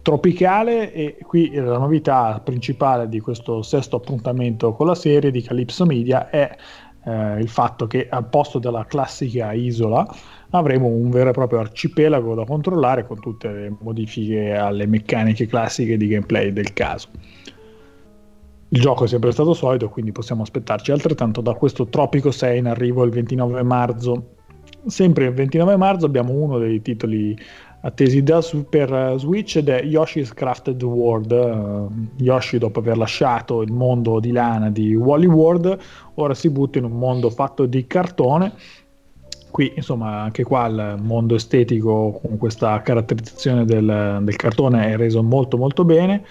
[0.00, 5.86] tropicale e qui la novità principale di questo sesto appuntamento con la serie di Calypso
[5.86, 6.56] Media è
[7.04, 10.06] eh, il fatto che al posto della classica isola
[10.50, 15.96] avremo un vero e proprio arcipelago da controllare con tutte le modifiche alle meccaniche classiche
[15.96, 17.08] di gameplay del caso.
[18.68, 22.66] Il gioco è sempre stato solido, quindi possiamo aspettarci altrettanto da questo Tropico 6 in
[22.66, 24.30] arrivo il 29 marzo.
[24.86, 27.36] Sempre il 29 marzo abbiamo uno dei titoli
[27.84, 31.30] attesi da Super eh, Switch ed è Yoshi's Crafted World.
[31.30, 35.78] Uh, Yoshi, dopo aver lasciato il mondo di lana di Wally World,
[36.14, 38.52] ora si butta in un mondo fatto di cartone.
[39.50, 45.22] Qui, insomma, anche qua il mondo estetico con questa caratterizzazione del, del cartone è reso
[45.22, 46.24] molto molto bene.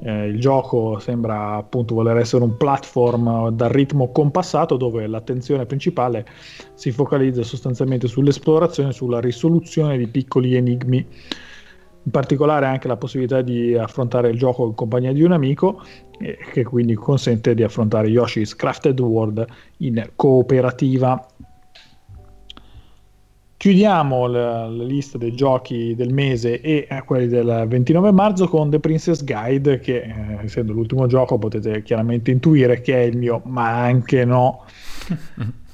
[0.00, 6.26] Eh, il gioco sembra appunto voler essere un platform dal ritmo compassato dove l'attenzione principale
[6.74, 11.06] si focalizza sostanzialmente sull'esplorazione, sulla risoluzione di piccoli enigmi.
[12.06, 15.82] In particolare anche la possibilità di affrontare il gioco in compagnia di un amico,
[16.20, 19.44] eh, che quindi consente di affrontare Yoshi's Crafted World
[19.78, 21.26] in cooperativa
[23.58, 28.68] Chiudiamo la, la, lista dei giochi del mese e eh, quelli del 29 marzo con
[28.68, 33.40] The Princess Guide, che eh, essendo l'ultimo gioco potete chiaramente intuire che è il mio,
[33.46, 34.64] ma anche no.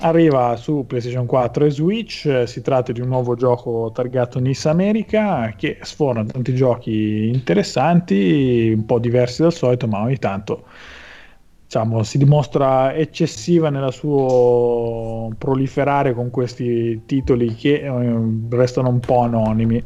[0.00, 5.54] Arriva su PlayStation 4 e Switch, si tratta di un nuovo gioco targato Nice America
[5.56, 10.64] che sforna tanti giochi interessanti, un po' diversi dal solito, ma ogni tanto
[11.64, 18.20] diciamo, si dimostra eccessiva nel suo proliferare con questi titoli che eh,
[18.50, 19.82] restano un po' anonimi.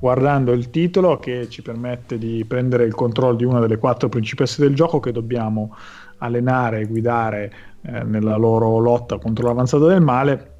[0.00, 4.62] Guardando il titolo che ci permette di prendere il controllo di una delle quattro principesse
[4.62, 5.74] del gioco che dobbiamo
[6.18, 7.52] allenare e guidare
[7.82, 10.58] eh, nella loro lotta contro l'avanzata del male,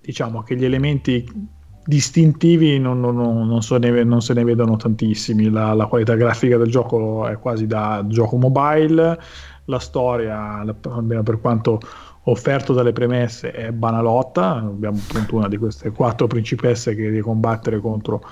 [0.00, 1.52] diciamo che gli elementi
[1.86, 5.50] distintivi non, non, non, se, ne, non se, ne, vedono tantissimi.
[5.50, 9.18] La, la, qualità grafica del gioco è quasi da gioco mobile
[9.66, 11.80] la storia, almeno per quanto
[12.24, 14.56] offerto dalle premesse, è banalotta.
[14.56, 18.22] Abbiamo appunto una di queste quattro principesse che deve combattere contro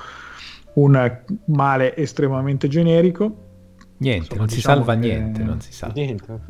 [0.75, 3.51] un male estremamente generico.
[3.99, 4.99] Niente, Insomma, non si diciamo salva che...
[4.99, 5.95] niente, non si salva.
[5.95, 6.41] Niente.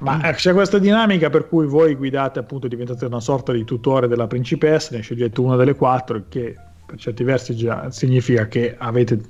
[0.00, 4.08] Ma eh, c'è questa dinamica per cui voi guidate, appunto, diventate una sorta di tutore
[4.08, 9.20] della principessa, ne scegliete una delle quattro, che per certi versi già significa che avete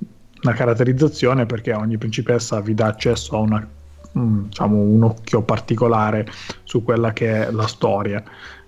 [0.41, 3.69] una caratterizzazione perché ogni principessa vi dà accesso a una
[4.17, 6.27] Mm, diciamo, un occhio particolare
[6.63, 8.23] su quella che è la storia.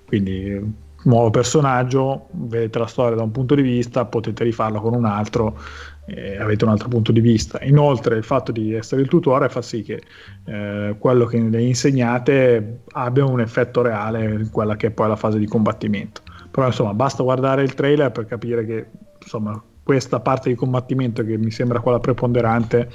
[0.06, 5.06] Quindi nuovo personaggio, vedete la storia da un punto di vista, potete rifarla con un
[5.06, 5.58] altro
[6.06, 7.60] e avete un altro punto di vista.
[7.64, 10.02] Inoltre il fatto di essere il tutore fa sì che
[10.46, 15.16] eh, quello che le insegnate abbia un effetto reale in quella che è poi la
[15.16, 16.22] fase di combattimento.
[16.52, 18.86] Però insomma basta guardare il trailer per capire che
[19.22, 22.90] insomma questa parte di combattimento che mi sembra quella preponderante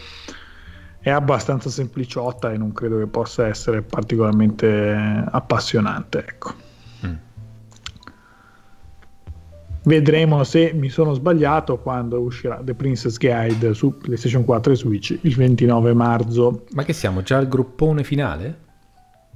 [1.00, 6.18] è abbastanza sempliciotta e non credo che possa essere particolarmente appassionante.
[6.18, 6.52] Ecco.
[7.06, 7.14] Mm.
[9.84, 15.18] Vedremo se mi sono sbagliato quando uscirà The Princess Guide su PlayStation 4 e Switch
[15.22, 16.66] il 29 marzo.
[16.72, 18.68] Ma che siamo già al gruppone finale?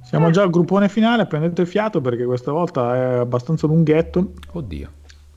[0.03, 4.33] Siamo già al gruppone finale, prendete fiato perché questa volta è abbastanza lunghetto.
[4.51, 4.91] Oddio,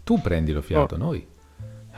[0.04, 0.98] tu prendi lo fiato, oh.
[0.98, 1.26] noi.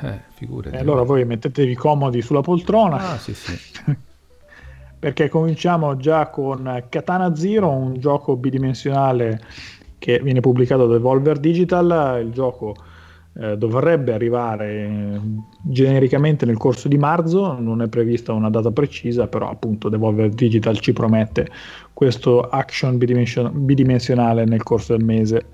[0.03, 0.77] Eh, figurati.
[0.77, 3.11] E allora voi mettetevi comodi sulla poltrona.
[3.11, 3.59] Ah, sì, sì.
[5.01, 9.41] perché cominciamo già con Katana Zero, un gioco bidimensionale
[9.99, 12.21] che viene pubblicato da Evolver Digital.
[12.23, 12.77] Il gioco
[13.39, 15.21] eh, dovrebbe arrivare eh,
[15.63, 20.79] genericamente nel corso di marzo, non è prevista una data precisa, però appunto Devolver Digital
[20.79, 21.49] ci promette
[21.95, 25.47] questo action bidimension- bidimensionale nel corso del mese.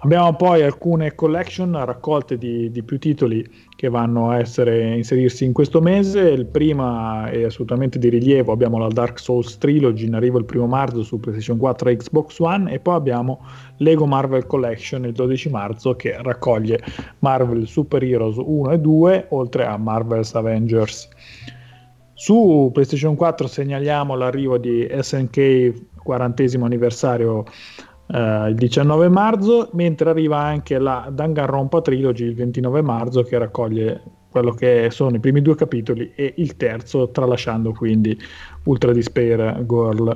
[0.00, 3.44] Abbiamo poi alcune collection raccolte di, di, più titoli
[3.74, 6.20] che vanno a essere, inserirsi in questo mese.
[6.20, 10.68] Il primo è assolutamente di rilievo, abbiamo la Dark Souls Trilogy in arrivo il primo
[10.68, 13.44] marzo su PlayStation 4 e Xbox One e poi abbiamo
[13.78, 16.78] Lego Marvel Collection il 12 marzo che raccoglie
[17.18, 21.08] Marvel Super Heroes 1 e 2 oltre a Marvel's Avengers.
[22.14, 27.44] Su PlayStation 4 segnaliamo l'arrivo di SNK 40 anniversario
[28.08, 34.00] Uh, il 19 marzo, mentre arriva anche la Danganronpa Trilogy il 29 marzo che raccoglie
[34.30, 38.18] quello che sono i primi due capitoli e il terzo, tralasciando quindi
[38.64, 40.14] Ultra Despair Girl.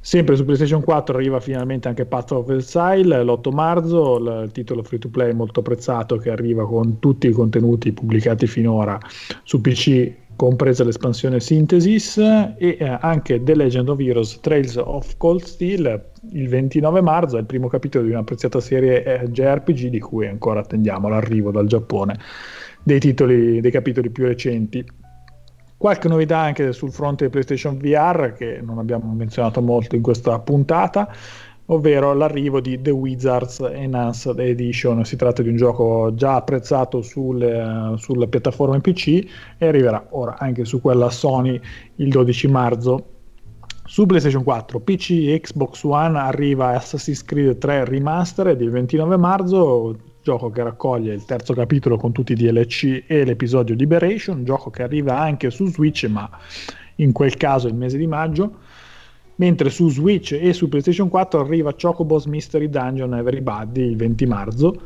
[0.00, 4.98] Sempre su PlayStation 4 arriva finalmente anche Path of Exile l'8 marzo, il titolo free
[4.98, 8.98] to play molto apprezzato che arriva con tutti i contenuti pubblicati finora
[9.42, 15.42] su PC compresa l'espansione Synthesis e eh, anche The Legend of Heroes Trails of Cold
[15.42, 19.98] Steel il 29 marzo è il primo capitolo di una preziata serie eh, JRPG di
[19.98, 22.18] cui ancora attendiamo l'arrivo dal Giappone
[22.84, 24.84] dei titoli dei capitoli più recenti.
[25.76, 31.08] Qualche novità anche sul fronte PlayStation VR che non abbiamo menzionato molto in questa puntata
[31.70, 35.04] ovvero l'arrivo di The Wizards Enhanced Edition.
[35.04, 39.26] Si tratta di un gioco già apprezzato sulle, sulle piattaforme PC
[39.58, 41.60] e arriverà ora anche su quella Sony
[41.96, 43.06] il 12 marzo.
[43.84, 49.96] Su PlayStation 4, PC e Xbox One arriva Assassin's Creed 3 Remastered il 29 marzo,
[50.22, 54.82] gioco che raccoglie il terzo capitolo con tutti i DLC e l'episodio Liberation, gioco che
[54.82, 56.28] arriva anche su Switch ma
[56.96, 58.56] in quel caso il mese di maggio
[59.38, 64.80] mentre su Switch e su PlayStation 4 arriva Chocobos Mystery Dungeon Everybody il 20 marzo.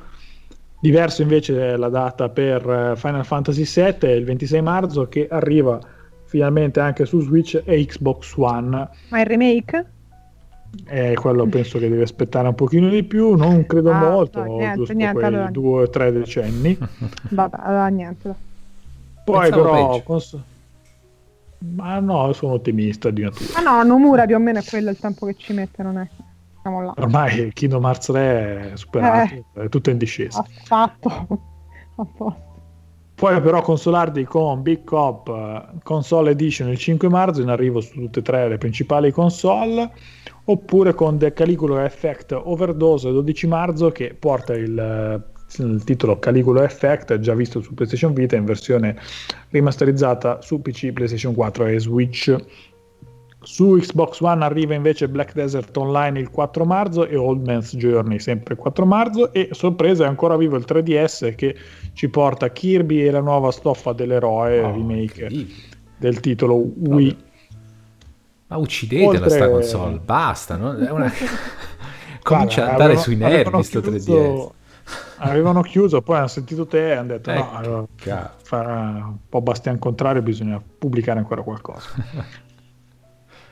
[0.81, 5.79] Diverso invece è la data per eh, Final Fantasy VII, il 26 marzo, che arriva
[6.25, 8.89] finalmente anche su Switch e Xbox One.
[9.09, 9.87] Ma il remake?
[10.87, 14.57] Eh, quello penso che deve aspettare un pochino di più, non credo ah, molto, no,
[14.57, 15.51] niente, giusto niente, quei allora...
[15.51, 16.77] due o tre decenni.
[17.31, 18.35] Vabbè, allora niente.
[19.25, 20.03] Poi Pensavo però...
[20.03, 20.43] Cons-
[21.63, 23.59] ma no, sono ottimista di natura.
[23.59, 26.09] Ah no, Nomura più o meno è quello il tempo che ci mette, non è?
[26.61, 26.95] Siamo là.
[26.97, 30.41] Ormai Kingdom Hearts 3 è superato, eh, è tutto in discesa.
[30.41, 31.09] Affatto.
[31.97, 32.51] A posto.
[33.15, 37.93] Puoi però consolarti con Big Cop uh, Console Edition il 5 marzo in arrivo su
[37.93, 39.93] tutte e tre le principali console
[40.47, 46.19] oppure con The Caligula Effect Overdose il 12 marzo che porta il, uh, il titolo
[46.19, 48.97] Caligula Effect già visto su PlayStation Vita in versione
[49.51, 52.37] rimasterizzata su PC, PlayStation 4 e Switch
[53.43, 58.19] su Xbox One arriva invece Black Desert Online il 4 marzo e Old Man's Journey
[58.19, 61.57] sempre il 4 marzo e sorpresa è ancora vivo il 3DS che
[61.93, 65.29] ci porta Kirby e la nuova stoffa dell'eroe oh, remake
[65.99, 67.17] del titolo Wii.
[68.49, 69.31] Ma uccidetela Oltre...
[69.31, 70.71] sta console, basta, no?
[70.93, 71.13] una...
[72.23, 74.49] comincia Guarda, a andare sui nervi sto 3DS.
[75.19, 77.89] Avevano chiuso, poi hanno sentito te e hanno detto ecco, no,
[78.43, 81.89] farà un po' bastian contrario, bisogna pubblicare ancora qualcosa.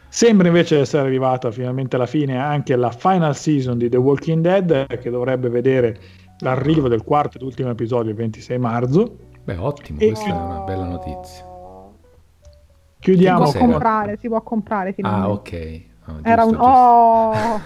[0.09, 4.99] Sembra invece essere arrivata finalmente alla fine anche la final season di The Walking Dead,
[4.99, 6.01] che dovrebbe vedere
[6.39, 9.17] l'arrivo del quarto ed ultimo episodio il 26 marzo.
[9.45, 11.45] Beh, ottimo, e questa è una bella notizia.
[12.99, 13.47] Chiudiamo.
[13.47, 15.29] Si può comprare, si può comprare finalmente.
[15.29, 15.89] Ah, ok.
[16.07, 16.57] Oh, giusto, Era un...
[16.59, 17.61] Oh!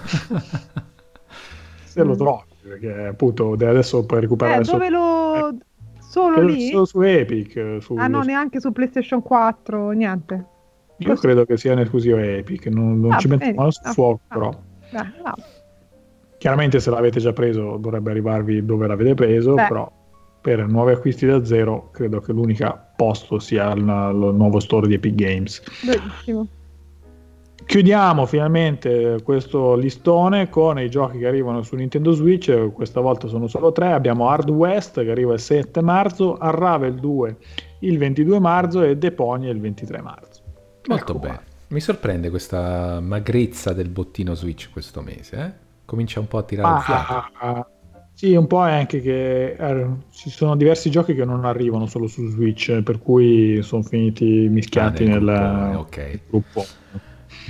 [1.84, 4.62] Se lo trovi, perché appunto adesso puoi recuperare...
[4.62, 5.48] Eh, dove lo...
[5.48, 5.54] Eh,
[5.98, 6.68] Solo lì?
[6.68, 7.78] Solo su Epic.
[7.80, 7.94] Su...
[7.96, 10.34] Ah no, neanche su PlayStation 4, niente.
[10.98, 11.26] Io Questo...
[11.26, 14.34] credo che sia un'esclusiva Epic, non, non ah, ci metto mano sul ah, fuoco, ah,
[14.34, 14.50] però.
[14.90, 15.34] Beh, no.
[16.38, 19.66] Chiaramente se l'avete già preso dovrebbe arrivarvi dove l'avete preso, Beh.
[19.66, 19.92] però
[20.40, 24.94] per nuovi acquisti da zero credo che l'unico posto sia il, il nuovo store di
[24.94, 25.62] Epic Games.
[25.82, 26.46] Bellissimo.
[27.66, 33.48] Chiudiamo finalmente questo listone con i giochi che arrivano su Nintendo Switch, questa volta sono
[33.48, 37.36] solo tre, abbiamo Hard West che arriva il 7 marzo, Unravel 2
[37.80, 40.42] il 22 marzo e Deponia il 23 marzo.
[40.86, 41.40] Molto ecco bene.
[41.68, 45.52] Mi sorprende questa magrezza del bottino Switch questo mese, eh?
[45.84, 47.68] Comincia un po' a tirare ah, il fiato.
[48.12, 52.06] Sì, un po' è anche che eh, ci sono diversi giochi che non arrivano solo
[52.06, 56.20] su Switch, per cui sono finiti mischiati ah, nel, nel gruppo, okay.
[56.28, 56.64] gruppo.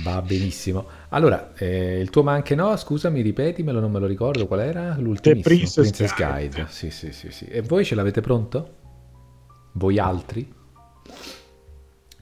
[0.03, 0.85] Va benissimo.
[1.09, 4.95] Allora, eh, il tuo ma anche no, scusami, ripetimelo, non me lo ricordo qual era
[4.97, 5.39] l'ultimo.
[5.41, 6.49] Princess, Princess Guide.
[6.49, 6.65] Guide.
[6.69, 7.45] Sì, sì, sì, sì.
[7.45, 8.73] E voi ce l'avete pronto?
[9.73, 10.53] Voi altri?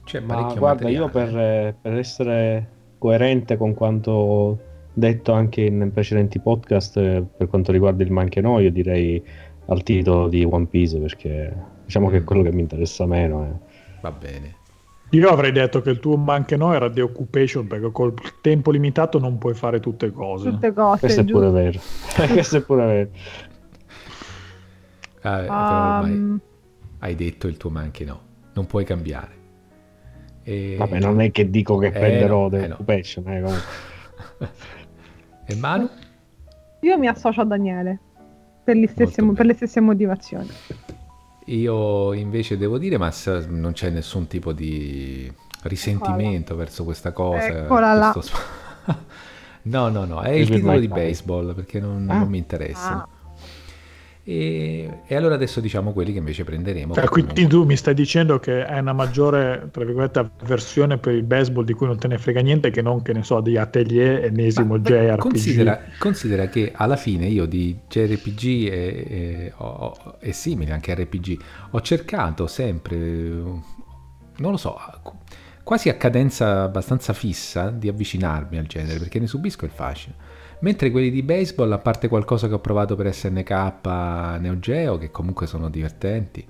[0.04, 0.92] C'è Ma guarda, materiale.
[0.92, 2.68] io per, per, essere
[2.98, 8.60] coerente con quanto detto anche in precedenti podcast eh, per quanto riguarda il manche no,
[8.60, 9.22] io direi
[9.66, 11.52] al titolo di One Piece perché
[11.84, 12.10] diciamo mm.
[12.10, 12.24] che è mm.
[12.24, 13.44] quello che mi interessa meno.
[13.44, 14.00] Eh.
[14.02, 14.62] Va bene.
[15.14, 19.20] Io avrei detto che il tuo manche no era The Occupation perché col tempo limitato
[19.20, 20.50] non puoi fare tutte cose.
[20.50, 20.98] Tutte cose.
[20.98, 21.78] Questo è pure vero.
[22.32, 23.10] Questo è pure vero.
[25.22, 26.38] Ah, um...
[26.98, 28.20] hai detto il tuo manche no,
[28.54, 29.42] non puoi cambiare.
[30.42, 30.74] E...
[30.76, 33.28] Vabbè, non è che dico che eh, prenderò The eh, Occupation.
[33.28, 33.44] Eh,
[35.46, 35.88] e Manu?
[36.80, 38.00] Io mi associo a Daniele
[38.64, 40.48] per, stesse, per le stesse motivazioni.
[41.46, 43.12] Io invece devo dire, ma
[43.48, 45.30] non c'è nessun tipo di
[45.62, 46.58] risentimento Eccola.
[46.58, 47.46] verso questa cosa.
[47.46, 48.36] Eccola questo...
[49.62, 52.18] no, no, no, è il titolo di baseball perché non, ah.
[52.18, 53.02] non mi interessa.
[53.02, 53.08] Ah.
[54.26, 56.94] E, e, allora adesso diciamo quelli che invece prenderemo.
[56.94, 61.74] Cioè, quindi tu mi stai dicendo che è una maggiore, avversione per il baseball di
[61.74, 64.80] cui non te ne frega niente che non, che ne so, di Atelier, ennesimo Ma,
[64.80, 65.18] JRPG.
[65.18, 71.38] Considera, considera, che alla fine io di JRPG e, e, o, e simili, anche RPG,
[71.72, 73.70] ho cercato sempre, non
[74.50, 74.78] lo so,
[75.62, 80.23] quasi a cadenza abbastanza fissa di avvicinarmi al genere perché ne subisco il fascino
[80.64, 83.50] Mentre quelli di baseball, a parte qualcosa che ho provato per SNK
[84.40, 86.42] Neo Geo, che comunque sono divertenti,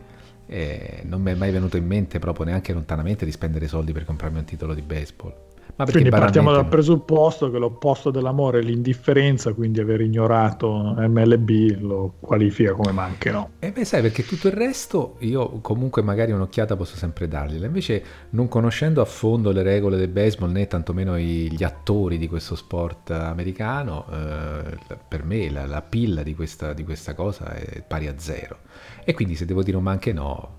[1.03, 4.39] non mi è mai venuto in mente proprio neanche lontanamente di spendere soldi per comprarmi
[4.39, 5.35] un titolo di baseball.
[5.76, 12.14] Ma quindi partiamo dal presupposto che l'opposto dell'amore è l'indifferenza, quindi aver ignorato MLB lo
[12.20, 13.51] qualifica come manche, no?
[13.59, 17.66] E beh, sai, perché tutto il resto io comunque magari un'occhiata posso sempre dargliela.
[17.66, 22.55] Invece, non conoscendo a fondo le regole del baseball né tantomeno gli attori di questo
[22.55, 24.78] sport americano, eh,
[25.09, 28.59] per me la, la pilla di questa, di questa, cosa è pari a zero.
[29.02, 30.59] E quindi se devo dire un manche no,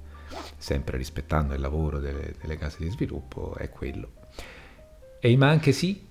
[0.57, 4.23] sempre rispettando il lavoro delle, delle case di sviluppo, è quello.
[5.19, 6.03] E i anche sì?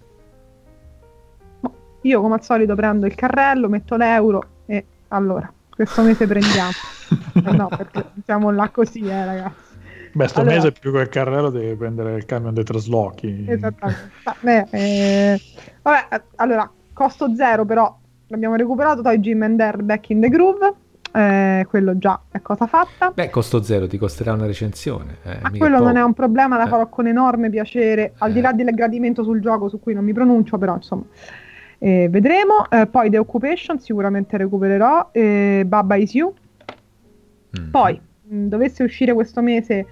[2.03, 6.71] Io come al solito prendo il carrello, metto l'euro e allora, questo mese prendiamo.
[7.35, 9.73] eh no, perché siamo là così, eh ragazzi.
[10.13, 13.47] Beh, sto allora, mese più che il carrello devi prendere il camion dei traslochi.
[13.49, 14.11] Esattamente.
[14.41, 15.41] Beh, eh,
[15.83, 17.99] vabbè, allora, costo zero però
[18.29, 20.75] l'abbiamo recuperato, Toy Jim and Air Back in the Groove.
[21.17, 23.13] Eh, quello già è cosa fatta.
[23.15, 25.19] Beh, costo zero, ti costerà una recensione.
[25.23, 26.69] Eh, Ma quello non è un problema, la eh.
[26.69, 28.55] farò con enorme piacere, al di là eh.
[28.55, 31.05] del gradimento sul gioco su cui non mi pronuncio, però insomma.
[31.79, 32.69] Eh, vedremo.
[32.69, 35.11] Eh, poi The Occupation sicuramente recupererò.
[35.13, 36.35] Eh, Baba Is You.
[37.61, 37.71] Mm.
[37.71, 39.87] Poi, mh, dovesse uscire questo mese,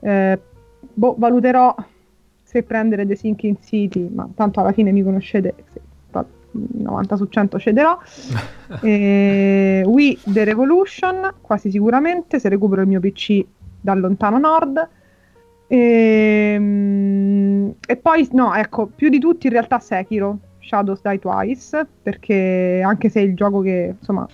[0.00, 1.76] boh, valuterò
[2.42, 5.54] se prendere The Sinking City, ma tanto alla fine mi conoscete,
[6.72, 7.98] 90 su 100 cederò.
[8.82, 13.44] e, Wii The Revolution, quasi sicuramente, se recupero il mio PC
[13.80, 14.88] dal lontano nord.
[15.68, 21.86] E, ehm, e poi, no, ecco, più di tutti in realtà Sekiro, Shadows Die Twice,
[22.02, 24.26] perché anche se il gioco che insomma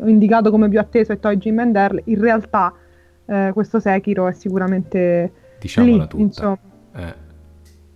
[0.00, 2.72] ho indicato come più atteso è Toy Jim and Earl, in realtà
[3.26, 6.22] eh, questo Sekiro è sicuramente diciamola lì, tutta.
[6.22, 6.58] Insomma.
[6.96, 7.14] Eh.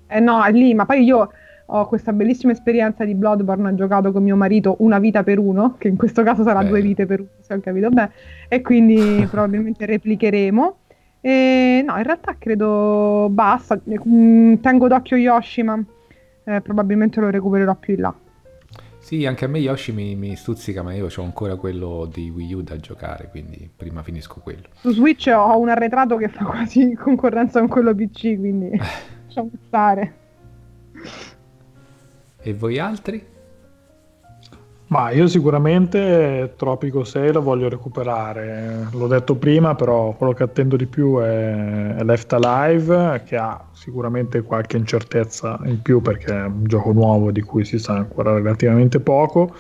[0.09, 1.31] eh no, è lì, ma poi io
[1.67, 5.77] ho questa bellissima esperienza di Bloodborne, ho giocato con mio marito una vita per uno,
[5.79, 6.69] che in questo caso sarà Beh.
[6.69, 8.11] due vite per uno, se ho capito bene,
[8.49, 10.77] e quindi probabilmente replicheremo.
[11.21, 15.83] E no, in realtà credo basta, mm, tengo d'occhio Yoshi, ma
[16.45, 18.15] eh, probabilmente lo recupererò più in là.
[18.99, 22.55] Sì, anche a me Yoshi mi, mi stuzzica, ma io ho ancora quello di Wii
[22.55, 24.69] U da giocare, quindi prima finisco quello.
[24.73, 28.71] Su Switch ho un arretrato che fa quasi concorrenza con quello PC, quindi
[29.27, 30.15] lasciamo stare.
[32.47, 33.25] E voi altri?
[34.89, 38.87] Ma io sicuramente Tropico 6 lo voglio recuperare.
[38.93, 44.43] L'ho detto prima, però quello che attendo di più è Left Alive, che ha sicuramente
[44.43, 49.01] qualche incertezza in più perché è un gioco nuovo di cui si sa ancora relativamente
[49.01, 49.55] poco.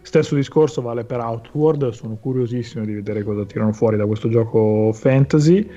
[0.00, 4.94] Stesso discorso vale per Outward, sono curiosissimo di vedere cosa tirano fuori da questo gioco
[4.94, 5.70] fantasy.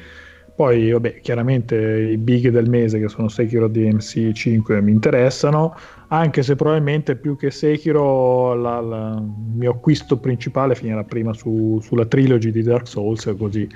[0.55, 1.75] Poi, vabbè, chiaramente
[2.11, 5.75] i big del mese che sono Sekiro DMC 5 mi interessano,
[6.09, 11.80] anche se probabilmente più che Sekiro la, la, il mio acquisto principale finirà prima su,
[11.81, 13.67] sulla trilogy di Dark Souls, così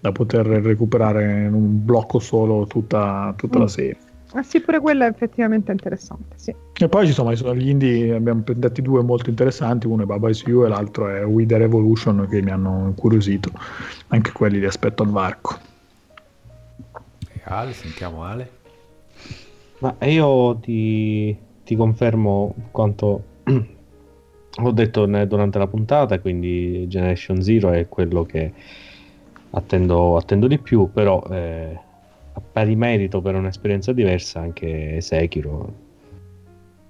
[0.00, 3.60] da poter recuperare in un blocco solo tutta, tutta mm.
[3.60, 3.96] la serie.
[4.32, 6.52] Ah sì, pure quello è effettivamente interessante, sì.
[6.76, 10.28] E poi insomma ci sono gli indie, abbiamo detti due molto interessanti, uno è Baba
[10.30, 13.52] Is You e l'altro è We The Revolution che mi hanno incuriosito,
[14.08, 15.72] anche quelli li aspetto al varco.
[17.44, 18.50] Ale, sentiamo Ale.
[19.78, 23.22] Ma io ti, ti confermo quanto
[24.62, 28.52] ho detto durante la puntata, quindi Generation Zero è quello che
[29.50, 31.78] attendo, attendo di più, però eh,
[32.32, 35.72] a pari merito per un'esperienza diversa anche Sekiro,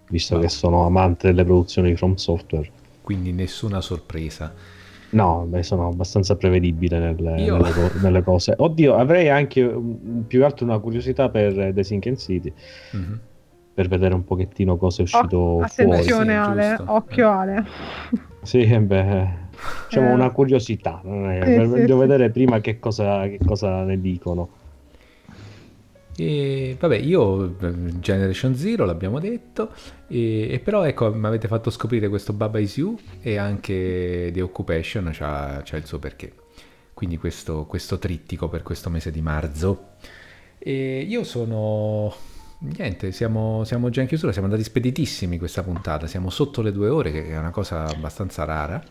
[0.08, 0.40] visto no.
[0.40, 2.70] che sono amante delle produzioni di From Software.
[3.02, 4.52] Quindi nessuna sorpresa.
[5.14, 7.56] No, beh, sono abbastanza prevedibile nelle, Io...
[7.56, 8.54] nelle, nelle, cose.
[8.56, 9.62] Oddio, avrei anche
[10.26, 12.52] più che altro una curiosità per The Sinking City.
[12.96, 13.12] Mm-hmm.
[13.74, 16.60] Per vedere un pochettino cosa è uscito oh, attenzione fuori.
[16.60, 16.92] Ale, giusto.
[16.92, 17.64] occhio Ale.
[18.42, 19.28] Sì, eh, beh,
[19.88, 20.12] diciamo eh.
[20.12, 21.00] una curiosità.
[21.02, 22.30] Sì, voglio sì, vedere sì.
[22.32, 24.48] prima che cosa, che cosa ne dicono.
[26.16, 27.56] E vabbè, io
[27.98, 29.72] Generation Zero l'abbiamo detto,
[30.06, 34.40] e, e però ecco, mi avete fatto scoprire questo Baba Is You e anche The
[34.40, 36.32] Occupation c'ha, c'ha il suo perché.
[36.94, 39.88] Quindi questo, questo, trittico per questo mese di marzo.
[40.58, 42.14] E io sono...
[42.58, 46.88] Niente, siamo, siamo già in chiusura, siamo andati speditissimi questa puntata, siamo sotto le due
[46.88, 48.82] ore, che è una cosa abbastanza rara.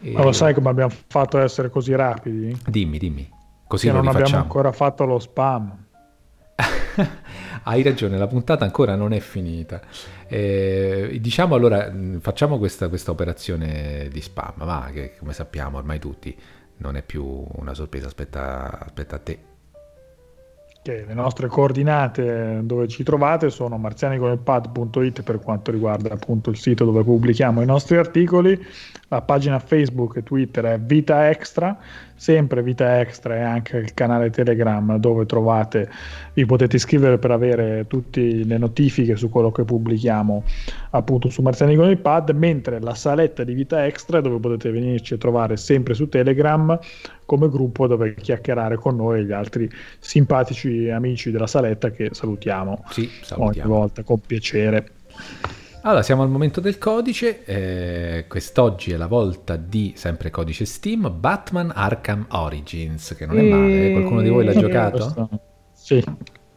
[0.00, 0.12] E...
[0.12, 2.58] Ma lo sai come abbiamo fatto ad essere così rapidi?
[2.66, 3.30] Dimmi, dimmi.
[3.68, 5.81] Così che non abbiamo ancora fatto lo spam.
[7.64, 9.80] Hai ragione, la puntata ancora non è finita.
[10.26, 16.36] Eh, diciamo allora, facciamo questa, questa, operazione di spam, ma che come sappiamo ormai tutti
[16.78, 19.38] non è più una sorpresa, aspetta, aspetta a te
[20.82, 26.84] che le nostre coordinate dove ci trovate sono marzianiconelpad.it per quanto riguarda appunto il sito
[26.84, 28.60] dove pubblichiamo i nostri articoli,
[29.06, 31.78] la pagina Facebook e Twitter è Vita Extra,
[32.16, 35.88] sempre Vita Extra e anche il canale Telegram dove trovate,
[36.32, 40.42] vi potete iscrivere per avere tutte le notifiche su quello che pubblichiamo
[40.94, 45.14] appunto su Marziani con il Pad, mentre la saletta di Vita Extra dove potete venirci
[45.14, 46.78] a trovare sempre su Telegram
[47.24, 52.84] come gruppo dove chiacchierare con noi e gli altri simpatici amici della saletta che salutiamo,
[52.90, 53.68] sì, salutiamo.
[53.68, 54.86] ogni volta con piacere.
[55.84, 57.44] Allora, siamo al momento del codice.
[57.44, 63.42] Eh, quest'oggi è la volta di sempre codice Steam Batman Arkham Origins, che non è
[63.42, 63.88] male.
[63.88, 63.92] Eh?
[63.92, 65.28] Qualcuno di voi l'ha giocato?
[65.72, 65.96] Sì.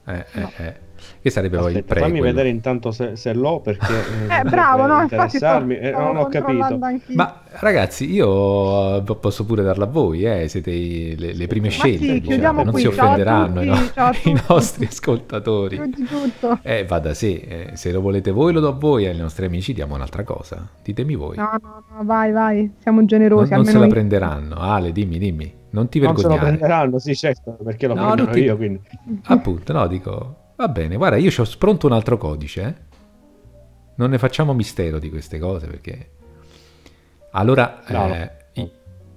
[0.05, 0.84] Eh, eh, eh.
[1.21, 1.99] Che sarebbe Aspetta, poi il pre.
[2.01, 3.93] Fammi vedere intanto se, se l'ho perché
[4.29, 6.79] eh, bravo, no, interessarmi, eh, non ho capito.
[7.13, 12.05] Ma ragazzi, io posso pure darla a voi, eh, siete i, le, le, prime scelte,
[12.05, 12.81] sì, diciamo, non qui.
[12.81, 13.75] si offenderanno i, no?
[14.23, 15.79] i, nostri ascoltatori.
[16.61, 19.45] Eh, va da sé, eh, se lo volete voi lo do a voi, ai nostri
[19.45, 20.67] amici diamo un'altra cosa.
[20.83, 21.37] Ditemi voi.
[21.37, 23.51] No, no, no, vai, vai, siamo generosi.
[23.51, 24.55] Non, non se la prenderanno.
[24.57, 25.53] Ale, dimmi, dimmi.
[25.71, 26.27] Non ti vergognare.
[26.27, 28.39] Non se lo prenderanno, sì, certo, perché lo no, prendono ti...
[28.39, 28.81] io, quindi.
[29.23, 30.35] Appunto, no, dico...
[30.55, 32.73] Va bene, guarda, io ho pronto un altro codice, eh?
[33.95, 36.09] Non ne facciamo mistero di queste cose, perché...
[37.31, 38.69] Allora, no, eh, no.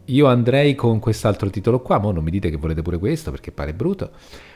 [0.07, 3.53] io andrei con quest'altro titolo qua, mo non mi dite che volete pure questo, perché
[3.53, 4.11] pare brutto.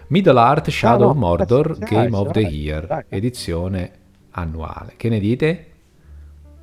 [0.09, 3.93] Middle Art Shadow of Mordor Game of the Year, edizione
[4.31, 4.95] annuale.
[4.97, 5.67] Che ne dite?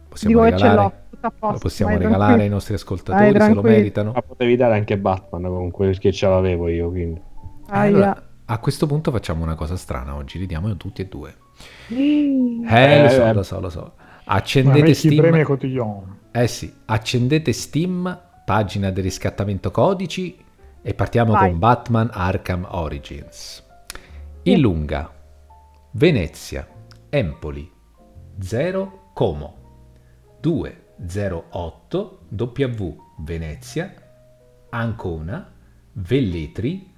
[0.10, 4.12] Possiamo Dico regalare, lo possiamo regalare ai nostri ascoltatori se lo meritano.
[4.12, 6.90] Ma potevi dare anche Batman comunque perché ce l'avevo io.
[6.90, 7.22] Quindi.
[7.68, 11.36] Allora, a questo punto facciamo una cosa strana oggi, li diamo tutti e due.
[11.94, 12.68] Mm.
[12.68, 13.94] Eh, lo so, eh, lo so, lo so.
[14.26, 15.46] Accendete Steam.
[16.32, 20.44] Eh sì, accendete Steam, pagina di riscattamento codici
[20.82, 21.50] e partiamo Vai.
[21.52, 23.64] con Batman Arkham Origins.
[24.44, 25.14] In lunga,
[25.92, 26.68] Venezia,
[27.10, 27.72] Empoli,
[28.40, 29.58] 0 Como.
[30.40, 33.94] 208 W Venezia,
[34.70, 35.52] Ancona,
[35.92, 36.89] Velletri,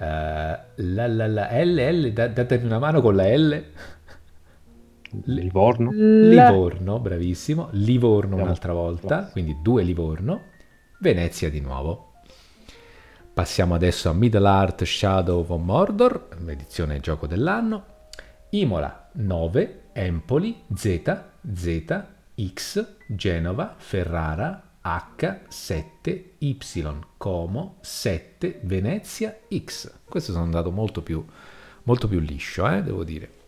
[0.00, 3.64] uh, la, la, la LL, da, datemi una mano con la L.
[5.24, 5.90] Livorno.
[5.92, 7.68] Livorno, bravissimo.
[7.72, 10.42] Livorno un'altra volta, quindi due Livorno.
[11.00, 12.12] Venezia di nuovo.
[13.32, 17.84] Passiamo adesso a Middle Art Shadow of Mordor, edizione gioco dell'anno.
[18.50, 21.22] Imola 9, Empoli, Z,
[21.52, 22.04] Z,
[22.52, 26.56] X, Genova, Ferrara, H, 7, Y,
[27.16, 29.92] Como, 7, Venezia, X.
[30.04, 31.24] Questo sono andato molto più,
[31.82, 33.38] molto più liscio, eh, devo dire.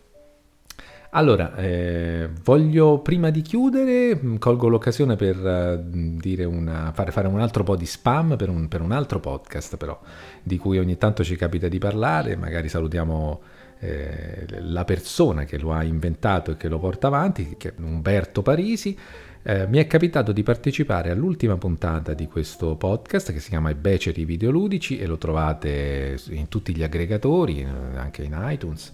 [1.15, 7.39] Allora, eh, voglio prima di chiudere, mm, colgo l'occasione per uh, una, fare, fare, un
[7.39, 9.99] altro po' di spam per un, per un, altro podcast, però,
[10.41, 13.41] di cui ogni tanto ci capita di parlare, magari salutiamo
[13.79, 18.41] eh, la persona che lo ha inventato e che lo porta avanti, che è Umberto
[18.41, 18.97] Parisi.
[19.45, 23.75] Eh, mi è capitato di partecipare all'ultima puntata di questo podcast che si chiama I
[23.75, 28.93] Beceri Videoludici e lo trovate in tutti gli aggregatori, eh, anche in iTunes.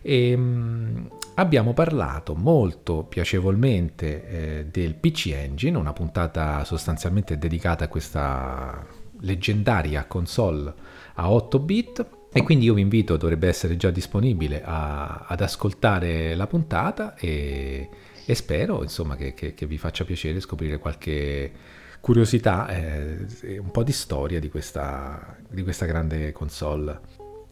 [0.00, 7.84] E, ehm, mh, abbiamo parlato molto piacevolmente eh, del PC Engine, una puntata sostanzialmente dedicata
[7.84, 8.86] a questa
[9.20, 10.72] leggendaria console
[11.16, 16.34] a 8 bit e quindi io vi invito, dovrebbe essere già disponibile, a, ad ascoltare
[16.34, 17.88] la puntata e,
[18.26, 21.52] e spero insomma, che, che, che, vi faccia piacere scoprire qualche
[22.00, 27.00] curiosità e eh, un po' di storia di questa, di questa grande console.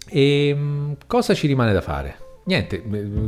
[0.09, 2.31] E mm, cosa ci rimane da fare?
[2.45, 2.83] Niente,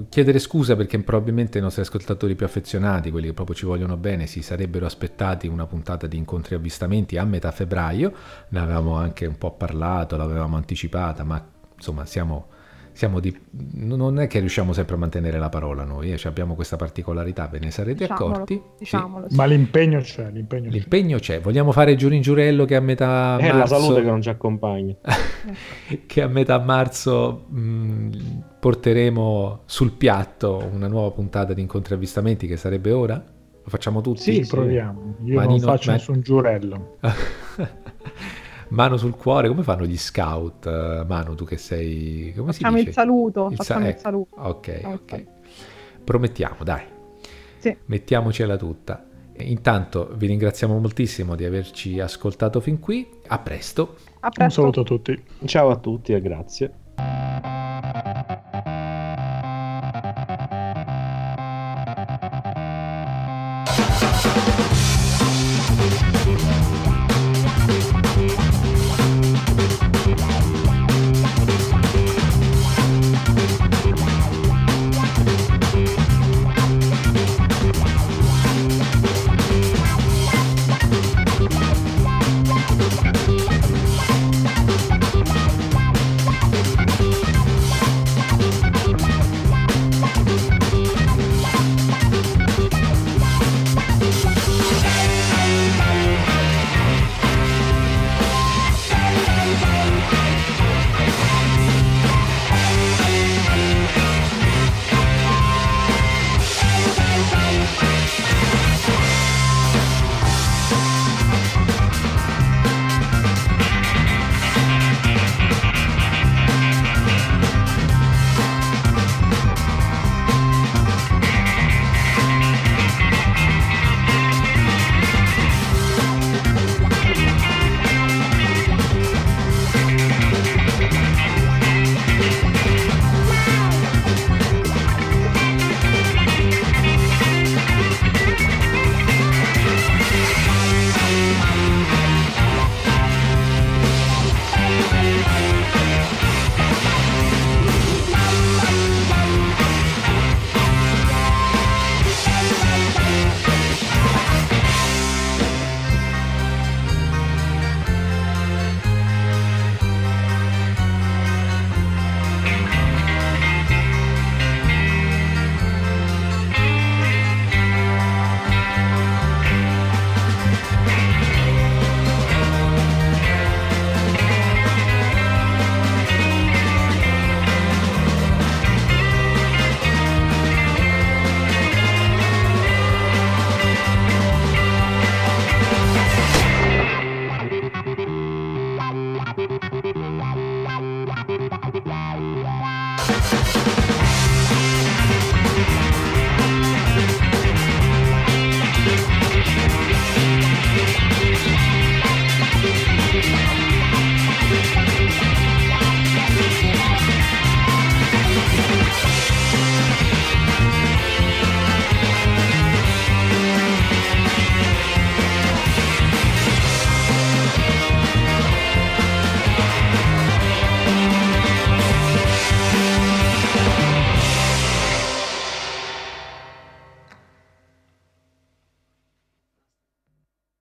[0.08, 4.26] chiedere scusa perché probabilmente i nostri ascoltatori più affezionati, quelli che proprio ci vogliono bene,
[4.26, 8.12] si sarebbero aspettati una puntata di incontri e avvistamenti a metà febbraio,
[8.48, 11.42] ne avevamo anche un po' parlato, l'avevamo anticipata, ma
[11.76, 12.48] insomma siamo
[13.20, 13.36] di,
[13.74, 16.16] non è che riusciamo sempre a mantenere la parola noi, eh?
[16.16, 18.62] cioè abbiamo questa particolarità, ve ne sarete diciamolo, accorti.
[18.78, 19.34] Diciamolo, sì.
[19.34, 21.36] Ma l'impegno c'è, l'impegno, l'impegno c'è.
[21.36, 21.40] c'è.
[21.40, 23.74] Vogliamo fare Giurin Giurello che a metà è marzo...
[23.74, 24.94] la salute che non ci accompagna.
[26.06, 28.10] che a metà marzo mh,
[28.60, 33.14] porteremo sul piatto una nuova puntata di incontri e avvistamenti che sarebbe ora?
[33.14, 34.20] Lo facciamo tutti?
[34.20, 34.50] Sì, sì.
[34.50, 35.16] proviamo.
[35.24, 35.96] Io Manino, non faccio ma...
[35.96, 36.98] nessun giurello.
[38.74, 40.66] mano sul cuore, come fanno gli scout?
[40.66, 42.32] Eh, Manu, tu che sei...
[42.36, 44.36] Come facciamo il saluto, il facciamo sa- il ecco, saluto.
[44.36, 45.10] Ok, facciamo ok.
[45.10, 45.30] Saluto.
[46.05, 46.82] Promettiamo, dai.
[47.59, 47.76] Sì.
[47.86, 49.06] Mettiamocela tutta.
[49.38, 53.09] Intanto vi ringraziamo moltissimo di averci ascoltato fin qui.
[53.28, 53.96] A presto.
[54.20, 54.42] A presto.
[54.42, 55.24] Un saluto a tutti.
[55.46, 56.72] Ciao a tutti e grazie.